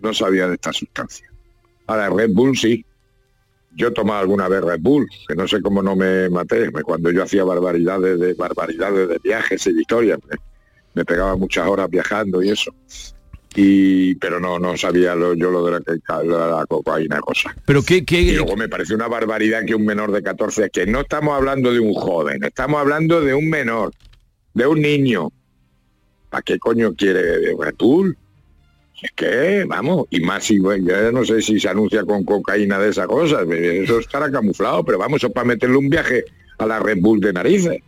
No, 0.00 0.12
sabía 0.12 0.48
de 0.48 0.54
esta 0.54 0.72
sustancia. 0.72 1.26
Ahora, 1.86 2.10
Red 2.10 2.30
Bull 2.32 2.56
sí. 2.56 2.84
Yo 3.74 3.88
he 3.88 3.90
tomado 3.92 4.20
alguna 4.20 4.48
vez 4.48 4.60
Red 4.62 4.80
Bull, 4.80 5.06
que 5.26 5.34
no 5.34 5.48
sé 5.48 5.62
cómo 5.62 5.82
no 5.82 5.96
me 5.96 6.28
maté, 6.28 6.70
cuando 6.82 7.10
yo 7.10 7.22
hacía 7.22 7.42
barbaridades 7.44 8.20
de 8.20 8.34
barbaridades 8.34 9.08
de 9.08 9.18
viajes 9.24 9.66
y 9.66 9.72
de 9.72 9.80
historias, 9.80 10.18
me, 10.28 10.36
me 10.94 11.04
pegaba 11.06 11.36
muchas 11.36 11.66
horas 11.66 11.88
viajando 11.88 12.42
y 12.42 12.50
eso. 12.50 12.70
Y 13.54 14.14
pero 14.16 14.40
no 14.40 14.58
no 14.58 14.76
sabía 14.76 15.14
lo, 15.14 15.34
yo 15.34 15.50
lo 15.50 15.64
de 15.64 15.72
la, 15.72 16.46
la 16.58 16.66
cocaína 16.66 17.20
cosa. 17.20 17.54
Pero 17.64 17.82
qué, 17.82 18.04
qué- 18.04 18.20
Y 18.22 18.32
luego 18.32 18.56
me 18.56 18.68
parece 18.68 18.94
una 18.94 19.08
barbaridad 19.08 19.64
que 19.66 19.74
un 19.74 19.84
menor 19.86 20.10
de 20.12 20.22
14, 20.22 20.68
que 20.70 20.86
no 20.86 21.00
estamos 21.00 21.34
hablando 21.34 21.72
de 21.72 21.80
un 21.80 21.92
joven, 21.94 22.42
estamos 22.44 22.80
hablando 22.80 23.20
de 23.22 23.34
un 23.34 23.48
menor, 23.48 23.92
de 24.54 24.66
un 24.66 24.80
niño. 24.82 25.30
¿Para 26.32 26.42
qué 26.42 26.58
coño 26.58 26.94
quiere 26.94 27.54
Red 27.54 27.74
Bull? 27.78 28.16
Es 29.02 29.10
que, 29.14 29.64
vamos, 29.68 30.06
y 30.08 30.20
más 30.20 30.44
si, 30.44 30.58
bueno, 30.58 30.86
yo 30.88 31.12
no 31.12 31.26
sé 31.26 31.42
si 31.42 31.60
se 31.60 31.68
anuncia 31.68 32.04
con 32.04 32.24
cocaína 32.24 32.78
de 32.78 32.88
esas 32.88 33.06
cosas, 33.06 33.46
eso 33.50 33.98
estará 33.98 34.30
camuflado, 34.32 34.82
pero 34.82 34.96
vamos, 34.96 35.18
eso 35.18 35.26
es 35.26 35.32
para 35.34 35.44
meterle 35.44 35.76
un 35.76 35.90
viaje 35.90 36.24
a 36.56 36.64
la 36.64 36.78
Red 36.80 36.98
Bull 37.00 37.20
de 37.20 37.34
narices. 37.34 37.82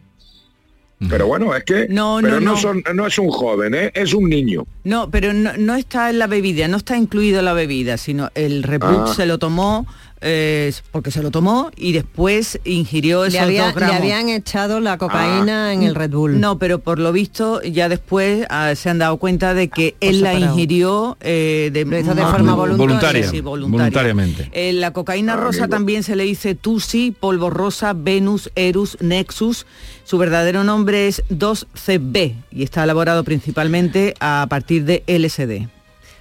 Pero 1.09 1.27
bueno, 1.27 1.55
es 1.55 1.65
que 1.65 1.87
No, 1.89 2.19
pero 2.21 2.35
no, 2.35 2.41
no, 2.41 2.53
no. 2.53 2.57
Son, 2.59 2.83
no 2.95 3.07
es 3.07 3.19
un 3.19 3.31
joven, 3.31 3.75
¿eh? 3.75 3.91
es 3.95 4.13
un 4.13 4.29
niño. 4.29 4.67
No, 4.85 5.11
pero 5.11 5.33
no, 5.33 5.53
no 5.57 5.75
está 5.75 6.11
en 6.11 6.19
la 6.19 6.27
bebida, 6.27 6.69
no 6.69 6.77
está 6.77 6.97
incluido 6.99 7.41
la 7.41 7.55
bebida, 7.55 7.97
sino 7.97 8.31
el 8.35 8.63
Red 8.63 8.81
Bull 8.81 9.05
Ah. 9.07 9.13
se 9.15 9.25
lo 9.27 9.39
tomó 9.39 9.87
eh, 10.27 10.73
porque 10.91 11.11
se 11.11 11.23
lo 11.23 11.31
tomó 11.31 11.71
y 11.77 11.93
después 11.93 12.59
ingirió 12.65 13.25
esos 13.27 13.35
Le, 13.35 13.41
había- 13.41 13.73
dos 13.73 13.77
le 13.77 13.85
habían 13.95 14.29
echado 14.31 14.81
la 14.81 14.97
cocaína 14.99 15.73
en 15.75 15.83
el 15.83 15.95
Red 15.95 16.11
Bull. 16.13 16.41
No, 16.41 16.59
pero 16.59 16.79
por 16.81 16.99
lo 16.99 17.13
visto 17.13 17.63
ya 17.63 17.89
después 17.91 18.47
ah, 18.49 18.75
se 18.75 18.89
han 18.91 18.99
dado 18.99 19.19
cuenta 19.19 19.53
de 19.55 19.69
que 19.69 19.95
él 20.01 20.23
la 20.23 20.35
ingirió 20.35 21.17
eh, 21.21 21.71
de, 21.73 21.85
de 21.85 22.03
forma 22.05 22.55
voluntaria. 22.55 22.77
Voluntaria, 22.87 23.31
Sí, 23.31 23.41
voluntaria. 23.41 23.79
voluntariamente. 23.85 24.51
Eh, 24.53 24.73
la 24.73 24.93
cocaína 24.93 25.35
Ah, 25.35 25.37
rosa 25.37 25.69
también 25.69 26.03
se 26.03 26.17
le 26.17 26.25
dice 26.25 26.55
Tusi, 26.55 27.11
polvo 27.11 27.51
rosa, 27.51 27.93
Venus, 27.95 28.51
Erus, 28.55 28.97
Nexus. 29.01 29.67
Su 30.05 30.17
verdadero 30.19 30.65
nombre 30.65 31.07
es 31.09 31.23
2CB 31.31 32.35
y 32.51 32.63
está 32.63 32.85
elaborado 32.85 33.25
principalmente 33.25 34.15
a 34.21 34.47
partir 34.49 34.85
de 34.85 35.03
LSD. 35.07 35.69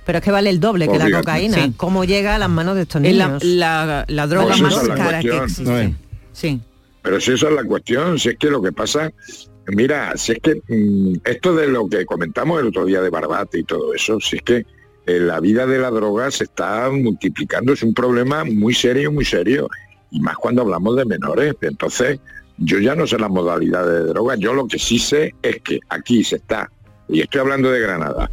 Pero 0.06 0.18
es 0.18 0.24
que 0.24 0.32
vale 0.32 0.50
el 0.50 0.60
doble 0.60 0.88
que 0.88 0.98
la 0.98 1.10
cocaína. 1.12 1.56
Sí. 1.66 1.74
¿Cómo 1.78 2.04
llega 2.04 2.36
a 2.36 2.38
las 2.40 2.50
manos 2.50 2.76
de 2.76 2.82
estos 2.84 3.02
la, 3.02 3.10
niños? 3.28 3.44
la- 3.44 4.06
la 4.08 4.28
droga 4.28 4.48
Pues 4.50 4.62
más 4.62 4.88
la 4.88 4.96
cara 4.96 5.20
que 5.22 5.38
existe. 5.38 5.64
No 5.64 5.78
es. 5.80 5.92
Sí. 6.34 6.60
Pero 7.02 7.20
si 7.22 7.32
esa 7.34 7.48
es 7.50 7.54
la 7.54 7.64
cuestión, 7.64 8.20
si 8.20 8.30
es 8.30 8.38
que 8.38 8.50
lo 8.50 8.62
que 8.62 8.72
pasa, 8.72 9.12
mira, 9.68 10.14
si 10.18 10.34
es 10.34 10.40
que 10.40 10.62
mm, 10.68 11.16
esto 11.26 11.56
de 11.56 11.68
lo 11.68 11.88
que 11.88 12.06
comentamos 12.06 12.60
el 12.62 12.68
otro 12.68 12.86
día 12.86 13.02
de 13.02 13.10
Barbate 13.10 13.60
y 13.60 13.64
todo 13.64 13.94
eso, 13.94 14.20
si 14.20 14.38
es 14.38 14.42
que 14.42 14.66
eh, 15.06 15.20
la 15.20 15.40
vida 15.42 15.66
de 15.66 15.80
la 15.80 15.90
droga 15.92 16.32
se 16.32 16.46
está 16.46 16.90
multiplicando, 16.90 17.74
es 17.74 17.84
un 17.84 17.94
problema 17.94 18.44
muy 18.46 18.74
serio, 18.74 19.12
muy 19.12 19.26
serio, 19.26 19.70
y 20.12 20.20
más 20.22 20.36
cuando 20.38 20.62
hablamos 20.62 20.96
de 20.96 21.04
menores. 21.06 21.54
Entonces, 21.62 22.20
yo 22.58 22.80
ya 22.80 22.96
no 22.96 23.06
sé 23.08 23.18
las 23.20 23.30
modalidades 23.30 24.04
de 24.04 24.10
droga, 24.10 24.36
yo 24.36 24.54
lo 24.54 24.66
que 24.68 24.80
sí 24.80 25.00
sé 25.00 25.36
es 25.42 25.58
que 25.62 25.80
aquí 25.90 26.24
se 26.24 26.38
está, 26.38 26.70
y 27.10 27.20
estoy 27.22 27.42
hablando 27.42 27.70
de 27.70 27.82
Granada, 27.82 28.32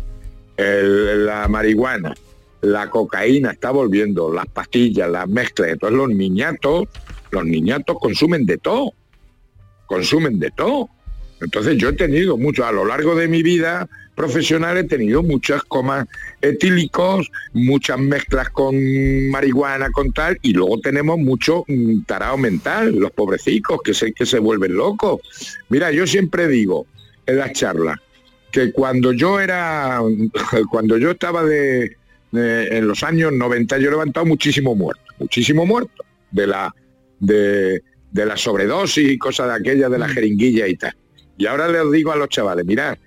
la 0.61 1.49
marihuana, 1.49 2.15
la 2.63 2.91
cocaína 2.91 3.53
está 3.53 3.71
volviendo, 3.71 4.33
las 4.33 4.47
pastillas, 4.47 5.11
las 5.11 5.29
mezclas, 5.29 5.71
entonces 5.71 5.97
los 5.97 6.11
niñatos, 6.11 6.89
los 7.31 7.45
niñatos 7.45 7.97
consumen 7.99 8.47
de 8.47 8.59
todo, 8.59 8.93
consumen 9.87 10.39
de 10.39 10.51
todo. 10.51 10.89
Entonces 11.41 11.79
yo 11.79 11.89
he 11.89 11.93
tenido 11.95 12.37
mucho, 12.37 12.67
a 12.67 12.73
lo 12.73 12.85
largo 12.85 13.15
de 13.15 13.27
mi 13.27 13.43
vida 13.43 13.89
profesional 14.15 14.77
he 14.77 14.85
tenido 14.85 15.23
muchas 15.23 15.63
comas 15.63 16.07
etílicos, 16.43 17.31
muchas 17.55 17.99
mezclas 17.99 18.51
con 18.51 18.77
marihuana, 19.31 19.91
con 19.91 20.13
tal, 20.13 20.39
y 20.43 20.53
luego 20.53 20.79
tenemos 20.81 21.19
mucho 21.19 21.65
mm, 21.67 22.03
tarao 22.03 22.37
mental, 22.37 22.95
los 22.97 23.13
pobrecicos 23.13 23.81
que 23.83 23.95
se, 23.95 24.13
que 24.13 24.27
se 24.27 24.39
vuelven 24.39 24.77
locos. 24.77 25.23
Mira, 25.71 25.91
yo 25.91 26.07
siempre 26.07 26.49
digo 26.49 26.87
en 27.25 27.39
las 27.39 27.53
charlas 27.53 27.99
que 28.51 28.73
cuando 28.73 29.13
yo 29.13 29.41
era, 29.41 30.01
cuando 30.71 30.97
yo 30.99 31.11
estaba 31.13 31.45
de, 31.45 31.97
de- 32.33 32.79
en 32.79 32.87
los 32.89 33.03
años 33.03 33.33
90, 33.33 33.79
yo 33.79 33.89
he 33.89 33.91
levantado 33.91 34.27
muchísimo 34.27 34.75
muerto, 34.75 35.03
muchísimo 35.19 35.67
muerto 35.67 36.05
de 36.31 36.47
la, 36.47 36.75
de, 37.19 37.83
de 38.13 38.27
la 38.27 38.37
sobredosis 38.37 39.11
y 39.11 39.19
cosas 39.19 39.49
de 39.49 39.55
aquellas 39.55 39.91
de 39.91 39.99
la 39.99 40.09
jeringuilla 40.09 40.67
y 40.67 40.77
tal. 40.77 40.95
Y 41.39 41.47
ahora 41.47 41.69
les 41.69 41.91
digo 41.93 42.13
a 42.13 42.17
los 42.17 42.29
chavales, 42.29 42.65
mirad, 42.67 42.99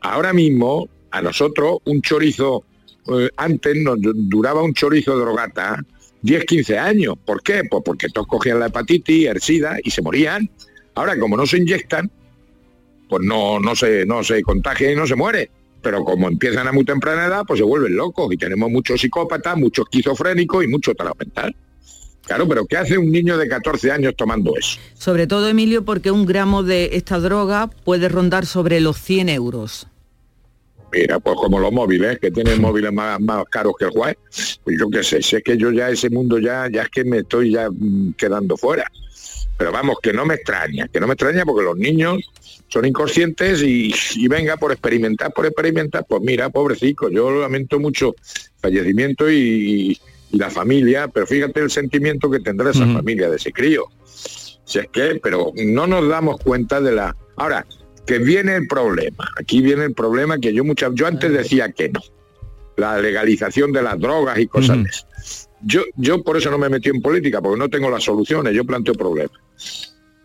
ahora 0.00 0.32
mismo 0.32 0.88
a 1.10 1.22
nosotros 1.22 1.78
un 1.84 2.02
chorizo, 2.02 2.64
eh, 3.08 3.28
antes 3.36 3.76
nos 3.76 4.00
du- 4.00 4.12
duraba 4.14 4.62
un 4.62 4.74
chorizo 4.74 5.14
de 5.16 5.20
drogata 5.24 5.82
10, 6.22 6.44
15 6.44 6.78
años. 6.78 7.14
¿Por 7.24 7.42
qué? 7.42 7.62
Pues 7.70 7.82
porque 7.84 8.08
todos 8.08 8.26
cogían 8.26 8.58
la 8.58 8.66
hepatitis, 8.66 9.28
el 9.28 9.40
SIDA 9.40 9.78
y 9.84 9.90
se 9.90 10.02
morían. 10.02 10.50
Ahora, 10.94 11.16
como 11.18 11.36
no 11.36 11.46
se 11.46 11.58
inyectan, 11.58 12.10
pues 13.08 13.22
no, 13.24 13.60
no, 13.60 13.74
se, 13.74 14.06
no 14.06 14.22
se 14.22 14.42
contagia 14.42 14.92
y 14.92 14.96
no 14.96 15.06
se 15.06 15.16
muere. 15.16 15.50
Pero 15.82 16.04
como 16.04 16.28
empiezan 16.28 16.66
a 16.66 16.72
muy 16.72 16.84
temprana 16.84 17.26
edad, 17.26 17.42
pues 17.46 17.58
se 17.58 17.64
vuelven 17.64 17.96
locos. 17.96 18.32
Y 18.32 18.36
tenemos 18.36 18.70
muchos 18.70 19.00
psicópatas, 19.00 19.56
muchos 19.56 19.84
esquizofrénicos 19.86 20.64
y 20.64 20.68
mucho 20.68 20.94
talento 20.94 21.18
mental. 21.20 21.54
Claro, 22.26 22.48
pero 22.48 22.66
¿qué 22.66 22.76
hace 22.76 22.98
un 22.98 23.12
niño 23.12 23.38
de 23.38 23.48
14 23.48 23.92
años 23.92 24.14
tomando 24.16 24.56
eso? 24.56 24.80
Sobre 24.94 25.28
todo, 25.28 25.48
Emilio, 25.48 25.84
porque 25.84 26.10
un 26.10 26.26
gramo 26.26 26.64
de 26.64 26.90
esta 26.92 27.20
droga 27.20 27.70
puede 27.84 28.08
rondar 28.08 28.46
sobre 28.46 28.80
los 28.80 29.00
100 29.00 29.28
euros. 29.28 29.86
Mira, 30.92 31.20
pues 31.20 31.36
como 31.36 31.60
los 31.60 31.72
móviles, 31.72 32.18
que 32.18 32.30
tienen 32.30 32.60
móviles 32.60 32.92
más, 32.92 33.20
más 33.20 33.44
caros 33.50 33.74
que 33.78 33.84
el 33.84 33.90
juez, 33.90 34.16
pues 34.64 34.76
yo 34.78 34.88
qué 34.88 35.04
sé, 35.04 35.22
si 35.22 35.36
es 35.36 35.42
que 35.42 35.56
yo 35.56 35.70
ya 35.70 35.90
ese 35.90 36.10
mundo 36.10 36.38
ya, 36.38 36.68
ya 36.72 36.82
es 36.82 36.88
que 36.88 37.04
me 37.04 37.18
estoy 37.18 37.52
ya 37.52 37.68
mm, 37.70 38.14
quedando 38.16 38.56
fuera. 38.56 38.90
Pero 39.58 39.72
vamos, 39.72 39.98
que 40.02 40.12
no 40.12 40.26
me 40.26 40.34
extraña, 40.34 40.88
que 40.88 41.00
no 41.00 41.06
me 41.06 41.14
extraña 41.14 41.44
porque 41.44 41.64
los 41.64 41.76
niños 41.76 42.18
son 42.68 42.84
inconscientes 42.84 43.62
y, 43.62 43.94
y 44.16 44.28
venga 44.28 44.56
por 44.56 44.72
experimentar, 44.72 45.32
por 45.32 45.46
experimentar, 45.46 46.04
pues 46.08 46.22
mira, 46.22 46.50
pobrecito, 46.50 47.08
yo 47.08 47.30
lamento 47.30 47.78
mucho 47.78 48.14
fallecimiento 48.58 49.30
y, 49.30 49.98
y 50.30 50.38
la 50.38 50.50
familia, 50.50 51.08
pero 51.08 51.26
fíjate 51.26 51.60
el 51.60 51.70
sentimiento 51.70 52.30
que 52.30 52.40
tendrá 52.40 52.70
esa 52.70 52.86
familia 52.86 53.30
de 53.30 53.36
ese 53.36 53.52
crío. 53.52 53.86
Si 54.64 54.78
es 54.80 54.88
que, 54.88 55.20
pero 55.22 55.52
no 55.54 55.86
nos 55.86 56.08
damos 56.08 56.40
cuenta 56.40 56.80
de 56.80 56.92
la... 56.92 57.16
Ahora, 57.36 57.64
que 58.04 58.18
viene 58.18 58.56
el 58.56 58.66
problema, 58.66 59.28
aquí 59.38 59.60
viene 59.60 59.84
el 59.84 59.94
problema 59.94 60.38
que 60.38 60.52
yo 60.52 60.64
muchas, 60.64 60.92
yo 60.94 61.06
antes 61.06 61.32
decía 61.32 61.70
que 61.72 61.88
no, 61.88 62.00
la 62.76 62.98
legalización 63.00 63.72
de 63.72 63.82
las 63.82 63.98
drogas 63.98 64.38
y 64.38 64.46
cosas 64.46 64.82
de 64.82 64.90
esas. 64.90 65.50
Yo, 65.68 65.82
yo 65.96 66.22
por 66.22 66.36
eso 66.36 66.50
no 66.50 66.58
me 66.58 66.68
metí 66.68 66.90
en 66.90 67.02
política, 67.02 67.40
porque 67.42 67.58
no 67.58 67.68
tengo 67.68 67.90
las 67.90 68.04
soluciones, 68.04 68.54
yo 68.54 68.64
planteo 68.64 68.94
problemas. 68.94 69.36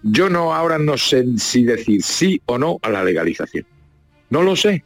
Yo 0.03 0.29
no 0.29 0.53
ahora 0.53 0.77
no 0.77 0.97
sé 0.97 1.25
si 1.37 1.63
decir 1.63 2.03
sí 2.03 2.39
o 2.45 2.57
no 2.57 2.77
a 2.81 2.89
la 2.89 3.03
legalización. 3.03 3.65
No 4.29 4.43
lo 4.43 4.55
sé. 4.55 4.83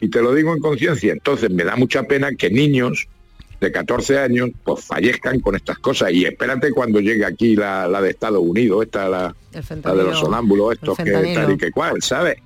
Y 0.00 0.08
te 0.08 0.22
lo 0.22 0.32
digo 0.34 0.54
en 0.54 0.60
conciencia. 0.60 1.12
Entonces 1.12 1.50
me 1.50 1.64
da 1.64 1.76
mucha 1.76 2.02
pena 2.04 2.32
que 2.34 2.48
niños 2.50 3.06
de 3.60 3.70
14 3.70 4.18
años 4.18 4.48
pues 4.64 4.82
fallezcan 4.84 5.40
con 5.40 5.54
estas 5.56 5.78
cosas. 5.78 6.10
Y 6.12 6.24
espérate 6.24 6.70
cuando 6.72 7.00
llegue 7.00 7.24
aquí 7.26 7.54
la, 7.56 7.86
la 7.86 8.00
de 8.00 8.10
Estados 8.10 8.42
Unidos, 8.42 8.84
esta 8.84 9.08
la, 9.08 9.34
la 9.90 9.94
de 9.94 10.04
los 10.04 10.18
sonámbulos, 10.20 10.72
estos 10.72 10.96
que 11.04 11.10
tal 11.34 11.52
y 11.52 11.56
que 11.58 11.70
cual, 11.70 12.00
¿sabes? 12.02 12.36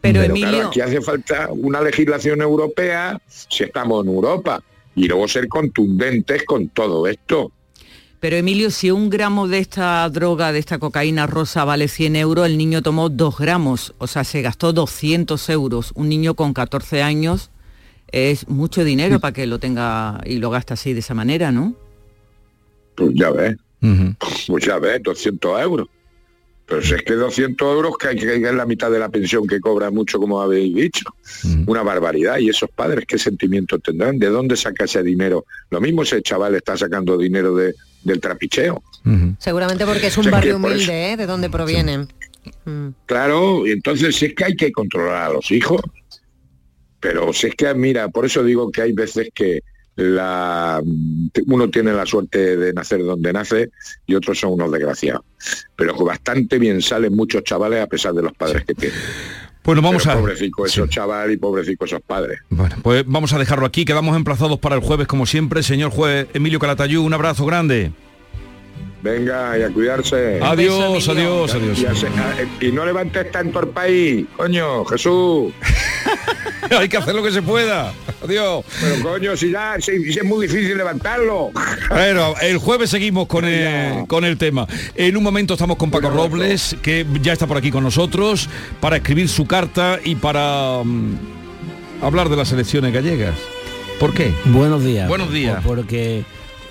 Pero, 0.00 0.20
claro, 0.20 0.34
Emilio- 0.34 0.68
aquí 0.68 0.80
hace 0.80 1.00
falta 1.00 1.48
una 1.50 1.80
legislación 1.80 2.42
europea 2.42 3.20
si 3.26 3.64
estamos 3.64 4.04
en 4.06 4.12
Europa 4.14 4.62
y 4.94 5.08
luego 5.08 5.28
ser 5.28 5.48
contundentes 5.48 6.44
con 6.44 6.68
todo 6.68 7.06
esto. 7.06 7.52
Pero 8.20 8.36
Emilio, 8.36 8.70
si 8.70 8.90
un 8.90 9.10
gramo 9.10 9.48
de 9.48 9.58
esta 9.58 10.08
droga, 10.08 10.50
de 10.50 10.58
esta 10.58 10.78
cocaína 10.78 11.26
rosa 11.26 11.64
vale 11.64 11.88
100 11.88 12.16
euros, 12.16 12.46
el 12.46 12.56
niño 12.56 12.80
tomó 12.80 13.10
dos 13.10 13.36
gramos, 13.38 13.94
o 13.98 14.06
sea, 14.06 14.24
se 14.24 14.40
gastó 14.40 14.72
200 14.72 15.50
euros. 15.50 15.92
Un 15.94 16.08
niño 16.08 16.34
con 16.34 16.54
14 16.54 17.02
años 17.02 17.50
es 18.10 18.48
mucho 18.48 18.82
dinero 18.82 19.20
para 19.20 19.34
que 19.34 19.46
lo 19.46 19.58
tenga 19.58 20.22
y 20.24 20.38
lo 20.38 20.48
gasta 20.48 20.72
así 20.72 20.94
de 20.94 21.00
esa 21.00 21.12
manera, 21.12 21.52
¿no? 21.52 21.74
Pues 22.94 23.10
ya 23.14 23.30
ves, 23.30 23.56
pues 24.46 24.64
ya 24.64 24.78
ves, 24.78 25.02
200 25.02 25.60
euros. 25.60 25.88
Pero 26.66 26.82
si 26.82 26.94
es 26.94 27.02
que 27.02 27.12
200 27.14 27.74
euros 27.74 27.98
que, 27.98 28.16
que 28.16 28.36
es 28.36 28.54
la 28.54 28.64
mitad 28.64 28.90
de 28.90 28.98
la 28.98 29.10
pensión 29.10 29.46
que 29.46 29.60
cobra 29.60 29.90
mucho, 29.90 30.18
como 30.18 30.40
habéis 30.40 30.74
dicho. 30.74 31.04
Una 31.66 31.82
barbaridad. 31.82 32.38
¿Y 32.38 32.48
esos 32.48 32.70
padres 32.70 33.04
qué 33.06 33.18
sentimientos 33.18 33.82
tendrán? 33.82 34.18
¿De 34.18 34.28
dónde 34.28 34.56
saca 34.56 34.84
ese 34.84 35.02
dinero? 35.02 35.44
Lo 35.70 35.80
mismo 35.80 36.02
ese 36.02 36.22
chaval 36.22 36.54
está 36.54 36.76
sacando 36.76 37.18
dinero 37.18 37.54
de, 37.54 37.74
del 38.02 38.20
trapicheo. 38.20 38.82
Seguramente 39.38 39.84
porque 39.84 40.06
es 40.06 40.16
un 40.16 40.24
Sí, 40.24 40.30
que 40.30 40.34
barrio 40.34 40.56
humilde, 40.56 41.12
¿eh? 41.12 41.16
De 41.18 41.26
dónde 41.26 41.50
provienen. 41.50 42.08
Mm. 42.64 42.88
Claro, 43.04 43.66
y 43.66 43.72
entonces 43.72 44.16
si 44.16 44.26
es 44.26 44.34
que 44.34 44.44
hay 44.44 44.56
que 44.56 44.72
controlar 44.72 45.30
a 45.30 45.34
los 45.34 45.50
hijos. 45.50 45.82
Pero 47.00 47.34
si 47.34 47.48
es 47.48 47.54
que, 47.54 47.74
mira, 47.74 48.08
por 48.08 48.24
eso 48.24 48.42
digo 48.42 48.70
que 48.70 48.80
hay 48.80 48.92
veces 48.92 49.28
que 49.34 49.62
la, 49.96 50.82
uno 51.46 51.70
tiene 51.70 51.92
la 51.92 52.04
suerte 52.06 52.56
de 52.56 52.72
nacer 52.72 53.02
donde 53.04 53.32
nace 53.32 53.70
y 54.06 54.14
otros 54.14 54.38
son 54.38 54.52
unos 54.54 54.70
desgraciados. 54.72 55.22
Pero 55.76 55.96
que 55.96 56.04
bastante 56.04 56.58
bien 56.58 56.82
salen 56.82 57.14
muchos 57.14 57.44
chavales 57.44 57.82
a 57.82 57.86
pesar 57.86 58.12
de 58.14 58.22
los 58.22 58.32
padres 58.32 58.64
que 58.64 58.74
tienen. 58.74 58.98
Bueno, 59.62 59.80
vamos 59.80 60.02
Pero 60.02 60.18
a... 60.18 60.20
Pobrecico 60.20 60.66
esos 60.66 60.90
chavales 60.90 61.36
y 61.36 61.38
pobrecico 61.38 61.84
esos 61.86 62.02
padres. 62.02 62.38
Bueno, 62.50 62.76
pues 62.82 63.04
vamos 63.06 63.32
a 63.32 63.38
dejarlo 63.38 63.64
aquí, 63.66 63.84
quedamos 63.84 64.14
emplazados 64.16 64.58
para 64.58 64.74
el 64.74 64.82
jueves 64.82 65.06
como 65.06 65.24
siempre. 65.26 65.62
Señor 65.62 65.90
juez 65.90 66.26
Emilio 66.34 66.58
Calatayú, 66.58 67.02
un 67.02 67.14
abrazo 67.14 67.46
grande. 67.46 67.92
Venga, 69.02 69.58
y 69.58 69.62
a 69.62 69.68
cuidarse. 69.70 70.38
Adiós, 70.42 71.08
adiós, 71.08 71.54
adiós. 71.54 71.78
Y, 71.78 71.86
a- 71.86 72.66
y 72.68 72.72
no 72.72 72.86
levantes 72.86 73.30
tanto 73.30 73.60
el 73.60 73.68
país, 73.68 74.26
coño, 74.36 74.82
Jesús. 74.86 75.52
Hay 76.78 76.88
que 76.88 76.96
hacer 76.96 77.14
lo 77.14 77.22
que 77.22 77.30
se 77.30 77.42
pueda. 77.42 77.92
Adiós. 78.22 78.64
Pero 78.80 79.02
coño, 79.02 79.36
si 79.36 79.50
ya 79.50 79.76
si- 79.80 80.12
si 80.12 80.18
es 80.18 80.24
muy 80.24 80.46
difícil 80.46 80.76
levantarlo. 80.76 81.50
Bueno, 81.90 82.34
el 82.40 82.58
jueves 82.58 82.90
seguimos 82.90 83.26
con 83.26 83.44
el, 83.44 84.06
con 84.06 84.24
el 84.24 84.38
tema. 84.38 84.66
En 84.94 85.16
un 85.16 85.22
momento 85.22 85.54
estamos 85.54 85.76
con 85.76 85.90
Paco 85.90 86.10
Robles, 86.10 86.76
que 86.82 87.06
ya 87.20 87.32
está 87.32 87.46
por 87.46 87.56
aquí 87.56 87.70
con 87.70 87.84
nosotros, 87.84 88.48
para 88.80 88.96
escribir 88.96 89.28
su 89.28 89.46
carta 89.46 89.98
y 90.02 90.14
para 90.14 90.80
mm, 90.82 91.18
hablar 92.02 92.28
de 92.28 92.36
las 92.36 92.50
elecciones 92.52 92.92
gallegas. 92.92 93.34
¿Por 94.00 94.12
qué? 94.14 94.32
Buenos 94.46 94.82
días. 94.84 95.08
Buenos 95.08 95.32
días. 95.32 95.54
Pues 95.62 95.66
Porque 95.76 96.24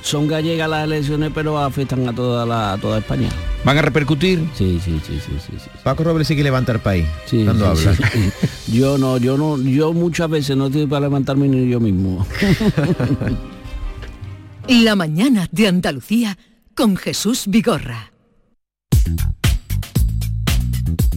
son 0.03 0.27
gallegas 0.27 0.69
las 0.69 0.83
elecciones, 0.83 1.31
pero 1.33 1.57
afectan 1.57 2.07
a 2.07 2.13
toda 2.13 2.45
la 2.45 2.73
a 2.73 2.77
toda 2.77 2.99
España. 2.99 3.29
¿Van 3.63 3.77
a 3.77 3.81
repercutir? 3.81 4.43
Sí, 4.53 4.79
sí, 4.83 4.99
sí, 5.05 5.19
sí, 5.25 5.31
sí. 5.39 5.53
sí. 5.57 5.69
Paco 5.83 6.03
Robles 6.03 6.27
sí 6.27 6.35
que 6.35 6.43
levanta 6.43 6.73
el 6.73 6.79
país 6.79 7.05
Sí, 7.25 7.43
cuando 7.45 7.75
sí, 7.75 7.87
habla. 7.87 8.07
sí, 8.11 8.19
sí. 8.67 8.67
Yo 8.77 8.97
no, 8.97 9.17
yo 9.17 9.37
no, 9.37 9.57
yo 9.61 9.93
muchas 9.93 10.29
veces 10.29 10.57
no 10.57 10.67
estoy 10.67 10.85
para 10.87 11.01
levantarme 11.07 11.47
ni 11.47 11.69
yo 11.69 11.79
mismo. 11.79 12.25
La 14.67 14.95
mañana 14.95 15.47
de 15.51 15.67
Andalucía 15.67 16.37
con 16.75 16.95
Jesús 16.95 17.43
Vigorra. 17.47 18.11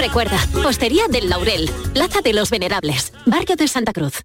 Recuerda, 0.00 0.38
Postería 0.62 1.08
del 1.08 1.28
Laurel, 1.28 1.70
Plaza 1.92 2.22
de 2.22 2.32
los 2.32 2.48
Venerables, 2.48 3.12
Barrio 3.26 3.54
de 3.56 3.68
Santa 3.68 3.92
Cruz. 3.92 4.24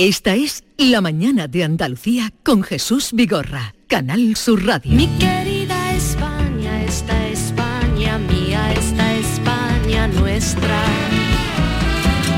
Esta 0.00 0.36
es 0.36 0.62
La 0.76 1.00
Mañana 1.00 1.48
de 1.48 1.64
Andalucía 1.64 2.32
con 2.44 2.62
Jesús 2.62 3.10
Vigorra, 3.12 3.74
Canal 3.88 4.36
Sur 4.36 4.64
Radio. 4.64 4.92
Mi 4.92 5.08
querida 5.18 5.92
España, 5.92 6.84
esta 6.84 7.26
España 7.26 8.16
mía, 8.16 8.74
esta 8.74 9.16
España 9.16 10.06
nuestra. 10.06 10.84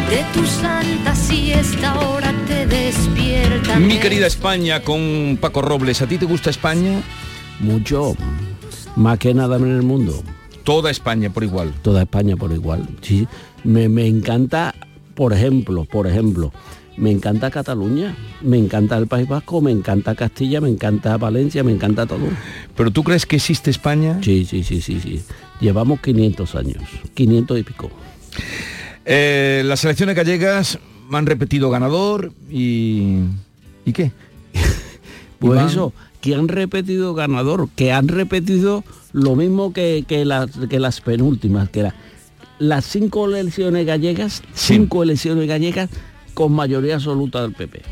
De 0.09 0.25
tu 0.33 0.47
santa 0.47 1.15
siesta 1.15 1.91
ahora 1.91 2.33
te 2.49 2.67
despierta. 2.67 3.79
Mi 3.79 3.99
querida 3.99 4.27
España 4.27 4.81
con 4.81 5.37
Paco 5.39 5.61
Robles, 5.61 6.01
¿a 6.01 6.07
ti 6.07 6.17
te 6.17 6.25
gusta 6.25 6.49
España? 6.49 7.03
Mucho, 7.59 8.15
más 8.97 9.19
que 9.19 9.35
nada 9.35 9.59
en 9.59 9.67
el 9.69 9.83
mundo. 9.83 10.25
Toda 10.65 10.91
España 10.91 11.29
por 11.29 11.45
igual. 11.45 11.75
Toda 11.83 12.01
España 12.01 12.39
por 12.39 12.53
igual. 12.53 12.89
Sí, 13.03 13.29
me, 13.65 13.91
me 13.91 14.07
encanta, 14.07 14.75
por 15.15 15.35
ejemplo, 15.35 15.85
por 15.85 16.07
ejemplo, 16.07 16.55
me 17.01 17.11
encanta 17.11 17.51
Cataluña, 17.51 18.15
me 18.43 18.59
encanta 18.59 18.99
el 18.99 19.07
País 19.07 19.27
Vasco, 19.27 19.63
me 19.63 19.71
encanta 19.71 20.15
Castilla, 20.15 20.61
me 20.61 20.69
encanta 20.69 21.17
Valencia, 21.17 21.65
me 21.65 21.73
encanta 21.73 22.05
todo. 22.05 22.27
¿Pero 22.77 22.91
tú 22.91 23.03
crees 23.03 23.25
que 23.25 23.37
existe 23.37 23.71
España? 23.71 24.19
Sí, 24.23 24.45
sí, 24.45 24.63
sí, 24.63 24.83
sí, 24.83 25.01
sí. 25.01 25.23
Llevamos 25.61 26.01
500 26.01 26.55
años, 26.57 26.83
500 27.15 27.59
y 27.59 27.63
pico. 27.63 27.91
Eh, 29.07 29.63
las 29.65 29.83
elecciones 29.83 30.15
gallegas 30.15 30.79
han 31.11 31.25
repetido 31.25 31.71
ganador 31.71 32.33
y... 32.51 33.21
¿Y 33.87 33.93
qué? 33.93 34.13
Pues 35.39 35.55
Iván. 35.55 35.69
eso, 35.69 35.95
que 36.21 36.35
han 36.35 36.49
repetido 36.49 37.15
ganador, 37.15 37.71
que 37.75 37.93
han 37.93 38.09
repetido 38.09 38.85
lo 39.15 39.37
mismo 39.37 39.73
que, 39.73 40.05
que 40.07 40.27
las, 40.27 40.51
que 40.69 40.79
las 40.79 41.01
penúltimas, 41.01 41.71
que 41.71 41.91
las 42.59 42.85
cinco 42.85 43.27
elecciones 43.27 43.87
gallegas, 43.87 44.43
cinco 44.53 45.03
elecciones 45.03 45.49
gallegas 45.49 45.89
con 46.41 46.53
mayoría 46.53 46.95
absoluta 46.95 47.43
del 47.43 47.53
PP. 47.53 47.83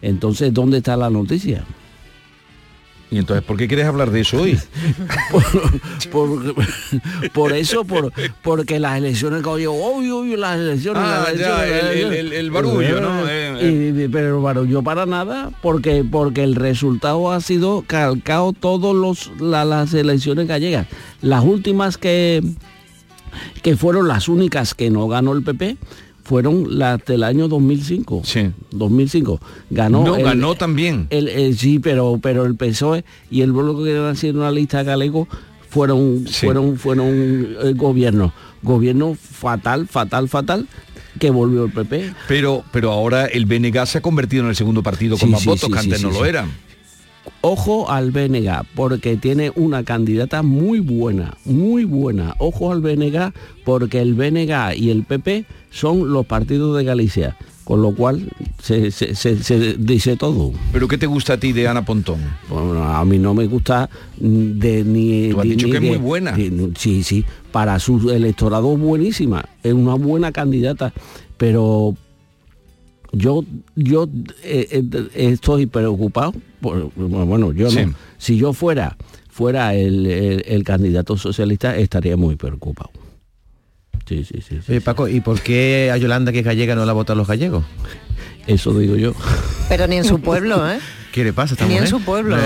Entonces, 0.00 0.54
¿dónde 0.54 0.78
está 0.78 0.96
la 0.96 1.10
noticia? 1.10 1.62
¿Y 3.10 3.18
entonces 3.18 3.44
por 3.44 3.58
qué 3.58 3.68
quieres 3.68 3.84
hablar 3.84 4.10
de 4.10 4.20
eso 4.20 4.40
hoy? 4.40 4.58
por, 6.10 6.54
por 7.34 7.52
eso, 7.52 7.84
por, 7.84 8.14
porque 8.42 8.80
las 8.80 8.96
elecciones 8.96 9.42
uy, 9.44 10.10
uy, 10.10 10.36
las 10.38 10.56
elecciones, 10.58 11.02
Ah, 11.04 11.26
las 11.28 11.38
ya, 11.38 11.48
las 11.50 11.62
el- 11.66 11.72
elecciones. 11.74 12.18
el- 12.18 12.32
el 12.32 12.50
barullo, 12.50 13.00
¿no? 13.02 13.28
Eh, 13.28 13.92
Y- 14.06 14.08
pero 14.08 14.38
el 14.38 14.42
barullo 14.42 14.82
para 14.82 15.04
nada, 15.04 15.50
porque 15.60 16.02
porque 16.10 16.42
el 16.44 16.54
resultado 16.54 17.30
ha 17.30 17.42
sido 17.42 17.84
calcado 17.86 18.54
todos 18.54 18.96
los 18.96 19.38
la- 19.38 19.66
las 19.66 19.92
elecciones 19.92 20.46
gallegas. 20.48 20.86
Las 21.20 21.44
últimas 21.44 21.98
que 21.98 22.42
que 23.62 23.76
fueron 23.76 24.08
las 24.08 24.28
únicas 24.28 24.72
que 24.74 24.88
no 24.88 25.06
ganó 25.08 25.32
el 25.34 25.42
PP 25.42 25.76
fueron 26.30 26.78
las 26.78 27.04
del 27.06 27.24
año 27.24 27.48
2005. 27.48 28.22
Sí. 28.24 28.52
2005. 28.70 29.40
Ganó 29.68 30.04
No, 30.04 30.14
el- 30.14 30.22
ganó 30.22 30.54
también. 30.54 31.08
el, 31.10 31.26
el- 31.26 31.58
sí, 31.58 31.80
pero 31.80 32.20
pero 32.22 32.46
el 32.46 32.54
PSOE 32.54 33.04
y 33.32 33.40
el 33.40 33.50
bloque 33.50 33.82
que 33.82 33.90
iban 33.96 34.10
haciendo 34.12 34.38
una 34.42 34.52
lista 34.52 34.84
galego 34.84 35.26
fueron 35.70 36.24
fueron 36.30 36.76
fueron 36.76 37.08
eh, 37.08 37.72
gobierno 37.74 38.32
gobierno 38.62 39.16
fatal 39.20 39.88
fatal 39.88 40.28
fatal 40.28 40.68
que 41.18 41.30
volvió 41.30 41.64
el 41.64 41.72
PP. 41.72 42.14
Pero, 42.28 42.62
pero 42.70 42.92
ahora 42.92 43.26
el 43.26 43.44
BNG 43.46 43.84
se 43.88 43.98
ha 43.98 44.00
convertido 44.00 44.44
en 44.44 44.50
el 44.50 44.54
segundo 44.56 44.84
partido 44.84 45.18
con 45.18 45.26
Sí, 45.30 45.32
más 45.32 45.40
sí, 45.42 45.48
votos, 45.48 45.68
que 45.68 45.78
antes 45.80 46.00
no 46.00 46.12
lo 46.12 46.24
eran. 46.24 46.48
Ojo 47.42 47.90
al 47.90 48.10
BNG, 48.10 48.64
porque 48.74 49.16
tiene 49.16 49.50
una 49.56 49.82
candidata 49.84 50.42
muy 50.42 50.80
buena, 50.80 51.34
muy 51.44 51.84
buena. 51.84 52.34
Ojo 52.38 52.70
al 52.72 52.80
BNG, 52.80 53.32
porque 53.64 54.00
el 54.00 54.14
BNG 54.14 54.76
y 54.76 54.90
el 54.90 55.04
PP 55.04 55.44
son 55.70 56.12
los 56.12 56.26
partidos 56.26 56.76
de 56.76 56.84
Galicia, 56.84 57.36
con 57.64 57.80
lo 57.82 57.94
cual 57.94 58.28
se, 58.62 58.90
se- 58.90 59.14
se- 59.14 59.42
se 59.42 59.74
dice 59.78 60.16
todo. 60.16 60.52
¿Pero 60.72 60.86
qué 60.88 60.98
te 60.98 61.06
gusta 61.06 61.34
a 61.34 61.36
ti 61.40 61.52
de 61.52 61.66
Ana 61.68 61.84
Pontón? 61.84 62.20
Bueno, 62.48 62.82
a 62.84 63.04
mí 63.04 63.18
no 63.18 63.32
me 63.32 63.46
gusta 63.46 63.88
de 64.18 64.84
ni... 64.84 65.30
Tú 65.30 65.40
has 65.40 65.44
dicho 65.48 65.66
ni 65.66 65.72
que 65.72 65.78
es 65.78 65.84
muy 65.84 65.96
buena. 65.98 66.32
de- 66.32 66.72
sí, 66.76 67.02
sí, 67.02 67.24
para 67.52 67.78
su 67.78 68.10
electorado 68.10 68.76
buenísima, 68.76 69.44
es 69.62 69.72
una 69.72 69.94
buena 69.94 70.30
candidata, 70.32 70.92
pero 71.38 71.94
yo 73.12 73.44
yo 73.76 74.08
eh, 74.42 74.68
eh, 74.92 75.08
estoy 75.14 75.66
preocupado 75.66 76.32
por- 76.60 76.92
bueno 76.94 77.52
yo 77.52 77.70
Sí. 77.70 77.84
no 77.86 77.94
si 78.18 78.36
yo 78.36 78.52
fuera 78.52 78.96
fuera 79.28 79.74
el, 79.74 80.06
el- 80.06 80.44
el 80.46 80.64
candidato 80.64 81.16
socialista 81.16 81.76
estaría 81.76 82.16
muy 82.16 82.36
preocupado 82.36 82.90
sí 84.06 84.24
sí 84.24 84.40
sí, 84.46 84.56
sí. 84.64 84.72
Oye, 84.72 84.80
Paco, 84.80 85.08
¿y 85.08 85.20
por 85.20 85.40
qué 85.40 85.90
a 85.92 85.96
Yolanda, 85.96 86.32
que 86.32 86.40
es 86.40 86.44
gallega, 86.44 86.74
no 86.74 86.84
la 86.84 86.92
votan 86.92 87.16
los 87.18 87.26
gallegos? 87.28 87.64
eso 88.46 88.76
digo 88.78 88.96
yo 88.96 89.12
Pero 89.68 89.86
ni 89.86 89.96
en 89.96 90.04
su 90.04 90.20
pueblo, 90.20 90.68
¿eh? 90.70 90.78
¿Qué 91.12 91.24
le 91.24 91.32
pasa 91.32 91.52
a 91.52 91.54
esta 91.54 91.66
Ni 91.66 91.76
en 91.76 91.86
su 91.86 92.00
pueblo. 92.00 92.36
No 92.36 92.42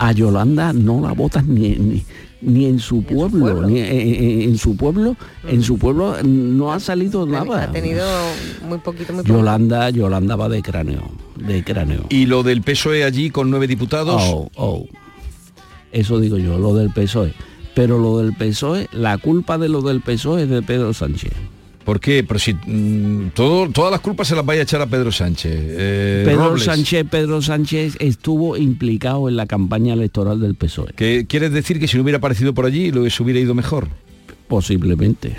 a 0.00 0.12
Yolanda 0.12 0.72
no 0.72 1.00
la 1.00 1.12
votan 1.12 1.52
ni, 1.54 1.70
ni, 1.76 2.04
ni 2.40 2.66
en 2.66 2.78
su 2.78 3.02
pueblo, 3.02 3.66
ni 3.66 3.80
en, 3.80 3.86
en- 3.86 4.40
en 4.42 4.58
su 4.58 4.76
pueblo, 4.76 5.16
en 5.46 5.62
su 5.62 5.76
pueblo 5.78 6.16
no 6.22 6.72
ha 6.72 6.80
salido 6.80 7.26
nada. 7.26 7.64
Ha 7.64 7.72
tenido 7.72 8.04
muy 8.68 8.78
poquito, 8.78 9.12
muy. 9.12 9.24
Yolanda, 9.24 9.90
Yolanda 9.90 10.36
va 10.36 10.48
de 10.48 10.62
cráneo, 10.62 11.02
de 11.36 11.64
cráneo. 11.64 12.04
Y 12.10 12.26
lo 12.26 12.42
del 12.42 12.62
PSOE 12.62 13.04
allí 13.04 13.30
con 13.30 13.50
nueve 13.50 13.66
diputados. 13.66 14.22
Oh, 14.24 14.50
oh. 14.56 14.86
Eso 15.92 16.20
digo 16.20 16.38
yo, 16.38 16.58
lo 16.58 16.74
del 16.74 16.90
PSOE. 16.90 17.32
Pero 17.74 17.98
lo 17.98 18.18
del 18.18 18.32
PSOE, 18.34 18.88
la 18.92 19.18
culpa 19.18 19.56
de 19.58 19.68
lo 19.68 19.82
del 19.82 20.00
PSOE 20.00 20.42
es 20.44 20.48
de 20.50 20.62
Pedro 20.62 20.92
Sánchez. 20.92 21.32
¿Por 21.88 22.00
qué? 22.00 22.22
Pero 22.22 22.38
si 22.38 22.52
mm, 22.52 23.30
todo, 23.32 23.70
todas 23.70 23.90
las 23.90 24.00
culpas 24.00 24.28
se 24.28 24.36
las 24.36 24.44
vaya 24.44 24.60
a 24.60 24.64
echar 24.64 24.82
a 24.82 24.86
Pedro 24.86 25.10
Sánchez. 25.10 25.54
Eh, 25.56 26.22
Pedro 26.26 26.50
Robles, 26.50 26.64
Sánchez, 26.64 27.06
Pedro 27.10 27.40
Sánchez 27.40 27.96
estuvo 27.98 28.58
implicado 28.58 29.26
en 29.26 29.36
la 29.36 29.46
campaña 29.46 29.94
electoral 29.94 30.38
del 30.38 30.54
PSOE. 30.54 30.92
¿qué 30.94 31.24
¿Quieres 31.26 31.50
decir 31.50 31.80
que 31.80 31.88
si 31.88 31.96
no 31.96 32.02
hubiera 32.02 32.18
aparecido 32.18 32.52
por 32.52 32.66
allí 32.66 32.92
lo 32.92 33.04
hubiera 33.04 33.40
ido 33.40 33.54
mejor? 33.54 33.88
Posiblemente. 34.48 35.34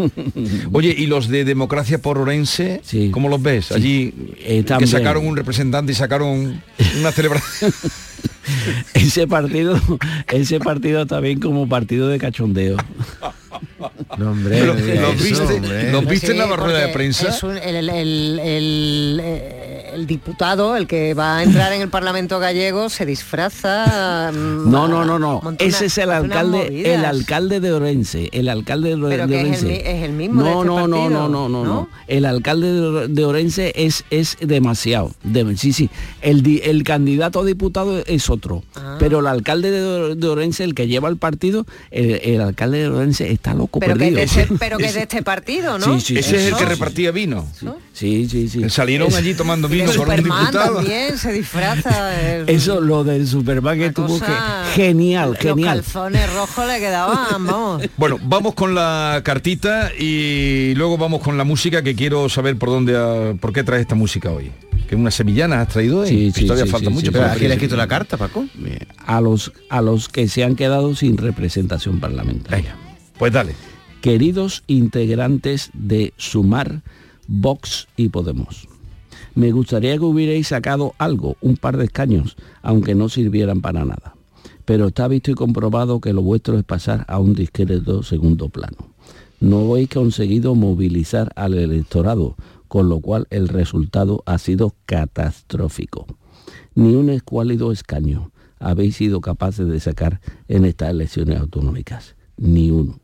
Oye, 0.72 0.94
¿y 0.96 1.04
los 1.04 1.28
de 1.28 1.44
Democracia 1.44 2.00
por 2.00 2.16
Orense? 2.16 2.80
¿Cómo 3.10 3.28
los 3.28 3.42
ves? 3.42 3.70
Allí 3.70 4.14
que 4.42 4.62
también. 4.62 4.88
sacaron 4.88 5.26
un 5.26 5.36
representante 5.36 5.92
y 5.92 5.94
sacaron 5.94 6.62
una 6.98 7.12
celebración. 7.12 7.74
ese 8.94 9.26
partido, 9.26 9.78
ese 10.32 10.60
partido 10.60 11.04
también 11.04 11.40
como 11.40 11.68
partido 11.68 12.08
de 12.08 12.18
cachondeo. 12.18 12.78
No, 14.18 14.30
hombre, 14.30 14.58
Pero, 14.60 14.74
no 14.74 14.80
¿los 14.80 15.14
eso, 15.14 15.24
viste- 15.24 15.54
hombre. 15.56 15.92
los 15.92 16.06
viste 16.06 16.32
en 16.32 16.38
la 16.38 16.46
rueda 16.56 16.78
de 16.86 16.88
prensa? 16.92 17.28
es 17.28 17.42
un- 17.42 17.56
el, 17.58 17.76
el- 17.76 17.88
el- 17.90 18.38
el- 18.40 19.20
eh, 19.22 19.90
el 19.94 20.06
diputado, 20.08 20.76
el 20.76 20.88
que 20.88 21.14
va 21.14 21.38
a 21.38 21.42
entrar 21.44 21.72
en 21.72 21.80
el 21.80 21.88
Parlamento 21.88 22.40
gallego, 22.40 22.88
se 22.88 23.06
disfraza. 23.06 24.32
mm, 24.32 24.68
No, 24.70 24.88
no, 24.88 25.04
no, 25.04 25.18
no. 25.18 25.40
Ese 25.58 25.78
una- 25.78 25.86
es 25.86 25.98
el 25.98 26.10
alcalde, 26.10 26.64
movidas. 26.64 26.94
el 26.98 27.04
alcalde 27.04 27.60
de 27.60 27.72
Orense, 27.72 28.28
el 28.32 28.48
alcalde 28.48 28.96
de, 28.96 29.08
Pero 29.08 29.26
de 29.28 29.32
que 29.32 29.40
es 29.50 29.62
el, 29.62 29.68
Orense. 29.68 29.90
es 29.98 30.02
el 30.02 30.12
mismo 30.12 30.42
de 30.42 30.50
no, 30.50 30.56
este 30.62 30.66
no, 30.66 30.88
no, 30.88 30.96
partido, 30.96 31.10
no, 31.10 31.28
no, 31.28 31.48
no, 31.48 31.64
no. 31.64 31.88
El 32.08 32.24
alcalde 32.24 32.72
de, 32.72 33.08
de 33.08 33.24
Orense 33.24 33.72
es, 33.76 34.04
es 34.10 34.36
demasiado. 34.40 35.12
de- 35.22 35.56
sí, 35.56 35.72
sí. 35.72 35.90
El, 36.22 36.42
di- 36.42 36.60
el 36.64 36.82
candidato 36.82 37.40
a 37.40 37.44
diputado 37.44 38.02
es 38.06 38.30
otro. 38.30 38.62
Ah. 38.74 38.96
Pero 38.98 39.20
el 39.20 39.26
alcalde 39.28 39.70
de, 39.70 40.14
de 40.16 40.28
Orense, 40.28 40.64
el 40.64 40.74
que 40.74 40.88
lleva 40.88 41.08
el 41.08 41.16
partido, 41.18 41.66
el, 41.92 42.20
el 42.24 42.40
alcalde 42.40 42.78
de 42.78 42.88
Orense 42.88 43.30
está 43.44 43.54
loco 43.54 43.78
Pero 43.78 43.94
que, 43.96 44.08
es 44.08 44.14
de 44.14 44.22
este, 44.22 44.54
pero 44.58 44.78
que 44.78 44.86
es 44.86 44.94
de 44.94 45.02
este 45.02 45.22
partido, 45.22 45.78
¿no? 45.78 46.00
Sí, 46.00 46.06
sí, 46.14 46.18
Ese 46.18 46.36
es 46.36 46.52
el 46.52 46.56
que 46.56 46.64
repartía 46.64 47.10
vino. 47.10 47.46
Sí, 47.92 48.26
sí, 48.28 48.48
sí. 48.48 48.70
Salieron 48.70 49.08
Es- 49.08 49.16
allí 49.16 49.34
tomando 49.34 49.68
Y 49.68 49.72
vino 49.72 49.92
por 49.92 50.08
un 50.08 50.16
diputado. 50.16 50.76
también 50.76 51.18
se 51.18 51.30
disfraza. 51.32 52.22
el- 52.36 52.48
Eso, 52.54 52.80
lo 52.80 53.04
del 53.04 53.28
Superman 53.28 53.78
que 53.78 53.90
tuvo 53.92 54.14
que... 54.14 54.20
cosa- 54.20 54.64
Genial, 54.74 55.30
Los 55.32 55.38
genial. 55.38 55.82
calzones 55.82 56.32
rojos 56.32 56.66
le 56.66 56.78
quedaban, 56.78 57.46
vamos. 57.46 57.82
Bueno, 57.98 58.18
vamos 58.22 58.54
con 58.54 58.74
la 58.74 59.20
cartita 59.24 59.90
y 59.98 60.72
luego 60.76 60.96
vamos 60.96 61.20
con 61.22 61.36
la 61.36 61.44
música 61.44 61.82
que 61.82 61.94
quiero 61.94 62.28
saber 62.30 62.56
por 62.56 62.70
dónde, 62.70 63.36
por 63.40 63.52
qué 63.52 63.62
traes 63.62 63.82
esta 63.82 63.94
música 63.94 64.30
hoy. 64.30 64.50
Que 64.88 64.96
una 64.96 65.10
sevillana 65.10 65.60
has 65.60 65.68
traído. 65.68 66.04
Sí, 66.06 66.32
sí, 66.34 66.42
todavía 66.46 66.64
sí, 66.66 66.70
falta 66.70 66.88
sí, 66.88 66.94
mucho. 66.94 67.12
Pero 67.12 67.24
¿a 67.26 67.30
quién 67.30 67.42
le 67.42 67.46
has 67.48 67.52
escrito 67.52 67.76
la 67.76 67.86
carta, 67.88 68.16
Paco? 68.16 68.46
a 69.06 69.20
los 69.20 69.52
a 69.68 69.80
los 69.82 70.08
que 70.08 70.28
se 70.28 70.44
han 70.44 70.56
quedado 70.56 70.94
sin 70.94 71.16
representación 71.16 72.00
parlamentaria. 72.00 72.76
Pues 73.18 73.32
dale. 73.32 73.54
Queridos 74.00 74.64
integrantes 74.66 75.70
de 75.72 76.12
Sumar, 76.16 76.82
Vox 77.28 77.86
y 77.96 78.08
Podemos. 78.08 78.68
Me 79.34 79.52
gustaría 79.52 79.94
que 79.94 80.04
hubierais 80.04 80.48
sacado 80.48 80.94
algo, 80.98 81.36
un 81.40 81.56
par 81.56 81.76
de 81.76 81.84
escaños, 81.84 82.36
aunque 82.62 82.94
no 82.94 83.08
sirvieran 83.08 83.60
para 83.60 83.84
nada. 83.84 84.14
Pero 84.64 84.88
está 84.88 85.08
visto 85.08 85.30
y 85.30 85.34
comprobado 85.34 86.00
que 86.00 86.12
lo 86.12 86.22
vuestro 86.22 86.58
es 86.58 86.64
pasar 86.64 87.04
a 87.08 87.18
un 87.18 87.34
discreto 87.34 88.02
segundo 88.02 88.48
plano. 88.48 88.94
No 89.40 89.70
habéis 89.72 89.90
conseguido 89.90 90.54
movilizar 90.54 91.30
al 91.36 91.54
electorado, 91.54 92.36
con 92.68 92.88
lo 92.88 93.00
cual 93.00 93.26
el 93.30 93.48
resultado 93.48 94.22
ha 94.26 94.38
sido 94.38 94.74
catastrófico. 94.86 96.06
Ni 96.74 96.94
un 96.94 97.10
escuálido 97.10 97.70
escaño 97.70 98.32
habéis 98.58 98.96
sido 98.96 99.20
capaces 99.20 99.68
de 99.68 99.78
sacar 99.78 100.20
en 100.48 100.64
estas 100.64 100.90
elecciones 100.90 101.38
autonómicas. 101.38 102.16
Ni 102.36 102.70
uno. 102.70 103.03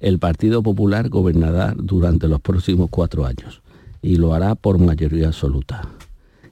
El 0.00 0.18
Partido 0.18 0.62
Popular 0.62 1.08
gobernará 1.08 1.74
durante 1.76 2.28
los 2.28 2.40
próximos 2.40 2.88
cuatro 2.90 3.24
años 3.26 3.62
y 4.00 4.16
lo 4.16 4.34
hará 4.34 4.54
por 4.54 4.78
mayoría 4.78 5.28
absoluta. 5.28 5.88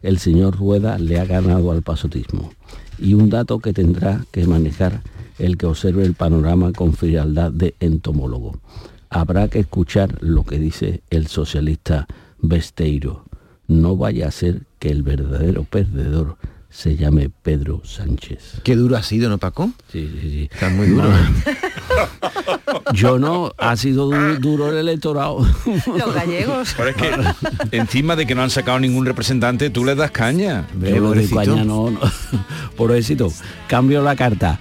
El 0.02 0.18
señor 0.18 0.56
Rueda 0.56 0.98
le 0.98 1.20
ha 1.20 1.24
ganado 1.24 1.72
al 1.72 1.82
pasotismo 1.82 2.52
y 2.98 3.14
un 3.14 3.28
dato 3.28 3.58
que 3.58 3.72
tendrá 3.72 4.24
que 4.30 4.46
manejar 4.46 5.02
el 5.38 5.56
que 5.56 5.66
observe 5.66 6.04
el 6.04 6.14
panorama 6.14 6.72
con 6.72 6.92
frialdad 6.92 7.50
de 7.50 7.74
entomólogo. 7.80 8.60
Habrá 9.08 9.48
que 9.48 9.58
escuchar 9.60 10.16
lo 10.22 10.44
que 10.44 10.58
dice 10.58 11.02
el 11.10 11.26
socialista 11.26 12.06
Besteiro. 12.40 13.24
No 13.66 13.96
vaya 13.96 14.28
a 14.28 14.30
ser 14.30 14.62
que 14.78 14.90
el 14.90 15.02
verdadero 15.02 15.64
perdedor 15.64 16.36
se 16.70 16.96
llame 16.96 17.30
Pedro 17.42 17.82
Sánchez. 17.84 18.60
Qué 18.62 18.76
duro 18.76 18.96
ha 18.96 19.02
sido, 19.02 19.28
¿no, 19.28 19.38
Paco? 19.38 19.70
Sí, 19.92 20.08
sí, 20.20 20.30
sí. 20.30 20.48
Está 20.52 20.68
muy 20.70 20.86
duro. 20.86 21.10
Yo 22.94 23.18
no, 23.18 23.52
ha 23.58 23.76
sido 23.76 24.06
du- 24.10 24.36
duro 24.38 24.70
el 24.70 24.78
electorado. 24.78 25.46
Los 25.86 26.14
gallegos. 26.14 26.74
Pero 26.76 26.90
es 26.90 26.96
que 26.96 27.76
encima 27.76 28.16
de 28.16 28.26
que 28.26 28.34
no 28.34 28.42
han 28.42 28.50
sacado 28.50 28.78
ningún 28.78 29.06
representante, 29.06 29.70
tú 29.70 29.84
le 29.84 29.94
das 29.94 30.10
caña. 30.10 30.66
Yo 30.80 31.00
no 31.00 31.14
doy 31.14 31.26
caña, 31.28 31.64
no, 31.64 31.90
no. 31.90 32.00
Por 32.76 32.92
éxito. 32.92 33.32
Cambio 33.66 34.02
la 34.02 34.14
carta. 34.16 34.58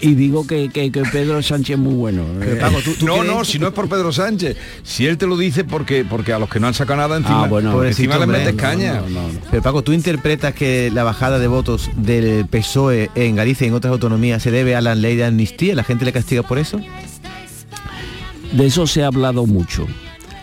Y 0.00 0.14
digo 0.16 0.46
que, 0.46 0.68
que- 0.70 0.90
que 0.90 1.02
Pedro 1.02 1.40
Sánchez 1.42 1.74
es 1.76 1.78
muy 1.78 1.94
bueno. 1.94 2.24
Pero, 2.40 2.58
Paco, 2.60 2.78
tú- 2.84 3.06
no, 3.06 3.22
no, 3.24 3.44
si 3.44 3.58
no 3.58 3.68
es 3.68 3.72
por 3.72 3.88
Pedro 3.88 4.12
Sánchez. 4.12 4.56
Si 4.82 5.06
él 5.06 5.16
te 5.16 5.26
lo 5.26 5.36
dice 5.36 5.64
porque 5.64 6.04
porque 6.04 6.32
a 6.32 6.38
los 6.38 6.48
que 6.50 6.58
no 6.60 6.66
han 6.66 6.74
sacado 6.74 6.96
nada 6.98 7.16
encima, 7.16 7.44
Ah, 7.44 7.48
bueno, 7.48 7.82
encima 7.84 8.18
le 8.18 8.26
metes 8.26 8.54
caña. 8.54 8.94
no, 9.00 9.08
no, 9.08 9.28
no. 9.32 9.40
Pero 9.50 9.62
Paco, 9.62 9.82
¿tú 9.82 9.92
interpretas 9.92 10.52
que 10.52 10.90
la 10.92 11.04
bajada 11.04 11.38
de 11.38 11.46
votos 11.46 11.90
del 11.96 12.44
PSOE 12.46 13.10
en 13.14 13.36
Galicia 13.36 13.64
y 13.66 13.68
en 13.68 13.74
otras 13.74 13.92
autonomías 13.92 14.42
se 14.42 14.50
debe 14.50 14.74
a 14.76 14.80
la 14.80 14.94
ley 14.94 15.16
de 15.16 15.24
amnistía? 15.24 15.74
¿La 15.74 15.84
gente 15.84 16.04
le 16.04 16.12
castiga 16.12 16.42
por 16.42 16.58
eso? 16.58 16.80
De 18.52 18.66
eso 18.66 18.86
se 18.86 19.02
ha 19.02 19.06
hablado 19.08 19.46
mucho. 19.46 19.86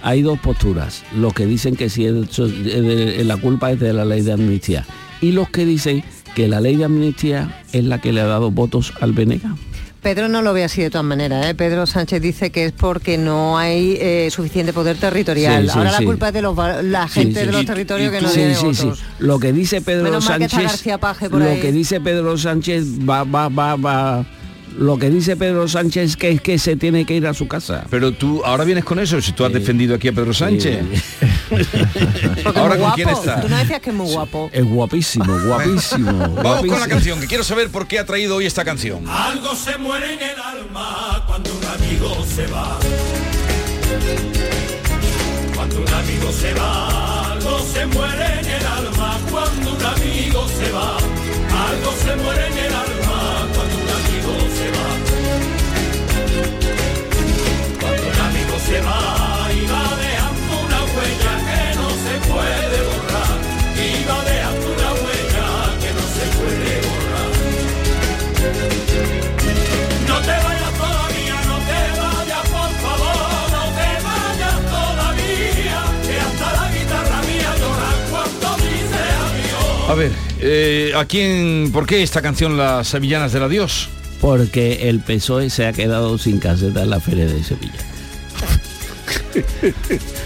Hay 0.04 0.22
dos 0.22 0.40
posturas. 0.40 1.04
Los 1.16 1.34
que 1.34 1.46
dicen 1.46 1.76
que 1.76 1.90
si 1.90 2.06
el- 2.06 2.28
de- 2.28 3.24
la 3.24 3.38
culpa 3.38 3.72
es 3.72 3.80
de 3.80 3.94
la 3.94 4.06
ley 4.06 4.22
de 4.22 4.32
amnistía. 4.34 4.86
Y 5.22 5.34
los 5.34 5.50
que 5.50 5.66
dicen 5.66 6.04
que 6.36 6.48
la 6.48 6.62
ley 6.62 6.76
de 6.76 6.86
amnistía 6.86 7.62
es 7.72 7.84
la 7.84 8.00
que 8.00 8.12
le 8.14 8.22
ha 8.22 8.26
dado 8.26 8.52
votos 8.52 8.94
al 9.02 9.14
Venega. 9.14 9.56
Pedro 10.02 10.28
no 10.30 10.42
lo 10.42 10.52
ve 10.54 10.64
así 10.64 10.82
de 10.82 10.90
todas 10.90 11.06
maneras. 11.06 11.46
¿eh? 11.46 11.54
Pedro 11.54 11.86
Sánchez 11.86 12.22
dice 12.24 12.50
que 12.50 12.66
es 12.66 12.72
porque 12.72 13.20
no 13.20 13.60
hay 13.60 13.98
eh, 14.00 14.30
suficiente 14.32 14.74
poder 14.74 14.98
territorial. 14.98 15.66
Sí, 15.66 15.70
sí, 15.74 15.78
Ahora 15.78 15.92
sí. 15.92 16.00
la 16.04 16.06
culpa 16.08 16.28
es 16.30 16.34
de 16.34 16.42
los, 16.42 16.58
la 16.84 17.08
gente 17.08 17.46
de 17.46 17.52
los 17.52 17.66
territorios 17.66 18.12
y 18.12 18.16
que 18.16 18.22
no 18.22 18.30
tiene 18.32 18.56
votos. 18.56 18.78
sí. 18.78 18.90
Lo 19.20 19.40
que 19.40 19.54
dice 19.54 19.80
Pedro 19.82 20.06
Menos 20.06 20.26
que 20.28 20.50
Sánchez, 20.50 20.98
Paje 21.00 21.30
por 21.30 21.40
lo 21.40 21.46
ahí. 21.50 21.60
que 21.60 21.72
dice 21.72 22.02
Pedro 22.02 22.36
Sánchez 22.36 22.86
va, 23.08 23.24
va, 23.24 23.48
va, 23.50 23.76
va. 23.76 24.26
Lo 24.78 24.98
que 24.98 25.10
dice 25.10 25.36
Pedro 25.36 25.68
Sánchez 25.68 26.16
que 26.16 26.32
es 26.32 26.42
que 26.42 26.58
se 26.58 26.76
tiene 26.76 27.06
que 27.06 27.16
ir 27.16 27.28
a 27.28 27.34
su 27.34 27.48
casa. 27.48 27.86
Pero 27.90 28.12
tú 28.12 28.42
ahora 28.46 28.64
vienes 28.64 28.84
con 28.84 29.00
eso, 29.00 29.22
si 29.22 29.32
tú 29.34 29.46
has 29.46 29.54
defendido 29.54 29.96
aquí 29.96 30.08
a 30.08 30.14
Pedro 30.14 30.34
Sánchez. 30.34 30.84
Ahora 32.56 32.78
con 32.78 32.88
muy 32.88 32.92
quién 32.96 33.10
guapo. 33.10 33.20
está. 33.20 33.42
Tú 33.42 33.50
no 33.50 33.58
decías 33.58 33.82
que 33.82 33.90
es 33.90 33.96
muy 33.96 34.12
guapo. 34.12 34.50
Es 34.54 34.64
guapísimo, 34.64 35.38
guapísimo. 35.46 36.36
Vamos 36.44 36.66
con 36.66 36.80
la 36.80 36.88
canción, 36.88 37.20
que 37.20 37.28
quiero 37.28 37.44
saber 37.44 37.70
por 37.70 37.88
qué 37.88 38.00
ha 38.00 38.06
traído 38.06 38.38
hoy 38.38 38.46
esta 38.46 38.64
canción. 38.64 39.08
Algo 39.08 39.54
se 39.56 39.78
muere 39.78 40.14
en 40.14 40.20
el 40.22 40.40
alma 40.40 41.24
cuando 41.28 41.50
un 41.54 41.66
amigo 41.66 42.26
se 42.26 42.48
va. 42.48 42.80
Cuando 45.56 45.82
un 45.82 45.90
amigo 45.90 46.32
se 46.32 46.54
va, 46.54 47.32
algo 47.34 47.60
se 47.60 47.86
muere 47.88 48.40
en 48.40 48.46
el 48.46 48.66
alma 48.66 49.20
cuando 49.30 49.76
un 49.76 49.86
amigo 49.86 50.48
se 50.48 50.72
va. 50.72 50.98
Algo 50.98 51.94
se 52.04 52.16
muere 52.16 52.48
en 52.48 52.58
el 52.58 52.74
alma 52.74 53.01
se 58.72 58.80
va 58.80 59.50
y 59.52 59.66
va 59.68 59.84
dejando 60.00 60.54
una 60.66 60.82
huella 60.94 61.34
que 61.48 61.76
no 61.76 61.90
se 62.04 62.14
puede 62.30 62.78
borrar. 62.88 63.36
Y 63.76 63.90
va 64.08 64.20
dejando 64.24 64.66
una 64.76 64.90
huella 65.02 65.48
que 65.82 65.92
no 65.98 66.06
se 66.16 66.26
puede 66.38 66.72
borrar. 66.88 67.32
No 70.08 70.18
te 70.28 70.36
vayas 70.46 70.74
todavía, 70.84 71.38
no 71.52 71.58
te 71.70 71.80
vayas, 72.00 72.44
por 72.56 72.72
favor, 72.86 73.44
no 73.58 73.64
te 73.78 73.90
vayas 74.08 74.60
todavía, 74.76 75.80
que 76.08 76.16
hasta 76.28 76.48
la 76.58 76.66
guitarra 76.72 77.20
mía 77.24 77.52
llora 77.60 77.92
cuando 78.10 78.48
dice 78.64 79.02
adiós. 79.28 79.90
A 79.90 79.96
ver, 79.96 80.12
eh, 80.40 80.94
¿a 80.96 81.04
quién, 81.04 81.72
por 81.74 81.86
qué 81.86 82.04
esta 82.04 82.22
canción 82.22 82.56
Las 82.56 82.88
Sevillanas 82.88 83.34
del 83.34 83.44
Adiós? 83.44 83.90
Porque 84.22 84.88
el 84.88 85.02
PSOE 85.02 85.50
se 85.50 85.66
ha 85.66 85.74
quedado 85.74 86.18
sin 86.18 86.40
caseta 86.40 86.84
en 86.84 86.90
la 86.90 87.02
feria 87.02 87.26
de 87.26 87.44
Sevilla. 87.44 87.92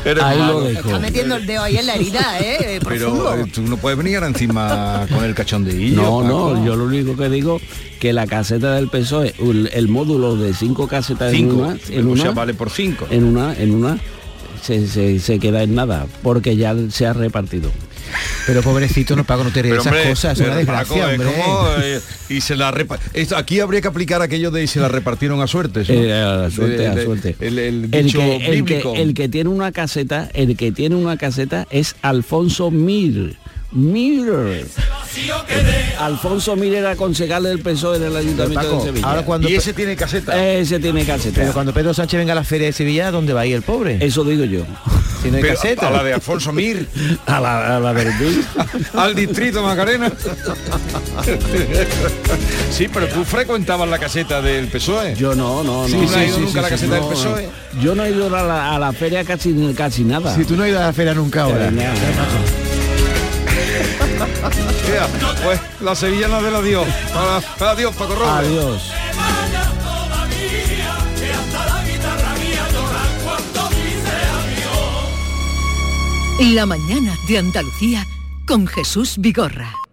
Eres 0.06 0.24
Ahí 0.24 0.38
lo 0.38 0.44
malo. 0.46 0.62
dejo. 0.62 0.88
Está 0.88 1.00
metiendo 1.00 1.36
el 1.36 1.46
dedo 1.46 1.64
ahí 1.64 1.78
en 1.78 1.86
la 1.86 1.96
herida, 1.96 2.40
¿eh? 2.40 2.80
Profundo. 2.84 3.28
Pero 3.32 3.46
eh, 3.46 3.52
tú 3.54 3.62
no 3.64 3.78
puedes 3.78 3.98
venir 3.98 4.16
ahora 4.16 4.28
encima 4.28 5.08
con 5.12 5.24
el 5.24 5.34
cachondeillo. 5.36 5.96
No, 6.02 6.22
Paco. 6.22 6.24
no, 6.56 6.66
yo 6.66 6.76
lo 6.76 6.86
único 6.86 7.16
que 7.16 7.30
digo 7.30 7.60
que 8.00 8.14
la 8.14 8.28
caseta 8.28 8.74
del 8.76 8.88
PSOE, 8.90 9.34
el, 9.40 9.70
el 9.74 9.88
módulo 9.88 10.36
de 10.36 10.54
cinco 10.54 10.88
casetas 10.88 11.32
Cinco. 11.32 11.54
en 11.54 11.60
una, 11.60 11.78
en 11.90 12.08
una, 12.08 12.32
vale 12.32 12.54
por 12.54 12.70
cinco. 12.70 13.08
en 13.10 13.24
una, 13.24 13.54
en 13.58 13.74
una, 13.74 13.98
se, 14.62 14.88
se- 14.88 15.20
se 15.20 15.40
queda 15.40 15.64
en 15.64 15.76
nada, 15.76 16.08
porque 16.24 16.56
ya 16.56 16.76
se 16.90 17.06
ha 17.08 17.14
repartido. 17.14 17.72
Pero 18.48 18.62
pobrecito, 18.62 19.16
no 19.16 19.24
pago, 19.24 19.44
no 19.44 19.52
te 19.52 19.62
ríes 19.62 19.76
esas 19.76 19.88
hombre, 19.88 20.10
cosas, 20.10 20.40
es 20.40 20.46
una 20.46 20.56
desgracia, 20.56 21.12
es 21.14 21.20
hombre. 21.20 21.34
como, 21.34 21.68
eh, 21.82 22.00
y 22.30 22.42
se 22.42 22.56
la 22.56 22.72
repa- 22.72 23.00
Esto, 23.14 23.36
aquí 23.38 23.60
habría 23.60 23.82
que 23.82 23.88
aplicar 23.88 24.22
aquello 24.22 24.52
de 24.52 24.64
y 24.64 24.68
se 24.68 24.80
la 24.80 24.88
repartieron 24.88 25.42
a 25.42 25.48
suertes. 25.48 25.90
¿no? 25.90 25.96
Eh, 25.96 26.14
a 26.14 26.36
la 26.36 26.52
suerte, 26.52 26.78
De- 26.78 26.88
a 26.88 26.96
de- 26.96 27.06
suerte. 27.06 27.36
El, 27.40 27.60
el 27.60 27.90
El 27.92 28.06
dicho 28.06 28.20
que, 28.20 28.36
el, 28.36 28.42
que, 28.44 28.52
bíblico. 28.76 28.94
el 28.96 29.14
que 29.14 29.30
tiene 29.30 29.50
una 29.50 29.72
caseta, 29.72 30.30
el 30.34 30.56
que 30.58 30.72
tiene 30.72 30.96
una 30.96 31.18
caseta 31.18 31.68
es 31.72 31.96
Alfonso 32.02 32.72
Mir. 32.72 33.36
Mir. 33.76 34.66
Alfonso 36.00 36.56
Mir 36.56 36.74
era 36.76 36.96
concejal 36.96 37.44
del 37.44 37.60
PSOE 37.60 37.98
en 37.98 38.04
el 38.04 38.16
Ayuntamiento 38.16 38.62
Paco, 38.64 38.78
de 38.80 38.86
Sevilla. 38.86 39.08
ahora 39.08 39.24
cuando 39.24 39.50
y 39.50 39.56
ese 39.56 39.74
tiene 39.74 39.96
caseta. 39.98 40.46
Ese 40.54 40.80
tiene 40.80 41.04
caseta. 41.06 41.42
Pero 41.42 41.54
cuando 41.54 41.74
Pedro 41.74 41.94
Sánchez 41.94 42.18
venga 42.20 42.32
a 42.32 42.36
la 42.36 42.44
feria 42.46 42.68
de 42.68 42.74
Sevilla, 42.74 43.12
¿dónde 43.12 43.34
va 43.34 43.42
a 43.42 43.46
ir 43.46 43.56
el 43.56 43.62
pobre? 43.64 43.98
Eso 44.00 44.24
digo 44.24 44.46
yo. 44.46 44.66
Si 45.22 45.30
no 45.30 45.38
hay 45.38 45.44
Pero 45.44 45.56
caseta. 45.56 45.88
a 45.90 45.92
la 45.92 46.04
de 46.04 46.14
Alfonso 46.14 46.52
Mir, 46.54 46.88
A 47.26 47.40
la, 47.42 47.76
a 47.78 47.80
la 47.82 47.90
al 48.94 49.16
distrito 49.16 49.62
Macarena. 49.62 50.12
sí, 52.72 52.88
pero 52.94 53.08
tú 53.08 53.24
frecuentabas 53.26 53.90
la 53.90 54.00
caseta 54.00 54.42
del 54.42 54.68
PSOE. 54.68 55.16
Yo 55.16 55.36
no, 55.36 55.64
no, 55.64 55.86
Sí, 55.88 55.94
no. 55.98 56.04
¿no 56.04 56.18
has 56.18 56.28
ido 56.28 56.40
nunca 56.40 56.60
a 56.60 56.64
la 56.64 56.70
caseta 56.70 56.94
del 56.96 57.04
no, 57.04 57.10
PSOE? 57.10 57.50
no. 57.74 57.82
Yo 57.82 57.96
no 57.96 58.06
he 58.06 58.12
ido 58.12 58.28
a 58.36 58.42
la, 58.44 58.76
a 58.76 58.80
la 58.80 58.94
feria 58.94 59.24
casi, 59.26 59.54
casi 59.76 60.04
nada. 60.06 60.34
Si 60.36 60.46
tú 60.46 60.56
no 60.56 60.64
has 60.64 60.70
ido 60.70 60.80
a 60.80 60.86
la 60.88 60.94
feria 60.94 61.14
nunca 61.14 61.44
ahora. 61.44 61.72
Mira, 64.88 65.08
pues 65.44 65.60
la 65.82 65.96
sevillana 65.96 66.42
de 66.42 66.52
la 66.52 66.58
adiós. 66.60 66.88
Adiós, 67.60 67.96
Paco 67.96 68.16
Robles. 68.16 68.30
Adiós. 68.30 68.92
La 76.54 76.66
mañana 76.66 77.16
de 77.28 77.38
Andalucía 77.38 78.06
con 78.46 78.68
Jesús 78.68 79.16
Vigorra. 79.18 79.85